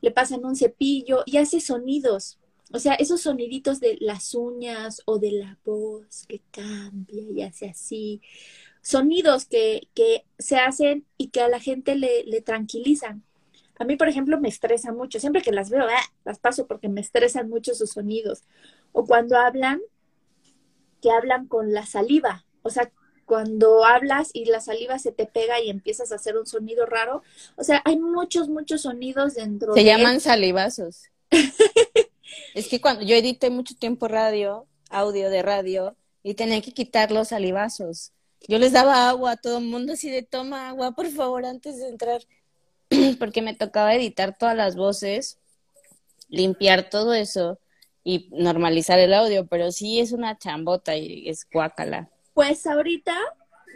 le 0.00 0.10
pasan 0.10 0.44
un 0.44 0.56
cepillo 0.56 1.24
y 1.26 1.38
hace 1.38 1.60
sonidos. 1.60 2.38
O 2.72 2.78
sea, 2.78 2.94
esos 2.94 3.22
soniditos 3.22 3.80
de 3.80 3.96
las 4.00 4.34
uñas 4.34 5.02
o 5.06 5.18
de 5.18 5.32
la 5.32 5.58
voz 5.64 6.26
que 6.28 6.42
cambia 6.50 7.22
y 7.22 7.42
hace 7.42 7.70
así. 7.70 8.20
Sonidos 8.82 9.46
que, 9.46 9.88
que 9.94 10.24
se 10.38 10.56
hacen 10.56 11.04
y 11.16 11.28
que 11.28 11.40
a 11.40 11.48
la 11.48 11.60
gente 11.60 11.96
le, 11.96 12.24
le 12.24 12.40
tranquilizan. 12.40 13.24
A 13.78 13.84
mí, 13.84 13.96
por 13.96 14.08
ejemplo, 14.08 14.40
me 14.40 14.48
estresa 14.48 14.92
mucho. 14.92 15.20
Siempre 15.20 15.42
que 15.42 15.52
las 15.52 15.70
veo, 15.70 15.84
¡ah! 15.88 16.12
las 16.24 16.38
paso 16.38 16.66
porque 16.66 16.88
me 16.88 17.00
estresan 17.00 17.48
mucho 17.48 17.74
sus 17.74 17.90
sonidos. 17.90 18.42
O 18.98 19.06
cuando 19.06 19.38
hablan, 19.38 19.80
que 21.00 21.12
hablan 21.12 21.46
con 21.46 21.72
la 21.72 21.86
saliva. 21.86 22.44
O 22.62 22.70
sea, 22.70 22.90
cuando 23.26 23.84
hablas 23.84 24.30
y 24.32 24.46
la 24.46 24.60
saliva 24.60 24.98
se 24.98 25.12
te 25.12 25.24
pega 25.24 25.60
y 25.60 25.70
empiezas 25.70 26.10
a 26.10 26.16
hacer 26.16 26.36
un 26.36 26.46
sonido 26.48 26.84
raro. 26.84 27.22
O 27.54 27.62
sea, 27.62 27.80
hay 27.84 27.96
muchos, 27.96 28.48
muchos 28.48 28.82
sonidos 28.82 29.36
dentro 29.36 29.72
se 29.72 29.84
llaman 29.84 30.18
salivazos. 30.18 31.04
es 32.56 32.66
que 32.66 32.80
cuando 32.80 33.04
yo 33.04 33.14
edité 33.14 33.50
mucho 33.50 33.76
tiempo 33.76 34.08
radio, 34.08 34.66
audio 34.90 35.30
de 35.30 35.42
radio, 35.42 35.96
y 36.24 36.34
tenía 36.34 36.60
que 36.60 36.74
quitar 36.74 37.12
los 37.12 37.28
salivazos. 37.28 38.10
Yo 38.48 38.58
les 38.58 38.72
daba 38.72 39.08
agua 39.08 39.30
a 39.30 39.36
todo 39.36 39.58
el 39.58 39.64
mundo 39.66 39.92
así 39.92 40.10
de 40.10 40.24
toma 40.24 40.70
agua, 40.70 40.90
por 40.90 41.08
favor, 41.08 41.46
antes 41.46 41.78
de 41.78 41.86
entrar. 41.86 42.22
porque 43.20 43.42
me 43.42 43.54
tocaba 43.54 43.94
editar 43.94 44.36
todas 44.36 44.56
las 44.56 44.74
voces, 44.74 45.38
limpiar 46.28 46.90
todo 46.90 47.14
eso 47.14 47.60
y 48.04 48.28
normalizar 48.30 48.98
el 48.98 49.14
audio, 49.14 49.46
pero 49.46 49.72
sí 49.72 50.00
es 50.00 50.12
una 50.12 50.38
chambota 50.38 50.96
y 50.96 51.28
es 51.28 51.46
guacala. 51.50 52.10
Pues 52.34 52.66
ahorita 52.66 53.16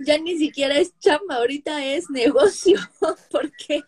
ya 0.04 0.18
ni 0.18 0.38
siquiera 0.38 0.76
es 0.78 0.98
chamba, 0.98 1.36
ahorita 1.36 1.84
es 1.84 2.08
negocio, 2.10 2.78
porque 3.30 3.82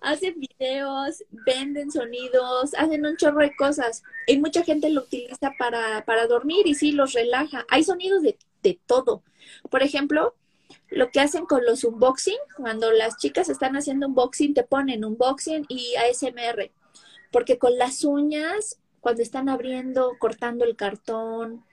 hacen 0.00 0.34
videos, 0.38 1.24
venden 1.30 1.90
sonidos, 1.90 2.74
hacen 2.74 3.06
un 3.06 3.16
chorro 3.16 3.40
de 3.40 3.54
cosas. 3.56 4.02
Y 4.26 4.38
mucha 4.38 4.62
gente 4.62 4.90
lo 4.90 5.02
utiliza 5.02 5.52
para, 5.58 6.04
para 6.04 6.26
dormir 6.26 6.66
y 6.66 6.74
sí, 6.74 6.92
los 6.92 7.12
relaja. 7.12 7.64
Hay 7.68 7.84
sonidos 7.84 8.22
de, 8.22 8.38
de 8.62 8.78
todo. 8.86 9.22
Por 9.70 9.82
ejemplo, 9.82 10.34
lo 10.88 11.10
que 11.10 11.20
hacen 11.20 11.46
con 11.46 11.64
los 11.64 11.84
unboxing, 11.84 12.38
cuando 12.56 12.92
las 12.92 13.16
chicas 13.18 13.48
están 13.48 13.76
haciendo 13.76 14.06
unboxing, 14.06 14.54
te 14.54 14.62
ponen 14.62 15.04
unboxing 15.04 15.64
y 15.68 15.94
ASMR, 15.96 16.70
porque 17.32 17.58
con 17.58 17.76
las 17.76 18.04
uñas, 18.04 18.78
cuando 19.06 19.22
están 19.22 19.48
abriendo, 19.48 20.16
cortando 20.18 20.64
el 20.64 20.74
cartón, 20.74 21.64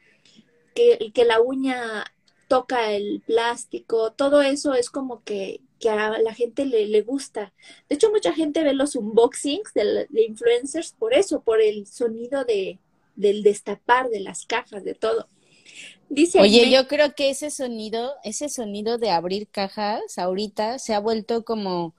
que, 0.76 1.12
que 1.16 1.26
la 1.26 1.42
uña 1.42 2.06
toca 2.48 2.92
el 2.92 3.24
plástico, 3.26 4.12
todo 4.12 4.44
eso 4.44 4.76
es 4.76 4.92
como 4.92 5.24
que, 5.24 5.60
que 5.80 5.90
a 5.90 6.20
la 6.20 6.36
gente 6.36 6.68
le, 6.68 6.86
le, 6.86 7.02
gusta. 7.02 7.52
De 7.90 7.96
hecho, 7.96 8.12
mucha 8.12 8.34
gente 8.34 8.64
ve 8.64 8.76
los 8.76 8.96
unboxings 8.96 9.74
de, 9.74 10.06
de 10.12 10.26
influencers 10.28 10.92
por 10.92 11.16
eso, 11.16 11.42
por 11.42 11.60
el 11.60 11.88
sonido 11.88 12.46
de, 12.46 12.78
del 13.16 13.42
destapar 13.42 14.10
de 14.10 14.20
las 14.20 14.46
cajas, 14.46 14.84
de 14.84 14.94
todo. 14.94 15.28
Oye, 16.40 16.70
yo 16.70 16.88
creo 16.88 17.16
que 17.16 17.32
ese 17.32 17.50
sonido, 17.50 18.14
ese 18.24 18.48
sonido 18.48 19.00
de 19.00 19.10
abrir 19.10 19.48
cajas 19.48 20.20
ahorita 20.20 20.78
se 20.78 20.94
ha 20.94 21.00
vuelto 21.00 21.44
como 21.44 21.96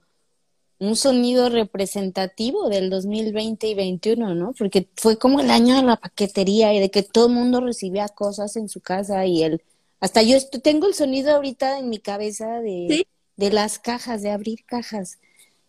un 0.79 0.95
sonido 0.95 1.49
representativo 1.49 2.69
del 2.69 2.89
2020 2.89 3.67
y 3.67 3.73
21, 3.75 4.35
¿no? 4.35 4.53
Porque 4.57 4.87
fue 4.95 5.17
como 5.17 5.39
el 5.39 5.49
año 5.49 5.75
de 5.75 5.83
la 5.83 5.95
paquetería 5.95 6.73
y 6.73 6.79
de 6.79 6.91
que 6.91 7.03
todo 7.03 7.27
el 7.27 7.33
mundo 7.33 7.61
recibía 7.61 8.07
cosas 8.09 8.55
en 8.55 8.67
su 8.69 8.81
casa 8.81 9.25
y 9.25 9.43
el 9.43 9.61
hasta 9.99 10.21
yo 10.21 10.37
tengo 10.61 10.87
el 10.87 10.93
sonido 10.93 11.33
ahorita 11.33 11.79
en 11.79 11.89
mi 11.89 11.99
cabeza 11.99 12.59
de, 12.61 13.07
de 13.37 13.51
las 13.51 13.79
cajas, 13.79 14.21
de 14.21 14.29
abrir 14.29 14.63
cajas. 14.65 15.19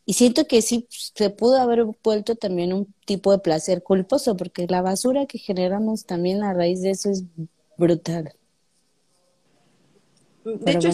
Y 0.04 0.12
siento 0.12 0.46
que 0.46 0.62
sí 0.62 0.86
se 0.90 1.30
pudo 1.30 1.58
haber 1.58 1.84
vuelto 2.04 2.36
también 2.36 2.72
un 2.72 2.92
tipo 3.06 3.32
de 3.32 3.38
placer 3.38 3.82
culposo, 3.82 4.36
porque 4.36 4.66
la 4.68 4.82
basura 4.82 5.26
que 5.26 5.38
generamos 5.38 6.04
también 6.04 6.42
a 6.42 6.52
raíz 6.52 6.82
de 6.82 6.90
eso 6.90 7.10
es 7.10 7.24
brutal. 7.78 8.34
De 10.44 10.72
hecho, 10.72 10.90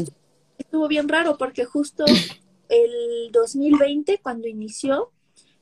estuvo 0.56 0.88
bien 0.88 1.08
raro 1.08 1.36
porque 1.36 1.64
justo 1.64 2.04
el 2.68 3.30
2020, 3.32 4.18
cuando 4.22 4.48
inició, 4.48 5.12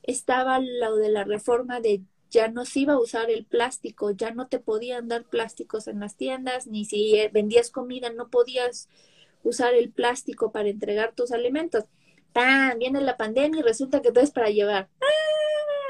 estaba 0.02 0.60
lo 0.60 0.96
de 0.96 1.10
la 1.10 1.24
reforma 1.24 1.80
de 1.80 2.02
ya 2.30 2.48
no 2.48 2.64
se 2.64 2.80
iba 2.80 2.94
a 2.94 3.00
usar 3.00 3.30
el 3.30 3.44
plástico, 3.44 4.12
ya 4.12 4.30
no 4.30 4.48
te 4.48 4.60
podían 4.60 5.08
dar 5.08 5.24
plásticos 5.24 5.88
en 5.88 6.00
las 6.00 6.16
tiendas, 6.16 6.66
ni 6.66 6.84
si 6.84 7.20
vendías 7.32 7.70
comida 7.70 8.10
no 8.10 8.28
podías 8.28 8.88
usar 9.42 9.74
el 9.74 9.90
plástico 9.90 10.52
para 10.52 10.68
entregar 10.68 11.12
tus 11.14 11.32
alimentos. 11.32 11.84
¡Pam! 12.32 12.78
Viene 12.78 13.00
la 13.00 13.16
pandemia 13.16 13.60
y 13.60 13.62
resulta 13.62 14.00
que 14.00 14.12
todo 14.12 14.22
es 14.22 14.30
para 14.30 14.50
llevar. 14.50 14.88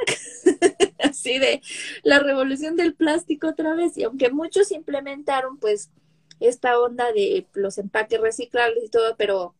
Así 0.98 1.38
de 1.38 1.60
la 2.02 2.18
revolución 2.20 2.76
del 2.76 2.94
plástico 2.94 3.48
otra 3.48 3.74
vez. 3.74 3.98
Y 3.98 4.04
aunque 4.04 4.30
muchos 4.30 4.70
implementaron 4.72 5.58
pues 5.58 5.90
esta 6.38 6.80
onda 6.80 7.12
de 7.12 7.46
los 7.52 7.76
empaques 7.76 8.20
reciclables 8.20 8.84
y 8.84 8.88
todo, 8.88 9.16
pero 9.18 9.54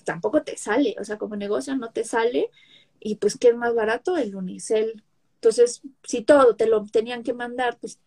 tampoco 0.00 0.42
te 0.42 0.56
sale, 0.56 0.96
o 1.00 1.04
sea, 1.04 1.18
como 1.18 1.36
negocio 1.36 1.76
no 1.76 1.90
te 1.90 2.04
sale 2.04 2.50
y 2.98 3.16
pues 3.16 3.36
¿qué 3.38 3.48
es 3.48 3.56
más 3.56 3.74
barato? 3.74 4.16
El 4.16 4.34
unicel. 4.34 5.02
Entonces, 5.36 5.82
si 6.04 6.22
todo 6.22 6.56
te 6.56 6.66
lo 6.66 6.84
tenían 6.84 7.22
que 7.22 7.32
mandar, 7.32 7.78
pues 7.80 7.98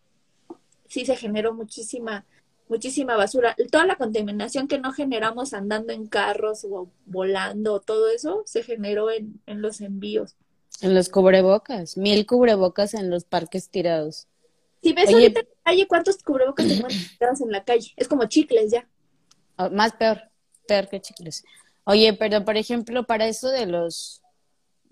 sí 0.88 1.04
se 1.04 1.16
generó 1.16 1.52
muchísima 1.54 2.24
muchísima 2.68 3.16
basura. 3.16 3.56
Toda 3.70 3.86
la 3.86 3.96
contaminación 3.96 4.68
que 4.68 4.78
no 4.78 4.92
generamos 4.92 5.54
andando 5.54 5.92
en 5.92 6.06
carros 6.06 6.64
o 6.64 6.90
volando, 7.06 7.80
todo 7.80 8.08
eso 8.08 8.42
se 8.46 8.62
generó 8.62 9.10
en, 9.10 9.40
en 9.46 9.62
los 9.62 9.80
envíos. 9.80 10.36
En 10.80 10.94
los 10.94 11.08
cubrebocas, 11.08 11.96
mil 11.96 12.26
cubrebocas 12.26 12.94
en 12.94 13.10
los 13.10 13.24
parques 13.24 13.68
tirados. 13.70 14.28
Si 14.82 14.92
ves 14.92 15.12
ahorita 15.12 15.40
en 15.40 15.46
la 15.46 15.62
calle, 15.64 15.86
¿cuántos 15.86 16.18
cubrebocas 16.22 16.66
te 16.66 16.74
encuentras 16.74 17.40
en 17.40 17.50
la 17.50 17.64
calle? 17.64 17.92
Es 17.96 18.08
como 18.08 18.26
chicles 18.26 18.70
ya. 18.70 18.86
Ah, 19.56 19.70
más 19.70 19.92
peor, 19.92 20.20
peor 20.66 20.88
que 20.88 21.00
chicles. 21.00 21.44
Oye, 21.84 22.14
pero 22.14 22.44
por 22.44 22.56
ejemplo, 22.56 23.04
para 23.04 23.26
eso 23.26 23.48
de 23.50 23.66
los 23.66 24.22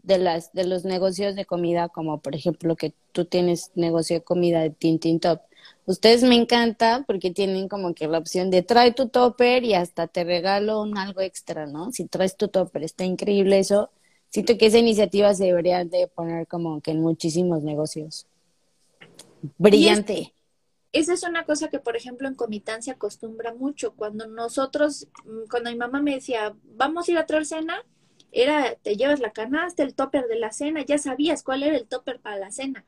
de 0.02 0.18
las 0.18 0.52
de 0.52 0.64
los 0.64 0.84
negocios 0.84 1.34
de 1.34 1.46
comida, 1.46 1.88
como 1.88 2.20
por 2.20 2.34
ejemplo 2.34 2.76
que 2.76 2.92
tú 3.12 3.24
tienes 3.24 3.70
negocio 3.74 4.16
de 4.16 4.24
comida 4.24 4.60
de 4.60 4.70
Tintin 4.70 5.20
Top, 5.20 5.40
ustedes 5.86 6.22
me 6.22 6.34
encanta 6.34 7.04
porque 7.06 7.30
tienen 7.30 7.68
como 7.68 7.94
que 7.94 8.08
la 8.08 8.18
opción 8.18 8.50
de 8.50 8.62
trae 8.62 8.92
tu 8.92 9.08
topper 9.08 9.64
y 9.64 9.74
hasta 9.74 10.08
te 10.08 10.24
regalo 10.24 10.82
un 10.82 10.98
algo 10.98 11.20
extra, 11.20 11.66
¿no? 11.66 11.92
Si 11.92 12.06
traes 12.06 12.36
tu 12.36 12.48
topper, 12.48 12.82
está 12.82 13.04
increíble 13.04 13.58
eso. 13.58 13.90
Siento 14.28 14.56
que 14.58 14.66
esa 14.66 14.78
iniciativa 14.78 15.34
se 15.34 15.44
debería 15.44 15.84
de 15.84 16.08
poner 16.08 16.46
como 16.46 16.80
que 16.80 16.92
en 16.92 17.00
muchísimos 17.00 17.62
negocios. 17.62 18.26
Brillante. 19.58 20.32
Esa 20.92 21.14
es 21.14 21.22
una 21.22 21.44
cosa 21.44 21.68
que, 21.68 21.78
por 21.78 21.96
ejemplo, 21.96 22.28
en 22.28 22.34
Comitán 22.34 22.82
se 22.82 22.90
acostumbra 22.90 23.54
mucho. 23.54 23.94
Cuando 23.94 24.26
nosotros, 24.26 25.08
mm, 25.24 25.48
cuando 25.50 25.70
mi 25.70 25.76
mamá 25.76 26.02
me 26.02 26.14
decía, 26.14 26.54
vamos 26.76 27.08
a 27.08 27.12
ir 27.12 27.18
a 27.18 27.26
traer 27.26 27.46
cena, 27.46 27.82
era, 28.30 28.74
te 28.76 28.96
llevas 28.96 29.20
la 29.20 29.32
canasta, 29.32 29.82
el 29.82 29.94
topper 29.94 30.26
de 30.28 30.36
la 30.38 30.52
cena, 30.52 30.82
ya 30.82 30.98
sabías 30.98 31.42
cuál 31.42 31.62
era 31.62 31.76
el 31.76 31.86
topper 31.86 32.20
para 32.20 32.38
la 32.38 32.50
cena, 32.50 32.84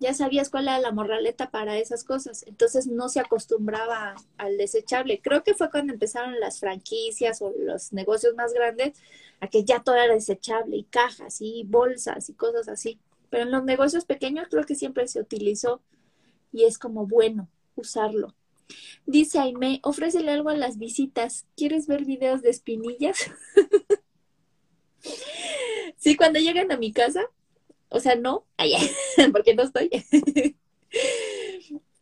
ya 0.00 0.14
sabías 0.14 0.50
cuál 0.50 0.64
era 0.68 0.78
la 0.80 0.92
morraleta 0.92 1.50
para 1.50 1.78
esas 1.78 2.04
cosas. 2.04 2.44
Entonces 2.46 2.86
no 2.86 3.08
se 3.08 3.20
acostumbraba 3.20 4.14
al 4.36 4.56
desechable. 4.58 5.20
Creo 5.22 5.44
que 5.44 5.54
fue 5.54 5.70
cuando 5.70 5.92
empezaron 5.92 6.40
las 6.40 6.60
franquicias 6.60 7.40
o 7.42 7.52
los 7.58 7.92
negocios 7.92 8.34
más 8.34 8.52
grandes 8.52 8.98
a 9.40 9.48
que 9.48 9.64
ya 9.64 9.80
todo 9.80 9.96
era 9.96 10.14
desechable 10.14 10.76
y 10.76 10.84
cajas 10.84 11.40
y 11.40 11.64
bolsas 11.64 12.28
y 12.28 12.34
cosas 12.34 12.68
así. 12.68 12.98
Pero 13.30 13.44
en 13.44 13.52
los 13.52 13.64
negocios 13.64 14.04
pequeños 14.04 14.48
creo 14.50 14.64
que 14.64 14.74
siempre 14.74 15.06
se 15.08 15.20
utilizó 15.20 15.80
y 16.54 16.64
es 16.64 16.78
como 16.78 17.06
bueno 17.06 17.48
usarlo. 17.74 18.34
Dice 19.06 19.40
Aime, 19.40 19.80
ofrécele 19.82 20.30
algo 20.30 20.48
a 20.48 20.56
las 20.56 20.78
visitas. 20.78 21.46
¿Quieres 21.56 21.88
ver 21.88 22.04
videos 22.04 22.42
de 22.42 22.50
espinillas? 22.50 23.30
sí, 25.98 26.16
cuando 26.16 26.38
llegan 26.38 26.70
a 26.70 26.78
mi 26.78 26.92
casa, 26.92 27.28
o 27.88 27.98
sea, 27.98 28.14
no, 28.14 28.46
allá, 28.56 28.78
porque 29.32 29.54
no 29.54 29.64
estoy. 29.64 29.90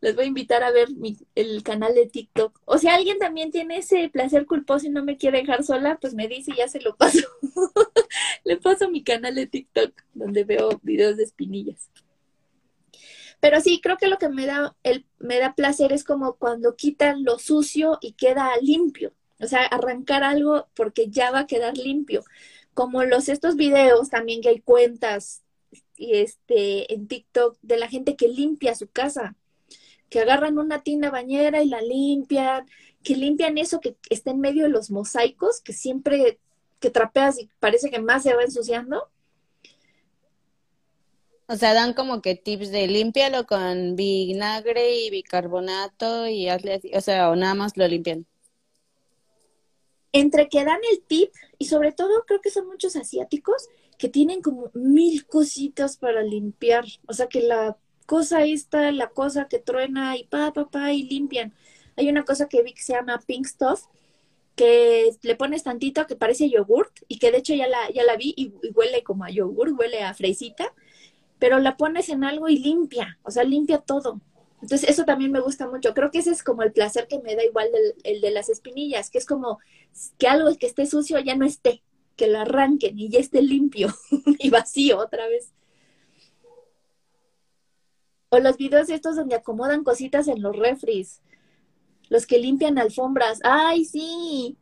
Les 0.02 0.16
voy 0.16 0.24
a 0.24 0.28
invitar 0.28 0.64
a 0.64 0.72
ver 0.72 0.88
el 1.36 1.62
canal 1.62 1.94
de 1.94 2.06
TikTok. 2.06 2.60
O 2.64 2.76
si 2.76 2.88
alguien 2.88 3.18
también 3.18 3.52
tiene 3.52 3.78
ese 3.78 4.10
placer 4.10 4.46
culposo 4.46 4.86
y 4.86 4.90
no 4.90 5.04
me 5.04 5.16
quiere 5.16 5.38
dejar 5.38 5.64
sola, 5.64 5.96
pues 6.00 6.12
me 6.12 6.28
dice 6.28 6.50
y 6.52 6.56
ya 6.56 6.68
se 6.68 6.80
lo 6.80 6.96
paso. 6.96 7.20
Le 8.44 8.56
paso 8.56 8.90
mi 8.90 9.04
canal 9.04 9.36
de 9.36 9.46
TikTok 9.46 9.92
donde 10.12 10.42
veo 10.42 10.80
videos 10.82 11.16
de 11.16 11.22
espinillas. 11.22 11.88
Pero 13.42 13.60
sí, 13.60 13.80
creo 13.82 13.96
que 13.96 14.06
lo 14.06 14.18
que 14.18 14.28
me 14.28 14.46
da, 14.46 14.76
el, 14.84 15.04
me 15.18 15.40
da 15.40 15.56
placer 15.56 15.92
es 15.92 16.04
como 16.04 16.34
cuando 16.34 16.76
quitan 16.76 17.24
lo 17.24 17.40
sucio 17.40 17.98
y 18.00 18.12
queda 18.12 18.48
limpio. 18.62 19.14
O 19.40 19.48
sea, 19.48 19.62
arrancar 19.66 20.22
algo 20.22 20.68
porque 20.76 21.08
ya 21.10 21.32
va 21.32 21.40
a 21.40 21.46
quedar 21.48 21.76
limpio. 21.76 22.22
Como 22.72 23.02
los 23.02 23.28
estos 23.28 23.56
videos 23.56 24.10
también 24.10 24.42
que 24.42 24.50
hay 24.50 24.60
cuentas 24.60 25.42
y 25.96 26.18
este 26.18 26.94
en 26.94 27.08
TikTok 27.08 27.58
de 27.62 27.78
la 27.78 27.88
gente 27.88 28.14
que 28.14 28.28
limpia 28.28 28.76
su 28.76 28.86
casa, 28.86 29.34
que 30.08 30.20
agarran 30.20 30.56
una 30.56 30.84
tina 30.84 31.10
bañera 31.10 31.64
y 31.64 31.68
la 31.68 31.82
limpian, 31.82 32.68
que 33.02 33.16
limpian 33.16 33.58
eso 33.58 33.80
que 33.80 33.96
está 34.08 34.30
en 34.30 34.38
medio 34.38 34.62
de 34.62 34.70
los 34.70 34.92
mosaicos, 34.92 35.60
que 35.60 35.72
siempre 35.72 36.38
que 36.78 36.90
trapeas 36.90 37.40
y 37.40 37.50
parece 37.58 37.90
que 37.90 38.00
más 38.00 38.22
se 38.22 38.34
va 38.34 38.44
ensuciando 38.44 39.08
o 41.46 41.56
sea, 41.56 41.74
dan 41.74 41.92
como 41.92 42.22
que 42.22 42.34
tips 42.34 42.70
de 42.70 42.86
límpialo 42.86 43.46
con 43.46 43.96
vinagre 43.96 44.96
y 44.96 45.10
bicarbonato 45.10 46.26
y 46.28 46.48
hazle 46.48 46.74
así, 46.74 46.90
o 46.94 47.00
sea, 47.00 47.30
o 47.30 47.36
nada 47.36 47.54
más 47.54 47.76
lo 47.76 47.86
limpian. 47.86 48.26
Entre 50.12 50.48
que 50.48 50.64
dan 50.64 50.80
el 50.90 51.02
tip 51.02 51.30
y 51.58 51.66
sobre 51.66 51.92
todo 51.92 52.24
creo 52.26 52.40
que 52.40 52.50
son 52.50 52.66
muchos 52.66 52.96
asiáticos 52.96 53.68
que 53.98 54.08
tienen 54.08 54.42
como 54.42 54.70
mil 54.74 55.26
cositas 55.26 55.96
para 55.96 56.22
limpiar, 56.22 56.84
o 57.06 57.12
sea, 57.12 57.28
que 57.28 57.42
la 57.42 57.76
cosa 58.06 58.44
esta, 58.44 58.92
la 58.92 59.08
cosa 59.10 59.46
que 59.48 59.58
truena 59.58 60.16
y 60.16 60.24
pa, 60.24 60.52
pa, 60.52 60.68
pa, 60.68 60.92
y 60.92 61.04
limpian. 61.04 61.54
Hay 61.96 62.08
una 62.08 62.24
cosa 62.24 62.48
que 62.48 62.62
vi 62.62 62.74
que 62.74 62.82
se 62.82 62.94
llama 62.94 63.22
Pink 63.26 63.46
Stuff, 63.46 63.86
que 64.56 65.10
le 65.22 65.36
pones 65.36 65.62
tantito 65.62 66.06
que 66.06 66.16
parece 66.16 66.50
yogurt 66.50 66.92
y 67.08 67.18
que 67.18 67.30
de 67.30 67.38
hecho 67.38 67.54
ya 67.54 67.66
la, 67.68 67.90
ya 67.90 68.04
la 68.04 68.16
vi 68.16 68.34
y, 68.36 68.52
huele 68.74 69.02
como 69.02 69.24
a 69.24 69.30
yogurt, 69.30 69.78
huele 69.78 70.02
a 70.02 70.14
fresita 70.14 70.74
pero 71.42 71.58
la 71.58 71.76
pones 71.76 72.08
en 72.08 72.22
algo 72.22 72.48
y 72.48 72.58
limpia, 72.58 73.18
o 73.24 73.32
sea, 73.32 73.42
limpia 73.42 73.78
todo. 73.78 74.20
Entonces, 74.62 74.88
eso 74.88 75.04
también 75.04 75.32
me 75.32 75.40
gusta 75.40 75.68
mucho. 75.68 75.92
Creo 75.92 76.12
que 76.12 76.18
ese 76.18 76.30
es 76.30 76.44
como 76.44 76.62
el 76.62 76.70
placer 76.70 77.08
que 77.08 77.18
me 77.18 77.34
da 77.34 77.42
igual 77.42 77.68
el 78.04 78.20
de 78.20 78.30
las 78.30 78.48
espinillas, 78.48 79.10
que 79.10 79.18
es 79.18 79.26
como 79.26 79.58
que 80.18 80.28
algo 80.28 80.56
que 80.56 80.66
esté 80.66 80.86
sucio 80.86 81.18
ya 81.18 81.34
no 81.34 81.44
esté, 81.44 81.82
que 82.14 82.28
lo 82.28 82.38
arranquen 82.38 82.96
y 82.96 83.08
ya 83.08 83.18
esté 83.18 83.42
limpio 83.42 83.92
y 84.38 84.50
vacío 84.50 85.00
otra 85.00 85.26
vez. 85.26 85.52
O 88.28 88.38
los 88.38 88.56
videos 88.56 88.88
estos 88.88 89.16
donde 89.16 89.34
acomodan 89.34 89.82
cositas 89.82 90.28
en 90.28 90.42
los 90.42 90.54
refris. 90.54 91.22
Los 92.08 92.24
que 92.24 92.38
limpian 92.38 92.78
alfombras. 92.78 93.40
¡Ay, 93.42 93.84
sí! 93.84 94.56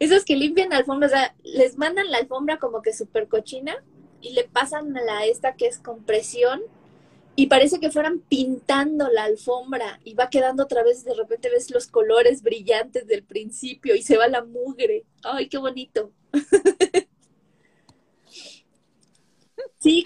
Esos 0.00 0.24
que 0.24 0.34
limpian 0.34 0.72
alfombras, 0.72 1.12
o 1.12 1.14
sea, 1.14 1.36
les 1.44 1.78
mandan 1.78 2.10
la 2.10 2.18
alfombra 2.18 2.58
como 2.58 2.82
que 2.82 2.92
súper 2.92 3.28
cochina 3.28 3.80
y 4.26 4.32
le 4.32 4.44
pasan 4.44 4.96
a 4.96 5.02
la 5.02 5.24
esta 5.24 5.54
que 5.54 5.66
es 5.66 5.78
compresión 5.78 6.60
y 7.36 7.46
parece 7.46 7.78
que 7.78 7.90
fueran 7.90 8.18
pintando 8.20 9.08
la 9.08 9.24
alfombra 9.24 10.00
y 10.02 10.14
va 10.14 10.30
quedando 10.30 10.64
otra 10.64 10.82
vez, 10.82 11.04
de 11.04 11.14
repente 11.14 11.48
ves 11.50 11.70
los 11.70 11.86
colores 11.86 12.42
brillantes 12.42 13.06
del 13.06 13.22
principio 13.22 13.94
y 13.94 14.02
se 14.02 14.16
va 14.16 14.26
la 14.26 14.42
mugre. 14.42 15.04
¡Ay, 15.22 15.48
qué 15.48 15.58
bonito! 15.58 16.12
sí, 19.78 20.02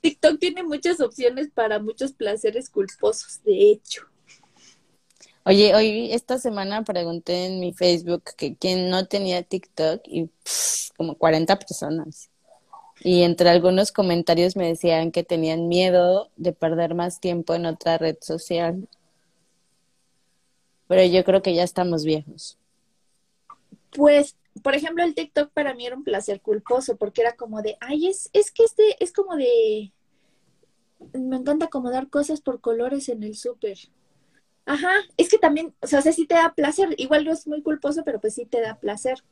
TikTok 0.00 0.40
tiene 0.40 0.64
muchas 0.64 1.00
opciones 1.00 1.50
para 1.54 1.78
muchos 1.78 2.12
placeres 2.12 2.70
culposos, 2.70 3.40
de 3.44 3.70
hecho. 3.70 4.06
Oye, 5.44 5.74
hoy 5.74 6.12
esta 6.12 6.38
semana 6.38 6.82
pregunté 6.82 7.46
en 7.46 7.60
mi 7.60 7.72
Facebook 7.72 8.24
que 8.36 8.56
quién 8.56 8.88
no 8.88 9.06
tenía 9.06 9.42
TikTok 9.42 10.00
y 10.06 10.30
como 10.96 11.16
40 11.16 11.58
personas. 11.58 12.31
Y 13.04 13.22
entre 13.22 13.50
algunos 13.50 13.90
comentarios 13.90 14.56
me 14.56 14.68
decían 14.68 15.10
que 15.10 15.24
tenían 15.24 15.66
miedo 15.66 16.30
de 16.36 16.52
perder 16.52 16.94
más 16.94 17.18
tiempo 17.18 17.54
en 17.54 17.66
otra 17.66 17.98
red 17.98 18.16
social. 18.20 18.88
Pero 20.86 21.04
yo 21.04 21.24
creo 21.24 21.42
que 21.42 21.54
ya 21.54 21.64
estamos 21.64 22.04
viejos. 22.04 22.58
Pues, 23.90 24.36
por 24.62 24.76
ejemplo, 24.76 25.02
el 25.02 25.14
TikTok 25.14 25.50
para 25.50 25.74
mí 25.74 25.86
era 25.86 25.96
un 25.96 26.04
placer 26.04 26.40
culposo 26.40 26.96
porque 26.96 27.22
era 27.22 27.34
como 27.34 27.60
de, 27.60 27.76
ay, 27.80 28.06
es, 28.06 28.30
es 28.32 28.52
que 28.52 28.62
este 28.62 29.02
es 29.02 29.12
como 29.12 29.34
de, 29.36 29.92
me 31.12 31.36
encanta 31.36 31.66
acomodar 31.66 32.08
cosas 32.08 32.40
por 32.40 32.60
colores 32.60 33.08
en 33.08 33.24
el 33.24 33.36
súper. 33.36 33.78
Ajá, 34.64 34.92
es 35.16 35.28
que 35.28 35.38
también, 35.38 35.74
o 35.80 35.86
sea, 35.88 36.02
sí 36.02 36.24
te 36.24 36.36
da 36.36 36.54
placer, 36.54 36.94
igual 36.98 37.24
no 37.24 37.32
es 37.32 37.48
muy 37.48 37.62
culposo, 37.62 38.04
pero 38.04 38.20
pues 38.20 38.34
sí 38.34 38.46
te 38.46 38.60
da 38.60 38.76
placer. 38.76 39.24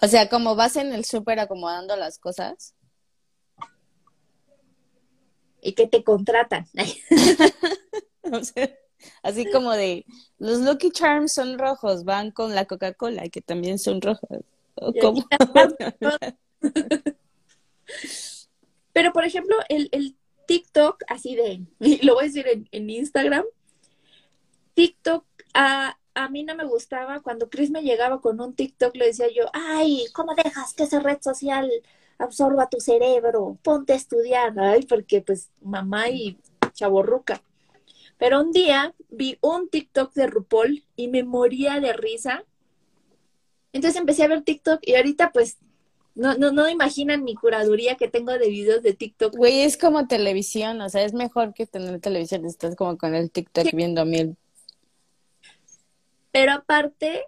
O 0.00 0.08
sea, 0.08 0.30
como 0.30 0.56
vas 0.56 0.76
en 0.76 0.94
el 0.94 1.04
súper 1.04 1.40
acomodando 1.40 1.94
las 1.96 2.18
cosas 2.18 2.75
y 5.66 5.72
que 5.72 5.88
te 5.88 6.04
contratan. 6.04 6.68
así 9.22 9.50
como 9.50 9.72
de, 9.72 10.06
los 10.38 10.60
Lucky 10.60 10.92
Charms 10.92 11.32
son 11.32 11.58
rojos, 11.58 12.04
van 12.04 12.30
con 12.30 12.54
la 12.54 12.66
Coca-Cola, 12.66 13.28
que 13.28 13.42
también 13.42 13.80
son 13.80 14.00
rojos. 14.00 14.28
Pero, 18.92 19.12
por 19.12 19.24
ejemplo, 19.24 19.56
el, 19.68 19.88
el, 19.90 20.16
TikTok, 20.46 21.02
así 21.08 21.34
de, 21.34 21.66
lo 22.02 22.14
voy 22.14 22.24
a 22.24 22.26
decir 22.28 22.46
en, 22.46 22.68
en 22.70 22.88
Instagram, 22.88 23.44
TikTok 24.74 25.24
a, 25.54 25.98
a 26.14 26.28
mí 26.28 26.44
no 26.44 26.54
me 26.54 26.64
gustaba, 26.64 27.18
cuando 27.20 27.50
Chris 27.50 27.70
me 27.70 27.82
llegaba 27.82 28.20
con 28.20 28.40
un 28.40 28.54
TikTok, 28.54 28.94
le 28.94 29.06
decía 29.06 29.26
yo, 29.34 29.46
ay, 29.52 30.04
¿cómo 30.12 30.36
dejas 30.36 30.74
que 30.74 30.84
esa 30.84 31.00
red 31.00 31.18
social 31.20 31.68
absorba 32.18 32.68
tu 32.68 32.80
cerebro, 32.80 33.58
ponte 33.62 33.92
a 33.92 33.96
estudiar, 33.96 34.58
ay, 34.58 34.82
porque 34.82 35.20
pues 35.22 35.50
mamá 35.60 36.08
y 36.08 36.38
chaborruca. 36.72 37.42
Pero 38.18 38.40
un 38.40 38.52
día 38.52 38.94
vi 39.10 39.38
un 39.40 39.68
TikTok 39.68 40.14
de 40.14 40.26
RuPaul 40.26 40.84
y 40.96 41.08
me 41.08 41.22
moría 41.22 41.80
de 41.80 41.92
risa. 41.92 42.44
Entonces 43.72 44.00
empecé 44.00 44.24
a 44.24 44.28
ver 44.28 44.42
TikTok 44.42 44.80
y 44.82 44.94
ahorita 44.94 45.32
pues 45.32 45.58
no, 46.14 46.34
no, 46.34 46.50
no 46.50 46.68
imaginan 46.68 47.24
mi 47.24 47.34
curaduría 47.34 47.96
que 47.96 48.08
tengo 48.08 48.32
de 48.32 48.48
videos 48.48 48.82
de 48.82 48.94
TikTok. 48.94 49.36
Güey, 49.36 49.60
es 49.60 49.76
como 49.76 50.08
televisión, 50.08 50.80
o 50.80 50.88
sea, 50.88 51.02
es 51.02 51.12
mejor 51.12 51.52
que 51.52 51.66
tener 51.66 52.00
televisión, 52.00 52.46
estás 52.46 52.74
como 52.74 52.96
con 52.96 53.14
el 53.14 53.30
TikTok 53.30 53.72
viendo 53.74 54.06
mil. 54.06 54.36
Pero 56.32 56.52
aparte, 56.52 57.24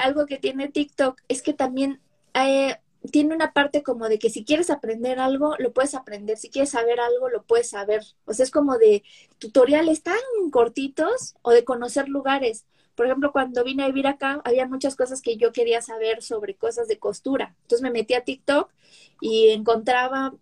algo 0.00 0.26
que 0.26 0.38
tiene 0.38 0.68
TikTok 0.68 1.20
es 1.28 1.40
que 1.40 1.52
también 1.52 2.00
eh, 2.34 2.76
tiene 3.10 3.34
una 3.34 3.52
parte 3.52 3.82
como 3.82 4.08
de 4.08 4.18
que 4.18 4.30
si 4.30 4.44
quieres 4.44 4.70
aprender 4.70 5.18
algo, 5.18 5.56
lo 5.58 5.72
puedes 5.72 5.94
aprender, 5.94 6.36
si 6.36 6.50
quieres 6.50 6.70
saber 6.70 7.00
algo, 7.00 7.28
lo 7.28 7.42
puedes 7.42 7.70
saber. 7.70 8.02
O 8.26 8.32
sea, 8.32 8.44
es 8.44 8.50
como 8.50 8.78
de 8.78 9.02
tutoriales 9.38 10.02
tan 10.02 10.16
cortitos 10.50 11.34
o 11.42 11.50
de 11.50 11.64
conocer 11.64 12.08
lugares. 12.08 12.64
Por 12.94 13.06
ejemplo, 13.06 13.32
cuando 13.32 13.64
vine 13.64 13.84
a 13.84 13.88
vivir 13.88 14.06
acá, 14.06 14.40
había 14.44 14.66
muchas 14.68 14.94
cosas 14.94 15.22
que 15.22 15.36
yo 15.36 15.52
quería 15.52 15.82
saber 15.82 16.22
sobre 16.22 16.54
cosas 16.54 16.88
de 16.88 16.98
costura. 16.98 17.56
Entonces 17.62 17.82
me 17.82 17.90
metí 17.90 18.14
a 18.14 18.24
TikTok 18.24 18.70
y 19.20 19.48
encontraba 19.48 20.34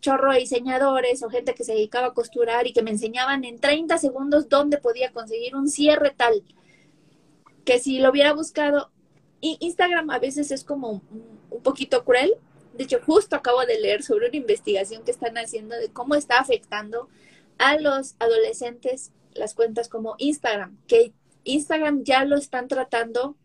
chorro 0.00 0.32
de 0.32 0.40
diseñadores 0.40 1.22
o 1.22 1.30
gente 1.30 1.54
que 1.54 1.64
se 1.64 1.72
dedicaba 1.72 2.08
a 2.08 2.14
costurar 2.14 2.66
y 2.66 2.72
que 2.72 2.82
me 2.82 2.90
enseñaban 2.90 3.44
en 3.44 3.58
30 3.58 3.98
segundos 3.98 4.48
dónde 4.48 4.78
podía 4.78 5.10
conseguir 5.10 5.56
un 5.56 5.68
cierre 5.68 6.14
tal. 6.16 6.44
Que 7.64 7.80
si 7.80 7.98
lo 7.98 8.10
hubiera 8.10 8.32
buscado, 8.32 8.90
Instagram 9.40 10.10
a 10.10 10.18
veces 10.18 10.50
es 10.50 10.64
como 10.64 11.02
poquito 11.66 12.04
cruel. 12.04 12.34
De 12.74 12.84
hecho, 12.84 13.00
justo 13.04 13.34
acabo 13.34 13.66
de 13.66 13.80
leer 13.80 14.04
sobre 14.04 14.28
una 14.28 14.36
investigación 14.36 15.02
que 15.02 15.10
están 15.10 15.36
haciendo 15.36 15.74
de 15.74 15.88
cómo 15.88 16.14
está 16.14 16.38
afectando 16.38 17.08
a 17.58 17.76
los 17.76 18.14
adolescentes 18.20 19.10
las 19.34 19.54
cuentas 19.54 19.88
como 19.88 20.14
Instagram, 20.18 20.78
que 20.86 21.12
Instagram 21.44 22.04
ya 22.04 22.24
lo 22.24 22.36
están 22.36 22.68
tratando, 22.68 23.36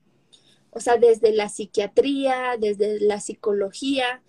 o 0.69 0.80
sea, 0.80 0.97
desde 0.97 1.34
la 1.34 1.49
psiquiatría, 1.49 2.57
desde 2.59 2.99
la 2.99 3.19
psicología, 3.19 4.22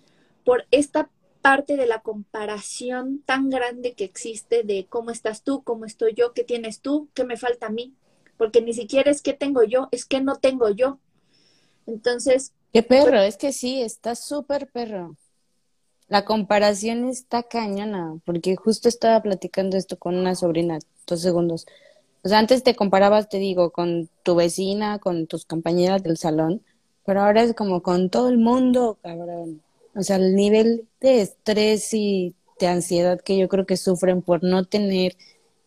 por 0.43 0.65
esta 0.71 1.09
parte 1.41 1.77
de 1.77 1.85
la 1.85 2.01
comparación 2.01 3.21
tan 3.25 3.49
grande 3.49 3.93
que 3.93 4.05
existe 4.05 4.63
de 4.63 4.87
cómo 4.89 5.11
estás 5.11 5.43
tú, 5.43 5.63
cómo 5.63 5.85
estoy 5.85 6.13
yo, 6.15 6.33
qué 6.33 6.43
tienes 6.43 6.81
tú, 6.81 7.09
qué 7.13 7.23
me 7.25 7.37
falta 7.37 7.67
a 7.67 7.69
mí, 7.69 7.93
porque 8.37 8.61
ni 8.61 8.73
siquiera 8.73 9.11
es 9.11 9.21
qué 9.21 9.33
tengo 9.33 9.63
yo, 9.63 9.87
es 9.91 10.05
que 10.05 10.19
no 10.19 10.37
tengo 10.37 10.69
yo. 10.69 10.99
Entonces... 11.85 12.53
Qué 12.73 12.81
perro, 12.81 13.19
es 13.21 13.37
que 13.37 13.53
sí, 13.53 13.83
está 13.83 14.15
súper 14.15 14.67
perro. 14.67 15.15
La 16.07 16.25
comparación 16.25 17.07
está 17.07 17.43
cañona, 17.43 18.17
porque 18.25 18.55
justo 18.55 18.89
estaba 18.89 19.21
platicando 19.21 19.77
esto 19.77 19.99
con 19.99 20.15
una 20.15 20.33
sobrina, 20.33 20.79
dos 21.05 21.21
segundos. 21.21 21.67
O 22.23 22.29
sea, 22.29 22.39
antes 22.39 22.63
te 22.63 22.75
comparabas, 22.75 23.29
te 23.29 23.37
digo, 23.37 23.69
con 23.69 24.09
tu 24.23 24.33
vecina, 24.33 24.97
con 24.97 25.27
tus 25.27 25.45
compañeras 25.45 26.01
del 26.01 26.17
salón, 26.17 26.63
pero 27.05 27.21
ahora 27.21 27.43
es 27.43 27.53
como 27.53 27.83
con 27.83 28.09
todo 28.09 28.29
el 28.29 28.39
mundo, 28.39 28.97
cabrón. 29.03 29.61
O 29.95 30.01
sea, 30.01 30.15
el 30.15 30.35
nivel 30.35 30.87
de 30.99 31.21
estrés 31.21 31.93
y 31.93 32.33
de 32.59 32.67
ansiedad 32.67 33.21
que 33.21 33.37
yo 33.37 33.49
creo 33.49 33.67
que 33.67 33.77
sufren 33.77 34.23
por 34.23 34.43
no 34.43 34.65
tener 34.65 35.15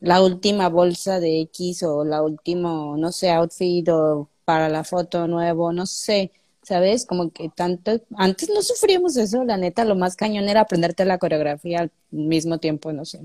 la 0.01 0.21
última 0.23 0.69
bolsa 0.69 1.21
de 1.21 1.41
X 1.43 1.85
o 1.85 2.05
la 2.05 2.23
última, 2.23 2.97
no 2.97 3.13
sé, 3.13 3.31
outfit 3.31 3.89
o 3.91 4.29
para 4.45 4.69
la 4.69 4.83
foto 4.83 5.29
nuevo, 5.29 5.73
no 5.73 5.87
sé, 5.87 6.33
¿sabes? 6.67 7.07
Como 7.07 7.31
que 7.31 7.49
tanto, 7.49 8.03
antes 8.17 8.51
no 8.51 8.61
sufríamos 8.61 9.17
eso, 9.17 9.45
la 9.45 9.57
neta, 9.57 9.85
lo 9.85 9.95
más 9.95 10.17
cañón 10.17 10.49
era 10.49 10.63
aprenderte 10.63 11.05
la 11.05 11.19
coreografía 11.19 11.79
al 11.79 11.93
mismo 12.11 12.59
tiempo, 12.59 12.93
no 12.93 13.05
sé. 13.05 13.21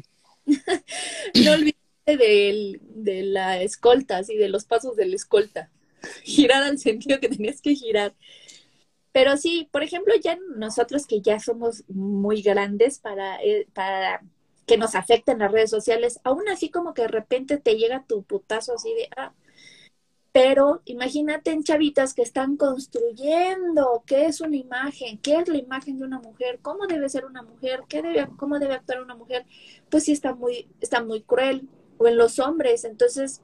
no 0.46 1.54
olvides 1.54 1.76
de, 2.06 3.24
la 3.24 3.60
escolta, 3.64 4.18
así, 4.18 4.36
de 4.36 4.48
los 4.48 4.66
pasos 4.66 4.96
de 4.96 5.08
la 5.08 5.16
escolta. 5.16 5.72
Girar 6.24 6.62
al 6.62 6.78
sentido 6.78 7.20
que 7.20 7.30
tenías 7.30 7.62
que 7.62 7.74
girar. 7.74 8.14
Pero 9.12 9.36
sí, 9.38 9.68
por 9.72 9.82
ejemplo, 9.82 10.14
ya 10.24 10.38
nosotros 10.56 11.08
que 11.08 11.22
ya 11.22 11.40
somos 11.40 11.84
muy 11.88 12.44
grandes 12.44 13.00
para, 13.00 13.42
eh, 13.42 13.66
para 13.74 14.22
que 14.68 14.78
nos 14.78 14.94
afecten 14.94 15.40
las 15.40 15.52
redes 15.52 15.72
sociales, 15.72 16.20
aún 16.24 16.48
así 16.48 16.70
como 16.70 16.94
que 16.94 17.02
de 17.02 17.08
repente 17.08 17.58
te 17.58 17.76
llega 17.76 18.06
tu 18.08 18.22
putazo 18.22 18.76
así 18.76 18.94
de, 18.94 19.10
ah, 19.18 19.34
pero 20.32 20.82
imagínate 20.86 21.52
en 21.52 21.64
chavitas 21.64 22.14
que 22.14 22.22
están 22.22 22.58
construyendo 22.58 24.04
qué 24.06 24.26
es 24.28 24.42
una 24.42 24.56
imagen, 24.58 25.18
qué 25.20 25.36
es 25.36 25.48
la 25.50 25.58
imagen 25.58 25.98
de 25.98 26.06
una 26.06 26.20
mujer, 26.20 26.60
cómo 26.62 26.88
debe 26.88 27.10
ser 27.10 27.26
una 27.26 27.42
mujer, 27.44 27.84
qué 27.90 28.02
debe, 28.02 28.28
cómo 28.38 28.60
debe 28.60 28.76
actuar 28.76 29.02
una 29.04 29.16
mujer, 29.16 29.46
pues 29.90 30.06
sí 30.06 30.14
está 30.14 30.34
muy, 30.34 30.70
está 30.80 31.04
muy 31.04 31.22
cruel. 31.22 31.68
O 31.98 32.08
en 32.08 32.18
los 32.18 32.40
hombres, 32.40 32.84
entonces 32.84 33.42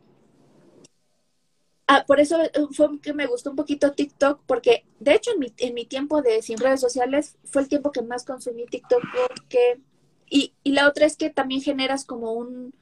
Ah, 1.87 2.03
por 2.05 2.19
eso 2.19 2.41
eh, 2.43 2.51
fue 2.71 2.99
que 3.01 3.13
me 3.13 3.27
gustó 3.27 3.49
un 3.51 3.55
poquito 3.55 3.93
TikTok, 3.93 4.41
porque 4.45 4.85
de 4.99 5.13
hecho 5.15 5.31
en 5.31 5.39
mi, 5.39 5.53
en 5.57 5.73
mi 5.73 5.85
tiempo 5.85 6.21
de 6.21 6.41
sin 6.41 6.57
redes 6.57 6.81
sociales 6.81 7.37
fue 7.45 7.61
el 7.61 7.69
tiempo 7.69 7.91
que 7.93 8.01
más 8.01 8.25
consumí 8.25 8.65
TikTok, 8.65 9.01
porque, 9.27 9.79
y, 10.29 10.53
y 10.63 10.73
la 10.73 10.87
otra 10.89 11.05
es 11.05 11.15
que 11.15 11.29
también 11.29 11.61
generas 11.61 12.03
como 12.05 12.33
un, 12.33 12.73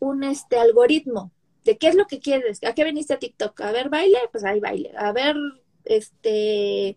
un 0.00 0.24
este 0.24 0.58
algoritmo 0.58 1.32
de 1.64 1.78
qué 1.78 1.88
es 1.88 1.94
lo 1.94 2.06
que 2.06 2.20
quieres, 2.20 2.60
a 2.64 2.74
qué 2.74 2.84
viniste 2.84 3.14
a 3.14 3.18
TikTok, 3.18 3.60
a 3.60 3.72
ver 3.72 3.88
baile, 3.88 4.18
pues 4.32 4.44
ahí 4.44 4.60
baile, 4.60 4.92
a 4.96 5.12
ver 5.12 5.36
este 5.84 6.96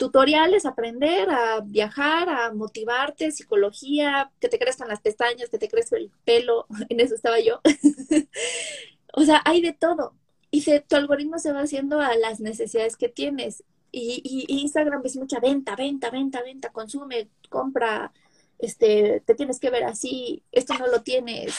tutoriales, 0.00 0.64
aprender 0.64 1.28
a 1.28 1.60
viajar, 1.60 2.30
a 2.30 2.54
motivarte, 2.54 3.32
psicología, 3.32 4.32
que 4.40 4.48
te 4.48 4.58
crezcan 4.58 4.88
las 4.88 5.02
pestañas, 5.02 5.50
que 5.50 5.58
te 5.58 5.68
crezca 5.68 5.98
el 5.98 6.10
pelo, 6.24 6.66
en 6.88 7.00
eso 7.00 7.14
estaba 7.14 7.38
yo. 7.38 7.60
o 9.12 9.24
sea, 9.24 9.42
hay 9.44 9.60
de 9.60 9.74
todo. 9.74 10.14
Y 10.50 10.64
tu 10.88 10.96
algoritmo 10.96 11.38
se 11.38 11.52
va 11.52 11.60
haciendo 11.60 12.00
a 12.00 12.16
las 12.16 12.40
necesidades 12.40 12.96
que 12.96 13.10
tienes. 13.10 13.62
Y, 13.92 14.22
y, 14.48 14.60
Instagram 14.62 15.02
es 15.04 15.16
mucha 15.16 15.38
venta, 15.38 15.76
venta, 15.76 16.08
venta, 16.08 16.42
venta, 16.42 16.70
consume, 16.70 17.28
compra, 17.50 18.10
este, 18.58 19.22
te 19.26 19.34
tienes 19.34 19.60
que 19.60 19.68
ver 19.68 19.84
así, 19.84 20.44
esto 20.50 20.74
no 20.78 20.86
lo 20.86 21.02
tienes, 21.02 21.54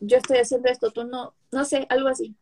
yo 0.00 0.18
estoy 0.18 0.38
haciendo 0.38 0.68
esto, 0.68 0.90
tú 0.90 1.04
no, 1.04 1.34
no 1.52 1.64
sé, 1.64 1.86
algo 1.88 2.08
así. 2.08 2.34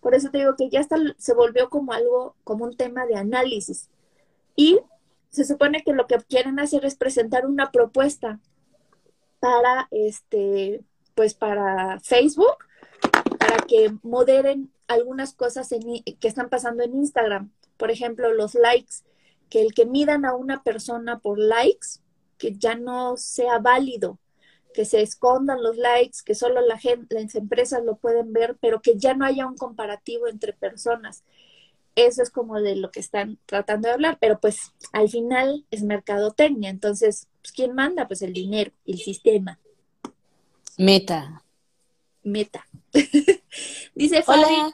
Por 0.00 0.14
eso 0.14 0.30
te 0.30 0.38
digo 0.38 0.56
que 0.56 0.70
ya 0.70 0.82
se 1.18 1.34
volvió 1.34 1.68
como 1.68 1.92
algo, 1.92 2.36
como 2.44 2.64
un 2.64 2.76
tema 2.76 3.06
de 3.06 3.16
análisis. 3.16 3.88
Y 4.56 4.80
se 5.30 5.44
supone 5.44 5.82
que 5.84 5.92
lo 5.92 6.06
que 6.06 6.18
quieren 6.28 6.58
hacer 6.58 6.84
es 6.84 6.96
presentar 6.96 7.46
una 7.46 7.70
propuesta 7.70 8.40
para 9.38 9.88
este, 9.90 10.82
pues 11.14 11.34
para 11.34 12.00
Facebook, 12.00 12.56
para 13.38 13.58
que 13.66 13.94
moderen 14.02 14.72
algunas 14.88 15.34
cosas 15.34 15.68
que 15.68 16.28
están 16.28 16.48
pasando 16.48 16.82
en 16.82 16.96
Instagram. 16.96 17.52
Por 17.76 17.90
ejemplo, 17.90 18.32
los 18.32 18.54
likes, 18.54 18.96
que 19.48 19.62
el 19.62 19.72
que 19.72 19.86
midan 19.86 20.24
a 20.24 20.34
una 20.34 20.62
persona 20.62 21.18
por 21.18 21.38
likes, 21.38 22.00
que 22.38 22.56
ya 22.56 22.74
no 22.74 23.16
sea 23.16 23.58
válido, 23.58 24.18
que 24.72 24.84
se 24.84 25.02
escondan 25.02 25.62
los 25.62 25.76
likes, 25.76 26.18
que 26.24 26.34
solo 26.34 26.60
la 26.60 26.78
gente, 26.78 27.20
las 27.20 27.34
empresas 27.34 27.84
lo 27.84 27.96
pueden 27.96 28.32
ver, 28.32 28.56
pero 28.60 28.80
que 28.80 28.96
ya 28.96 29.14
no 29.14 29.24
haya 29.24 29.46
un 29.46 29.56
comparativo 29.56 30.28
entre 30.28 30.52
personas. 30.52 31.24
Eso 31.96 32.22
es 32.22 32.30
como 32.30 32.60
de 32.60 32.76
lo 32.76 32.90
que 32.90 33.00
están 33.00 33.38
tratando 33.46 33.88
de 33.88 33.94
hablar, 33.94 34.18
pero 34.20 34.38
pues 34.40 34.72
al 34.92 35.08
final 35.08 35.66
es 35.70 35.82
mercadotecnia, 35.82 36.70
entonces, 36.70 37.28
pues, 37.42 37.52
¿quién 37.52 37.74
manda? 37.74 38.06
Pues 38.06 38.22
el 38.22 38.32
dinero, 38.32 38.70
el 38.86 38.98
sistema. 38.98 39.58
Meta. 40.78 41.44
Meta. 42.22 42.66
Dice 43.94 44.22
Fabi, 44.22 44.72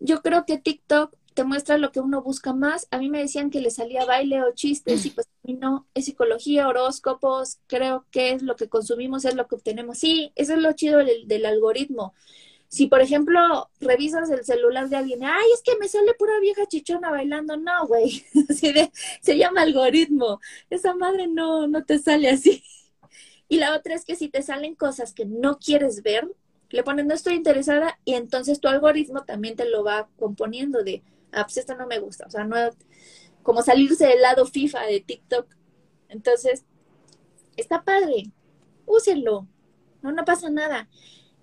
yo 0.00 0.22
creo 0.22 0.44
que 0.46 0.58
TikTok 0.58 1.14
te 1.34 1.44
muestra 1.44 1.78
lo 1.78 1.90
que 1.92 2.00
uno 2.00 2.22
busca 2.22 2.52
más. 2.52 2.86
A 2.90 2.98
mí 2.98 3.10
me 3.10 3.18
decían 3.18 3.50
que 3.50 3.60
le 3.60 3.70
salía 3.70 4.04
baile 4.04 4.42
o 4.42 4.54
chistes 4.54 5.04
y 5.04 5.10
pues 5.10 5.26
a 5.26 5.52
no, 5.52 5.86
es 5.94 6.06
psicología, 6.06 6.68
horóscopos, 6.68 7.58
creo 7.66 8.06
que 8.10 8.30
es 8.32 8.42
lo 8.42 8.56
que 8.56 8.68
consumimos, 8.68 9.24
es 9.24 9.34
lo 9.34 9.46
que 9.46 9.56
obtenemos. 9.56 9.98
Sí, 9.98 10.32
eso 10.36 10.54
es 10.54 10.60
lo 10.60 10.72
chido 10.72 10.98
del, 10.98 11.46
algoritmo. 11.46 12.14
Si, 12.68 12.86
por 12.86 13.00
ejemplo, 13.00 13.70
revisas 13.80 14.30
el 14.30 14.44
celular 14.44 14.88
de 14.88 14.96
alguien, 14.96 15.24
ay, 15.24 15.46
es 15.54 15.62
que 15.62 15.76
me 15.78 15.88
sale 15.88 16.14
pura 16.14 16.40
vieja 16.40 16.66
chichona 16.66 17.10
bailando, 17.10 17.56
no, 17.56 17.86
güey, 17.86 18.24
se 19.20 19.36
llama 19.36 19.62
algoritmo. 19.62 20.40
Esa 20.70 20.94
madre 20.94 21.26
no, 21.26 21.66
no 21.66 21.84
te 21.84 21.98
sale 21.98 22.30
así. 22.30 22.64
Y 23.48 23.58
la 23.58 23.76
otra 23.76 23.94
es 23.94 24.04
que 24.04 24.16
si 24.16 24.28
te 24.28 24.42
salen 24.42 24.74
cosas 24.74 25.12
que 25.12 25.26
no 25.26 25.58
quieres 25.58 26.02
ver, 26.02 26.28
le 26.70 26.82
pones 26.82 27.06
no 27.06 27.14
estoy 27.14 27.34
interesada 27.34 27.98
y 28.04 28.14
entonces 28.14 28.60
tu 28.60 28.68
algoritmo 28.68 29.24
también 29.24 29.54
te 29.54 29.68
lo 29.68 29.84
va 29.84 30.08
componiendo 30.16 30.82
de, 30.82 31.02
ah, 31.34 31.44
pues 31.44 31.58
esto 31.58 31.74
no 31.74 31.86
me 31.86 31.98
gusta, 31.98 32.26
o 32.26 32.30
sea, 32.30 32.44
no, 32.44 32.56
como 33.42 33.62
salirse 33.62 34.06
del 34.06 34.22
lado 34.22 34.46
FIFA 34.46 34.86
de 34.86 35.00
TikTok. 35.00 35.54
Entonces, 36.08 36.64
está 37.56 37.84
padre, 37.84 38.30
úsenlo, 38.86 39.46
no, 40.02 40.12
no 40.12 40.24
pasa 40.24 40.50
nada. 40.50 40.88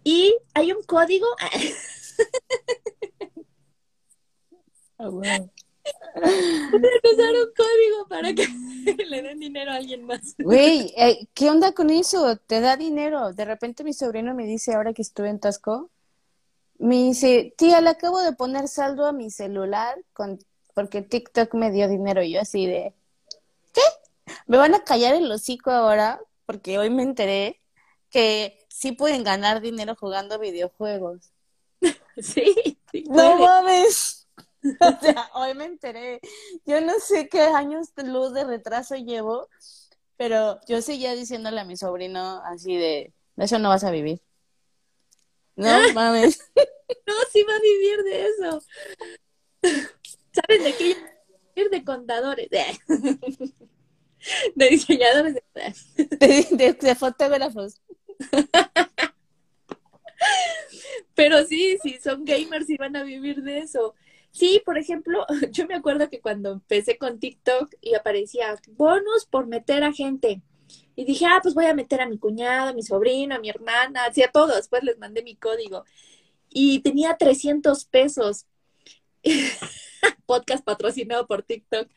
Y 0.04 0.36
hay 0.54 0.72
un 0.72 0.84
código. 0.84 1.28
oh, 4.98 5.10
usar 5.10 5.50
un 7.34 7.54
código 7.56 8.08
para 8.08 8.34
que 8.34 8.48
le 9.08 9.22
den 9.22 9.40
dinero 9.40 9.72
a 9.72 9.76
alguien 9.76 10.04
más. 10.04 10.36
Güey, 10.38 10.94
eh, 10.98 11.28
¿qué 11.34 11.50
onda 11.50 11.74
con 11.74 11.90
eso? 11.90 12.38
Te 12.38 12.62
da 12.62 12.78
dinero. 12.78 13.34
De 13.34 13.46
repente 13.46 13.84
mi 13.84 13.94
sobrino 13.94 14.34
me 14.34 14.46
dice, 14.46 14.74
ahora 14.74 14.94
que 14.94 15.02
estuve 15.02 15.30
en 15.30 15.40
Tasco, 15.40 15.90
me 16.82 16.96
dice, 16.96 17.54
tía, 17.58 17.80
le 17.80 17.92
acabo 17.92 18.20
de 18.22 18.34
poner 18.34 18.68
saldo 18.68 19.06
a 19.06 19.12
mi 19.12 19.30
celular 19.30 20.04
con, 20.14 20.40
porque 20.74 21.02
TikTok 21.04 21.54
me 21.54 21.72
dio 21.72 21.88
dinero. 21.88 22.24
Y 22.24 22.34
yo 22.34 22.42
así 22.42 22.66
de, 22.66 22.96
¿qué? 23.72 23.82
¿Me 24.48 24.58
van 24.58 24.74
a 24.74 24.84
callar 24.84 25.14
el 25.14 25.32
hocico 25.32 25.70
ahora? 25.70 26.20
Porque 26.46 26.80
hoy 26.80 26.90
me 26.90 27.04
enteré 27.04 27.62
que 28.10 28.66
sí 28.68 28.94
pueden 28.94 29.24
ganar 29.24 29.62
dinero 29.62 29.96
jugando 29.96 30.40
videojuegos. 30.40 31.32
Sí, 32.18 32.78
sí 32.92 33.06
No 33.10 33.38
mames. 33.38 34.28
O 34.80 35.02
sea, 35.02 35.32
hoy 35.34 35.56
me 35.56 35.66
enteré. 35.66 36.20
Yo 36.66 36.82
no 36.82 36.94
sé 37.00 37.30
qué 37.30 37.42
años 37.42 37.96
de 37.96 38.04
luz 38.04 38.32
de 38.34 38.44
retraso 38.44 38.96
llevo, 38.96 39.48
pero 40.18 40.60
yo 40.68 40.84
seguía 40.84 41.14
diciéndole 41.14 41.62
a 41.62 41.66
mi 41.66 41.78
sobrino 41.78 42.44
así 42.46 42.76
de, 42.76 43.12
eso 43.38 43.58
no 43.58 43.70
vas 43.70 43.84
a 43.84 43.90
vivir. 43.90 44.22
No 45.62 45.94
mames. 45.94 46.40
No, 47.08 47.14
sí 47.32 47.42
va 47.44 47.56
a 47.56 47.60
vivir 47.62 48.04
de 48.04 48.26
eso. 48.28 48.62
¿Sabes 50.34 50.64
de 50.64 50.74
qué? 50.76 50.96
Vivir 51.56 51.72
de 51.72 51.84
contadores. 51.84 52.50
De 54.56 54.70
diseñadores 54.70 55.36
de, 55.96 56.74
de 56.80 56.96
fotógrafos. 56.96 57.82
Pero 61.16 61.44
sí, 61.46 61.78
sí, 61.82 61.98
son 62.04 62.26
gamers 62.26 62.70
y 62.70 62.78
van 62.78 62.96
a 62.96 63.04
vivir 63.04 63.42
de 63.44 63.60
eso. 63.60 63.96
Sí, 64.32 64.62
por 64.66 64.78
ejemplo, 64.78 65.26
yo 65.52 65.68
me 65.68 65.76
acuerdo 65.76 66.10
que 66.10 66.22
cuando 66.22 66.52
empecé 66.54 66.98
con 66.98 67.20
TikTok 67.20 67.74
y 67.82 67.96
aparecía 67.96 68.56
bonus 68.70 69.26
por 69.26 69.48
meter 69.48 69.84
a 69.84 69.94
gente. 69.94 70.42
Y 70.96 71.06
dije, 71.06 71.26
ah, 71.26 71.40
pues 71.42 71.54
voy 71.54 71.66
a 71.66 71.74
meter 71.74 72.02
a 72.02 72.08
mi 72.08 72.18
cuñado, 72.18 72.70
a 72.70 72.74
mi 72.74 72.84
sobrino, 72.84 73.36
a 73.36 73.40
mi 73.40 73.50
hermana, 73.50 74.06
así 74.06 74.22
a 74.24 74.32
todos. 74.32 74.56
Después 74.56 74.84
les 74.84 74.98
mandé 74.98 75.24
mi 75.24 75.36
código. 75.36 75.86
Y 76.50 76.80
tenía 76.80 77.16
300 77.18 77.86
pesos. 77.86 78.46
Podcast 80.26 80.64
patrocinado 80.64 81.28
por 81.28 81.44
TikTok. 81.44 81.88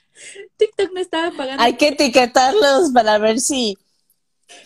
TikTok 0.57 0.93
me 0.93 1.01
estaba 1.01 1.37
pagando. 1.37 1.63
Hay 1.63 1.77
que 1.77 1.89
etiquetarlos 1.89 2.91
para 2.93 3.19
ver 3.19 3.41
si. 3.41 3.77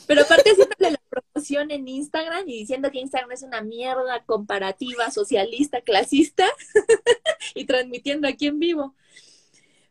Pero 0.07 0.23
aparte 0.23 0.51
haciéndole 0.51 0.91
la 0.91 1.03
promoción 1.09 1.71
en 1.71 1.89
Instagram 1.89 2.49
y 2.49 2.59
diciendo 2.59 2.91
que 2.91 2.99
Instagram 2.99 3.33
es 3.33 3.43
una 3.43 3.63
mierda 3.63 4.25
comparativa, 4.25 5.11
socialista, 5.11 5.81
clasista 5.81 6.47
y 7.55 7.65
transmitiendo 7.65 8.29
aquí 8.29 8.49
en 8.49 8.59
vivo. 8.59 8.95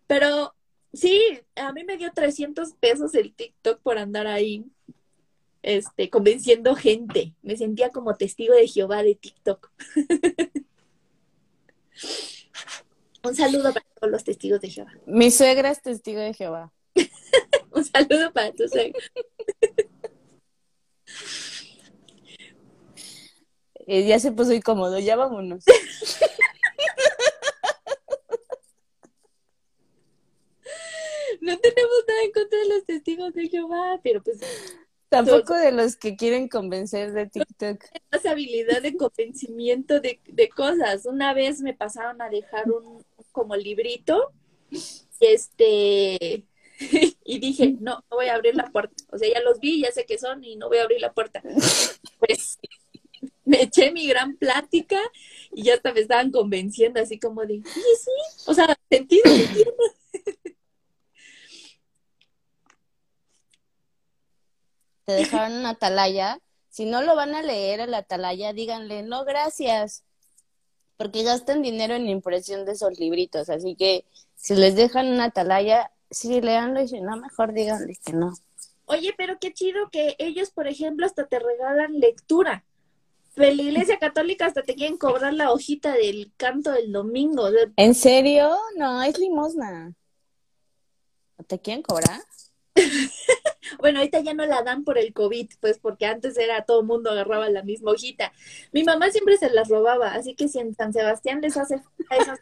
Pero 0.05 0.53
sí, 0.97 1.39
a 1.55 1.71
mí 1.71 1.83
me 1.83 1.97
dio 1.97 2.11
300 2.11 2.73
pesos 2.73 3.15
el 3.15 3.33
TikTok 3.33 3.79
por 3.81 3.97
andar 3.97 4.27
ahí 4.27 4.65
este, 5.61 6.09
convenciendo 6.09 6.75
gente. 6.75 7.33
Me 7.41 7.57
sentía 7.57 7.89
como 7.89 8.15
testigo 8.15 8.53
de 8.53 8.67
Jehová 8.67 9.03
de 9.03 9.15
TikTok. 9.15 9.71
Un 13.23 13.35
saludo 13.35 13.73
para 13.73 13.85
todos 13.99 14.11
los 14.11 14.23
testigos 14.23 14.61
de 14.61 14.69
Jehová. 14.69 14.93
Mi 15.05 15.31
suegra 15.31 15.71
es 15.71 15.81
testigo 15.81 16.21
de 16.21 16.33
Jehová. 16.33 16.71
Un 17.71 17.83
saludo 17.83 18.31
para 18.31 18.53
tu 18.53 18.67
suegra. 18.67 18.99
Eh, 23.89 24.05
ya 24.05 24.19
se 24.19 24.33
puso 24.33 24.51
incómodo, 24.51 24.99
ya 24.99 25.15
vámonos. 25.15 25.63
No 31.47 31.57
tenemos 31.59 32.03
nada 32.07 32.23
en 32.23 32.31
contra 32.31 32.59
de 32.59 32.67
los 32.67 32.85
testigos 32.85 33.33
de 33.33 33.47
Jehová, 33.47 33.99
pero 34.03 34.21
pues 34.21 34.39
Tampoco 35.09 35.53
de 35.53 35.71
los 35.71 35.95
que 35.95 36.17
quieren 36.17 36.49
convencer 36.49 37.13
de 37.13 37.27
TikTok. 37.27 37.81
más 38.11 38.25
habilidad 38.25 38.81
de 38.81 38.97
convencimiento 38.97 40.01
de, 40.01 40.19
de 40.27 40.49
cosas. 40.49 41.05
Una 41.05 41.33
vez 41.33 41.61
me 41.61 41.73
pasaron 41.73 42.21
a 42.21 42.29
dejar 42.29 42.69
un 42.69 43.05
como 43.31 43.55
librito, 43.55 44.33
este, 45.19 46.43
y 47.23 47.39
dije, 47.39 47.75
no, 47.79 48.03
no 48.09 48.17
voy 48.17 48.27
a 48.27 48.35
abrir 48.35 48.55
la 48.55 48.69
puerta. 48.71 48.95
O 49.11 49.17
sea, 49.17 49.29
ya 49.33 49.41
los 49.41 49.59
vi, 49.59 49.81
ya 49.81 49.91
sé 49.91 50.05
qué 50.05 50.17
son 50.17 50.43
y 50.43 50.55
no 50.57 50.67
voy 50.67 50.79
a 50.79 50.83
abrir 50.83 50.99
la 50.99 51.13
puerta. 51.13 51.41
Pues 52.19 52.59
me 53.45 53.61
eché 53.61 53.91
mi 53.91 54.07
gran 54.07 54.35
plática 54.35 54.99
y 55.53 55.63
ya 55.63 55.75
hasta 55.75 55.93
me 55.93 56.01
estaban 56.01 56.31
convenciendo 56.31 56.99
así 56.99 57.19
como 57.19 57.45
de, 57.45 57.61
sí, 57.63 57.81
sí, 58.03 58.11
o 58.45 58.53
sea, 58.53 58.77
sentido 58.89 59.23
entiendo. 59.25 59.83
Te 65.07 65.13
dejaron 65.13 65.53
una 65.53 65.69
atalaya. 65.69 66.41
Si 66.67 66.83
no 66.83 67.01
lo 67.01 67.15
van 67.15 67.33
a 67.33 67.41
leer 67.41 67.79
a 67.79 67.87
la 67.87 67.99
atalaya, 67.99 68.51
díganle, 68.51 69.03
no, 69.03 69.23
gracias. 69.23 70.03
Porque 70.97 71.23
gastan 71.23 71.61
dinero 71.61 71.95
en 71.95 72.09
impresión 72.09 72.65
de 72.65 72.73
esos 72.73 72.99
libritos. 72.99 73.49
Así 73.49 73.75
que 73.75 74.03
si 74.35 74.53
les 74.55 74.75
dejan 74.75 75.07
una 75.07 75.25
atalaya, 75.25 75.91
sí, 76.11 76.41
leanlo 76.41 76.81
y 76.81 76.89
si 76.89 76.99
no, 76.99 77.15
mejor 77.15 77.53
díganle 77.53 77.97
que 78.03 78.11
no. 78.11 78.33
Oye, 78.85 79.13
pero 79.17 79.39
qué 79.39 79.53
chido 79.53 79.89
que 79.89 80.17
ellos, 80.19 80.51
por 80.51 80.67
ejemplo, 80.67 81.05
hasta 81.05 81.25
te 81.25 81.39
regalan 81.39 82.01
lectura. 82.01 82.65
Pero 83.33 83.55
la 83.55 83.61
iglesia 83.61 83.99
católica 83.99 84.45
hasta 84.45 84.63
te 84.63 84.75
quieren 84.75 84.97
cobrar 84.97 85.33
la 85.33 85.53
hojita 85.53 85.93
del 85.93 86.33
canto 86.35 86.73
del 86.73 86.91
domingo. 86.91 87.47
¿En 87.77 87.95
serio? 87.95 88.57
No, 88.75 89.01
es 89.03 89.17
limosna. 89.17 89.93
¿No 91.37 91.45
te 91.45 91.59
quieren 91.59 91.81
cobrar? 91.81 92.19
Bueno, 93.79 93.99
ahorita 93.99 94.21
ya 94.21 94.33
no 94.33 94.45
la 94.45 94.63
dan 94.63 94.85
por 94.85 94.97
el 94.97 95.13
COVID, 95.13 95.49
pues 95.59 95.77
porque 95.77 96.05
antes 96.05 96.37
era 96.37 96.63
todo 96.63 96.81
el 96.81 96.87
mundo 96.87 97.11
agarraba 97.11 97.49
la 97.49 97.63
misma 97.63 97.91
hojita. 97.91 98.31
Mi 98.71 98.83
mamá 98.83 99.11
siempre 99.11 99.37
se 99.37 99.49
las 99.49 99.67
robaba, 99.67 100.13
así 100.13 100.35
que 100.35 100.47
si 100.47 100.59
en 100.59 100.73
San 100.73 100.93
Sebastián 100.93 101.41
les 101.41 101.57
hace 101.57 101.77
falta 101.77 102.15
esas 102.15 102.39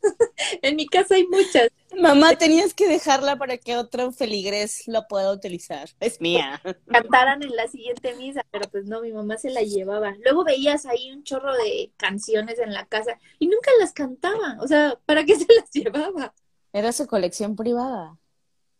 en 0.62 0.76
mi 0.76 0.86
casa 0.86 1.16
hay 1.16 1.26
muchas. 1.26 1.68
Mamá, 1.98 2.36
tenías 2.36 2.74
que 2.74 2.86
dejarla 2.86 3.36
para 3.36 3.56
que 3.56 3.76
otro 3.76 4.12
feligrés 4.12 4.86
lo 4.86 5.06
pueda 5.08 5.32
utilizar. 5.32 5.88
Es 5.98 6.20
mía. 6.20 6.60
Cantaran 6.86 7.42
en 7.42 7.56
la 7.56 7.66
siguiente 7.66 8.14
misa, 8.14 8.44
pero 8.50 8.68
pues 8.70 8.84
no, 8.84 9.00
mi 9.00 9.12
mamá 9.12 9.38
se 9.38 9.50
la 9.50 9.62
llevaba. 9.62 10.14
Luego 10.22 10.44
veías 10.44 10.86
ahí 10.86 11.10
un 11.10 11.24
chorro 11.24 11.52
de 11.54 11.90
canciones 11.96 12.58
en 12.58 12.72
la 12.72 12.86
casa 12.86 13.18
y 13.38 13.46
nunca 13.46 13.70
las 13.80 13.92
cantaba. 13.92 14.58
O 14.60 14.68
sea, 14.68 14.98
¿para 15.06 15.24
qué 15.24 15.36
se 15.36 15.46
las 15.52 15.70
llevaba? 15.72 16.34
Era 16.72 16.92
su 16.92 17.06
colección 17.06 17.56
privada. 17.56 18.18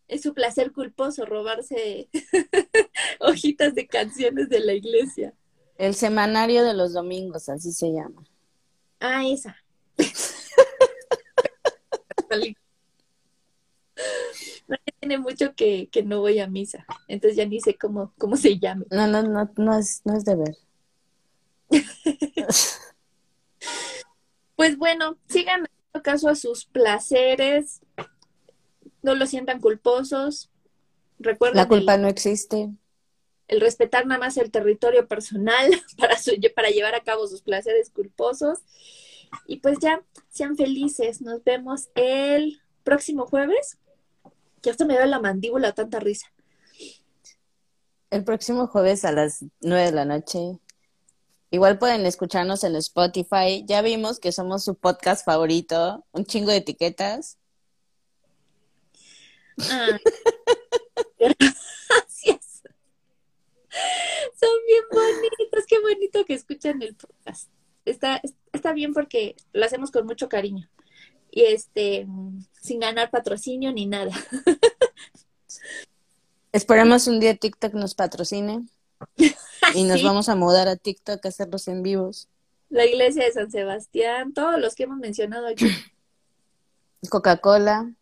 Es 0.09 0.23
su 0.23 0.33
placer 0.33 0.73
culposo 0.73 1.25
robarse 1.25 2.09
hojitas 3.19 3.75
de 3.75 3.87
canciones 3.87 4.49
de 4.49 4.59
la 4.59 4.73
iglesia. 4.73 5.33
El 5.77 5.95
semanario 5.95 6.65
de 6.65 6.73
los 6.73 6.91
domingos, 6.91 7.47
así 7.47 7.71
se 7.71 7.93
llama. 7.93 8.25
Ah, 8.99 9.25
esa. 9.25 9.55
No, 14.67 14.77
tiene 14.99 15.17
mucho 15.17 15.55
que, 15.55 15.89
que 15.91 16.03
no 16.03 16.19
voy 16.19 16.39
a 16.39 16.47
misa, 16.47 16.85
entonces 17.07 17.35
ya 17.35 17.45
ni 17.45 17.59
sé 17.59 17.75
cómo, 17.75 18.13
cómo 18.19 18.37
se 18.37 18.59
llame. 18.59 18.85
No, 18.91 19.07
no, 19.07 19.23
no, 19.23 19.51
no 19.57 19.77
es, 19.77 20.01
no 20.05 20.15
es 20.15 20.25
deber. 20.25 20.55
Pues 24.55 24.77
bueno, 24.77 25.17
sigan 25.29 25.63
haciendo 25.63 26.03
caso 26.03 26.27
a 26.27 26.35
sus 26.35 26.65
placeres, 26.65 27.79
no 29.01 29.15
lo 29.15 29.25
sientan 29.25 29.59
culposos. 29.61 30.49
Recuerden 31.19 31.57
La 31.57 31.67
culpa 31.67 31.95
el, 31.95 32.01
no 32.01 32.07
existe. 32.07 32.69
el 33.47 33.61
respetar 33.61 34.05
nada 34.05 34.19
más 34.19 34.37
el 34.37 34.51
territorio 34.51 35.07
personal 35.07 35.69
para, 35.97 36.17
su- 36.17 36.35
para 36.55 36.69
llevar 36.69 36.95
a 36.95 37.03
cabo 37.03 37.27
sus 37.27 37.41
placeres 37.41 37.89
culposos. 37.89 38.59
Y 39.45 39.57
pues 39.57 39.77
ya, 39.79 40.01
sean 40.29 40.55
felices. 40.55 41.21
Nos 41.21 41.43
vemos 41.43 41.89
el 41.95 42.61
próximo 42.83 43.25
jueves. 43.25 43.77
Que 44.61 44.69
hasta 44.69 44.85
me 44.85 44.95
da 44.95 45.05
la 45.05 45.19
mandíbula 45.19 45.71
tanta 45.73 45.99
risa. 45.99 46.27
El 48.09 48.23
próximo 48.23 48.67
jueves 48.67 49.05
a 49.05 49.11
las 49.11 49.45
nueve 49.61 49.85
de 49.85 49.91
la 49.91 50.05
noche. 50.05 50.59
Igual 51.51 51.79
pueden 51.79 52.05
escucharnos 52.05 52.63
en 52.63 52.75
Spotify. 52.75 53.63
Ya 53.65 53.81
vimos 53.81 54.19
que 54.19 54.31
somos 54.31 54.63
su 54.63 54.75
podcast 54.75 55.25
favorito. 55.25 56.05
Un 56.11 56.25
chingo 56.25 56.51
de 56.51 56.57
etiquetas. 56.57 57.38
Ay, 59.71 59.97
gracias. 61.19 62.63
Son 64.39 64.49
bien 64.67 64.83
bonitos. 64.91 65.65
Qué 65.67 65.79
bonito 65.79 66.25
que 66.25 66.33
escuchan 66.33 66.81
el 66.81 66.95
podcast. 66.95 67.49
Está, 67.85 68.21
está 68.53 68.73
bien 68.73 68.93
porque 68.93 69.35
lo 69.53 69.65
hacemos 69.65 69.91
con 69.91 70.05
mucho 70.05 70.29
cariño. 70.29 70.69
Y 71.31 71.43
este, 71.43 72.07
sin 72.61 72.79
ganar 72.79 73.11
patrocinio 73.11 73.71
ni 73.71 73.85
nada. 73.85 74.11
Esperemos 76.51 77.07
un 77.07 77.19
día 77.19 77.35
TikTok 77.35 77.73
nos 77.73 77.95
patrocine. 77.95 78.65
Y 79.75 79.83
nos 79.83 79.99
Sí. 79.99 80.05
vamos 80.05 80.29
a 80.29 80.35
mudar 80.35 80.67
a 80.67 80.77
TikTok 80.77 81.23
a 81.23 81.29
hacerlos 81.29 81.67
en 81.67 81.83
vivos. 81.83 82.27
La 82.69 82.85
iglesia 82.85 83.25
de 83.25 83.31
San 83.33 83.51
Sebastián, 83.51 84.33
todos 84.33 84.59
los 84.59 84.73
que 84.73 84.83
hemos 84.83 84.97
mencionado 84.97 85.45
aquí. 85.47 85.67
Coca-Cola. 87.09 87.93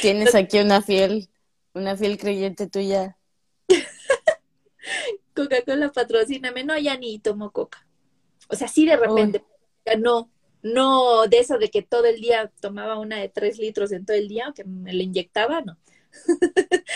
Tienes 0.00 0.34
aquí 0.34 0.60
una 0.60 0.80
fiel, 0.80 1.28
una 1.74 1.96
fiel 1.96 2.16
creyente 2.16 2.68
tuya. 2.68 3.18
Coca-Cola 5.34 5.90
patrocíname. 5.90 6.64
No, 6.64 6.78
ya 6.78 6.96
ni 6.96 7.18
tomo 7.18 7.50
coca. 7.50 7.86
O 8.48 8.54
sea, 8.54 8.68
sí 8.68 8.86
de 8.86 8.96
repente. 8.96 9.44
No, 9.98 10.30
no 10.62 11.26
de 11.26 11.40
eso 11.40 11.58
de 11.58 11.68
que 11.68 11.82
todo 11.82 12.04
el 12.04 12.20
día 12.20 12.52
tomaba 12.60 12.98
una 12.98 13.16
de 13.16 13.28
tres 13.28 13.58
litros 13.58 13.90
en 13.90 14.06
todo 14.06 14.16
el 14.16 14.28
día, 14.28 14.48
o 14.48 14.54
que 14.54 14.64
me 14.64 14.92
la 14.92 15.02
inyectaba, 15.02 15.62
no. 15.62 15.76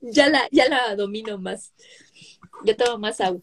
ya 0.00 0.28
la, 0.28 0.48
ya 0.52 0.68
la 0.68 0.94
domino 0.94 1.38
más. 1.38 1.72
Yo 2.64 2.76
tomo 2.76 2.98
más 2.98 3.20
agua. 3.20 3.42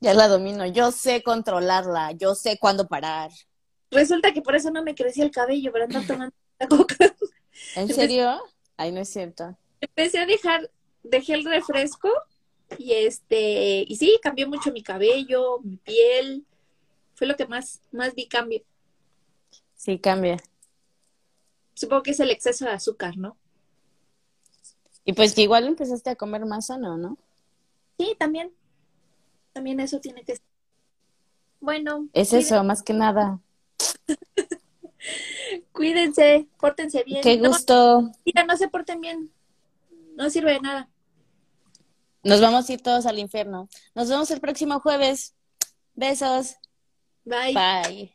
Ya 0.00 0.14
la 0.14 0.28
domino. 0.28 0.66
Yo 0.66 0.92
sé 0.92 1.22
controlarla. 1.22 2.12
Yo 2.12 2.34
sé 2.34 2.58
cuándo 2.58 2.88
parar. 2.88 3.30
Resulta 3.90 4.32
que 4.32 4.40
por 4.40 4.54
eso 4.54 4.70
no 4.70 4.82
me 4.82 4.94
crecía 4.94 5.24
el 5.24 5.30
cabello, 5.30 5.72
para 5.72 5.84
andar 5.84 6.06
tomando 6.06 6.34
la 6.60 6.68
coca. 6.68 6.96
¿En 7.74 7.88
serio? 7.88 8.40
Ay, 8.76 8.92
no 8.92 9.00
es 9.00 9.08
cierto. 9.08 9.56
Empecé 9.80 10.18
a 10.18 10.26
dejar, 10.26 10.70
dejé 11.02 11.34
el 11.34 11.44
refresco 11.44 12.10
y 12.78 12.92
este, 12.92 13.84
y 13.86 13.96
sí, 13.96 14.18
cambió 14.22 14.48
mucho 14.48 14.72
mi 14.72 14.82
cabello, 14.82 15.58
mi 15.60 15.76
piel. 15.76 16.44
Fue 17.14 17.26
lo 17.26 17.36
que 17.36 17.46
más, 17.46 17.80
más 17.90 18.14
vi 18.14 18.26
cambio. 18.26 18.62
Sí, 19.74 19.98
cambia. 19.98 20.36
Supongo 21.74 22.02
que 22.02 22.10
es 22.12 22.20
el 22.20 22.30
exceso 22.30 22.66
de 22.66 22.72
azúcar, 22.72 23.16
¿no? 23.16 23.36
Y 25.04 25.14
pues 25.14 25.34
que 25.34 25.42
igual 25.42 25.66
empezaste 25.66 26.10
a 26.10 26.16
comer 26.16 26.44
más 26.44 26.66
sano, 26.66 26.96
¿no? 26.98 27.16
Sí, 27.98 28.14
también. 28.18 28.52
También 29.52 29.80
eso 29.80 29.98
tiene 30.00 30.22
que 30.22 30.36
ser. 30.36 30.44
Bueno, 31.60 32.08
Es 32.12 32.32
eso, 32.32 32.62
más 32.64 32.82
que 32.82 32.92
nada. 32.92 33.40
Cuídense, 35.80 36.46
pórtense 36.58 37.02
bien. 37.04 37.22
Qué 37.22 37.38
gusto. 37.38 38.12
mira, 38.26 38.44
no 38.44 38.54
se 38.54 38.68
porten 38.68 39.00
bien. 39.00 39.32
No 40.14 40.28
sirve 40.28 40.52
de 40.52 40.60
nada. 40.60 40.90
Nos 42.22 42.42
vamos 42.42 42.68
a 42.68 42.72
ir 42.74 42.82
todos 42.82 43.06
al 43.06 43.18
infierno. 43.18 43.66
Nos 43.94 44.10
vemos 44.10 44.30
el 44.30 44.42
próximo 44.42 44.78
jueves. 44.80 45.34
Besos. 45.94 46.56
Bye. 47.24 47.54
Bye. 47.54 48.14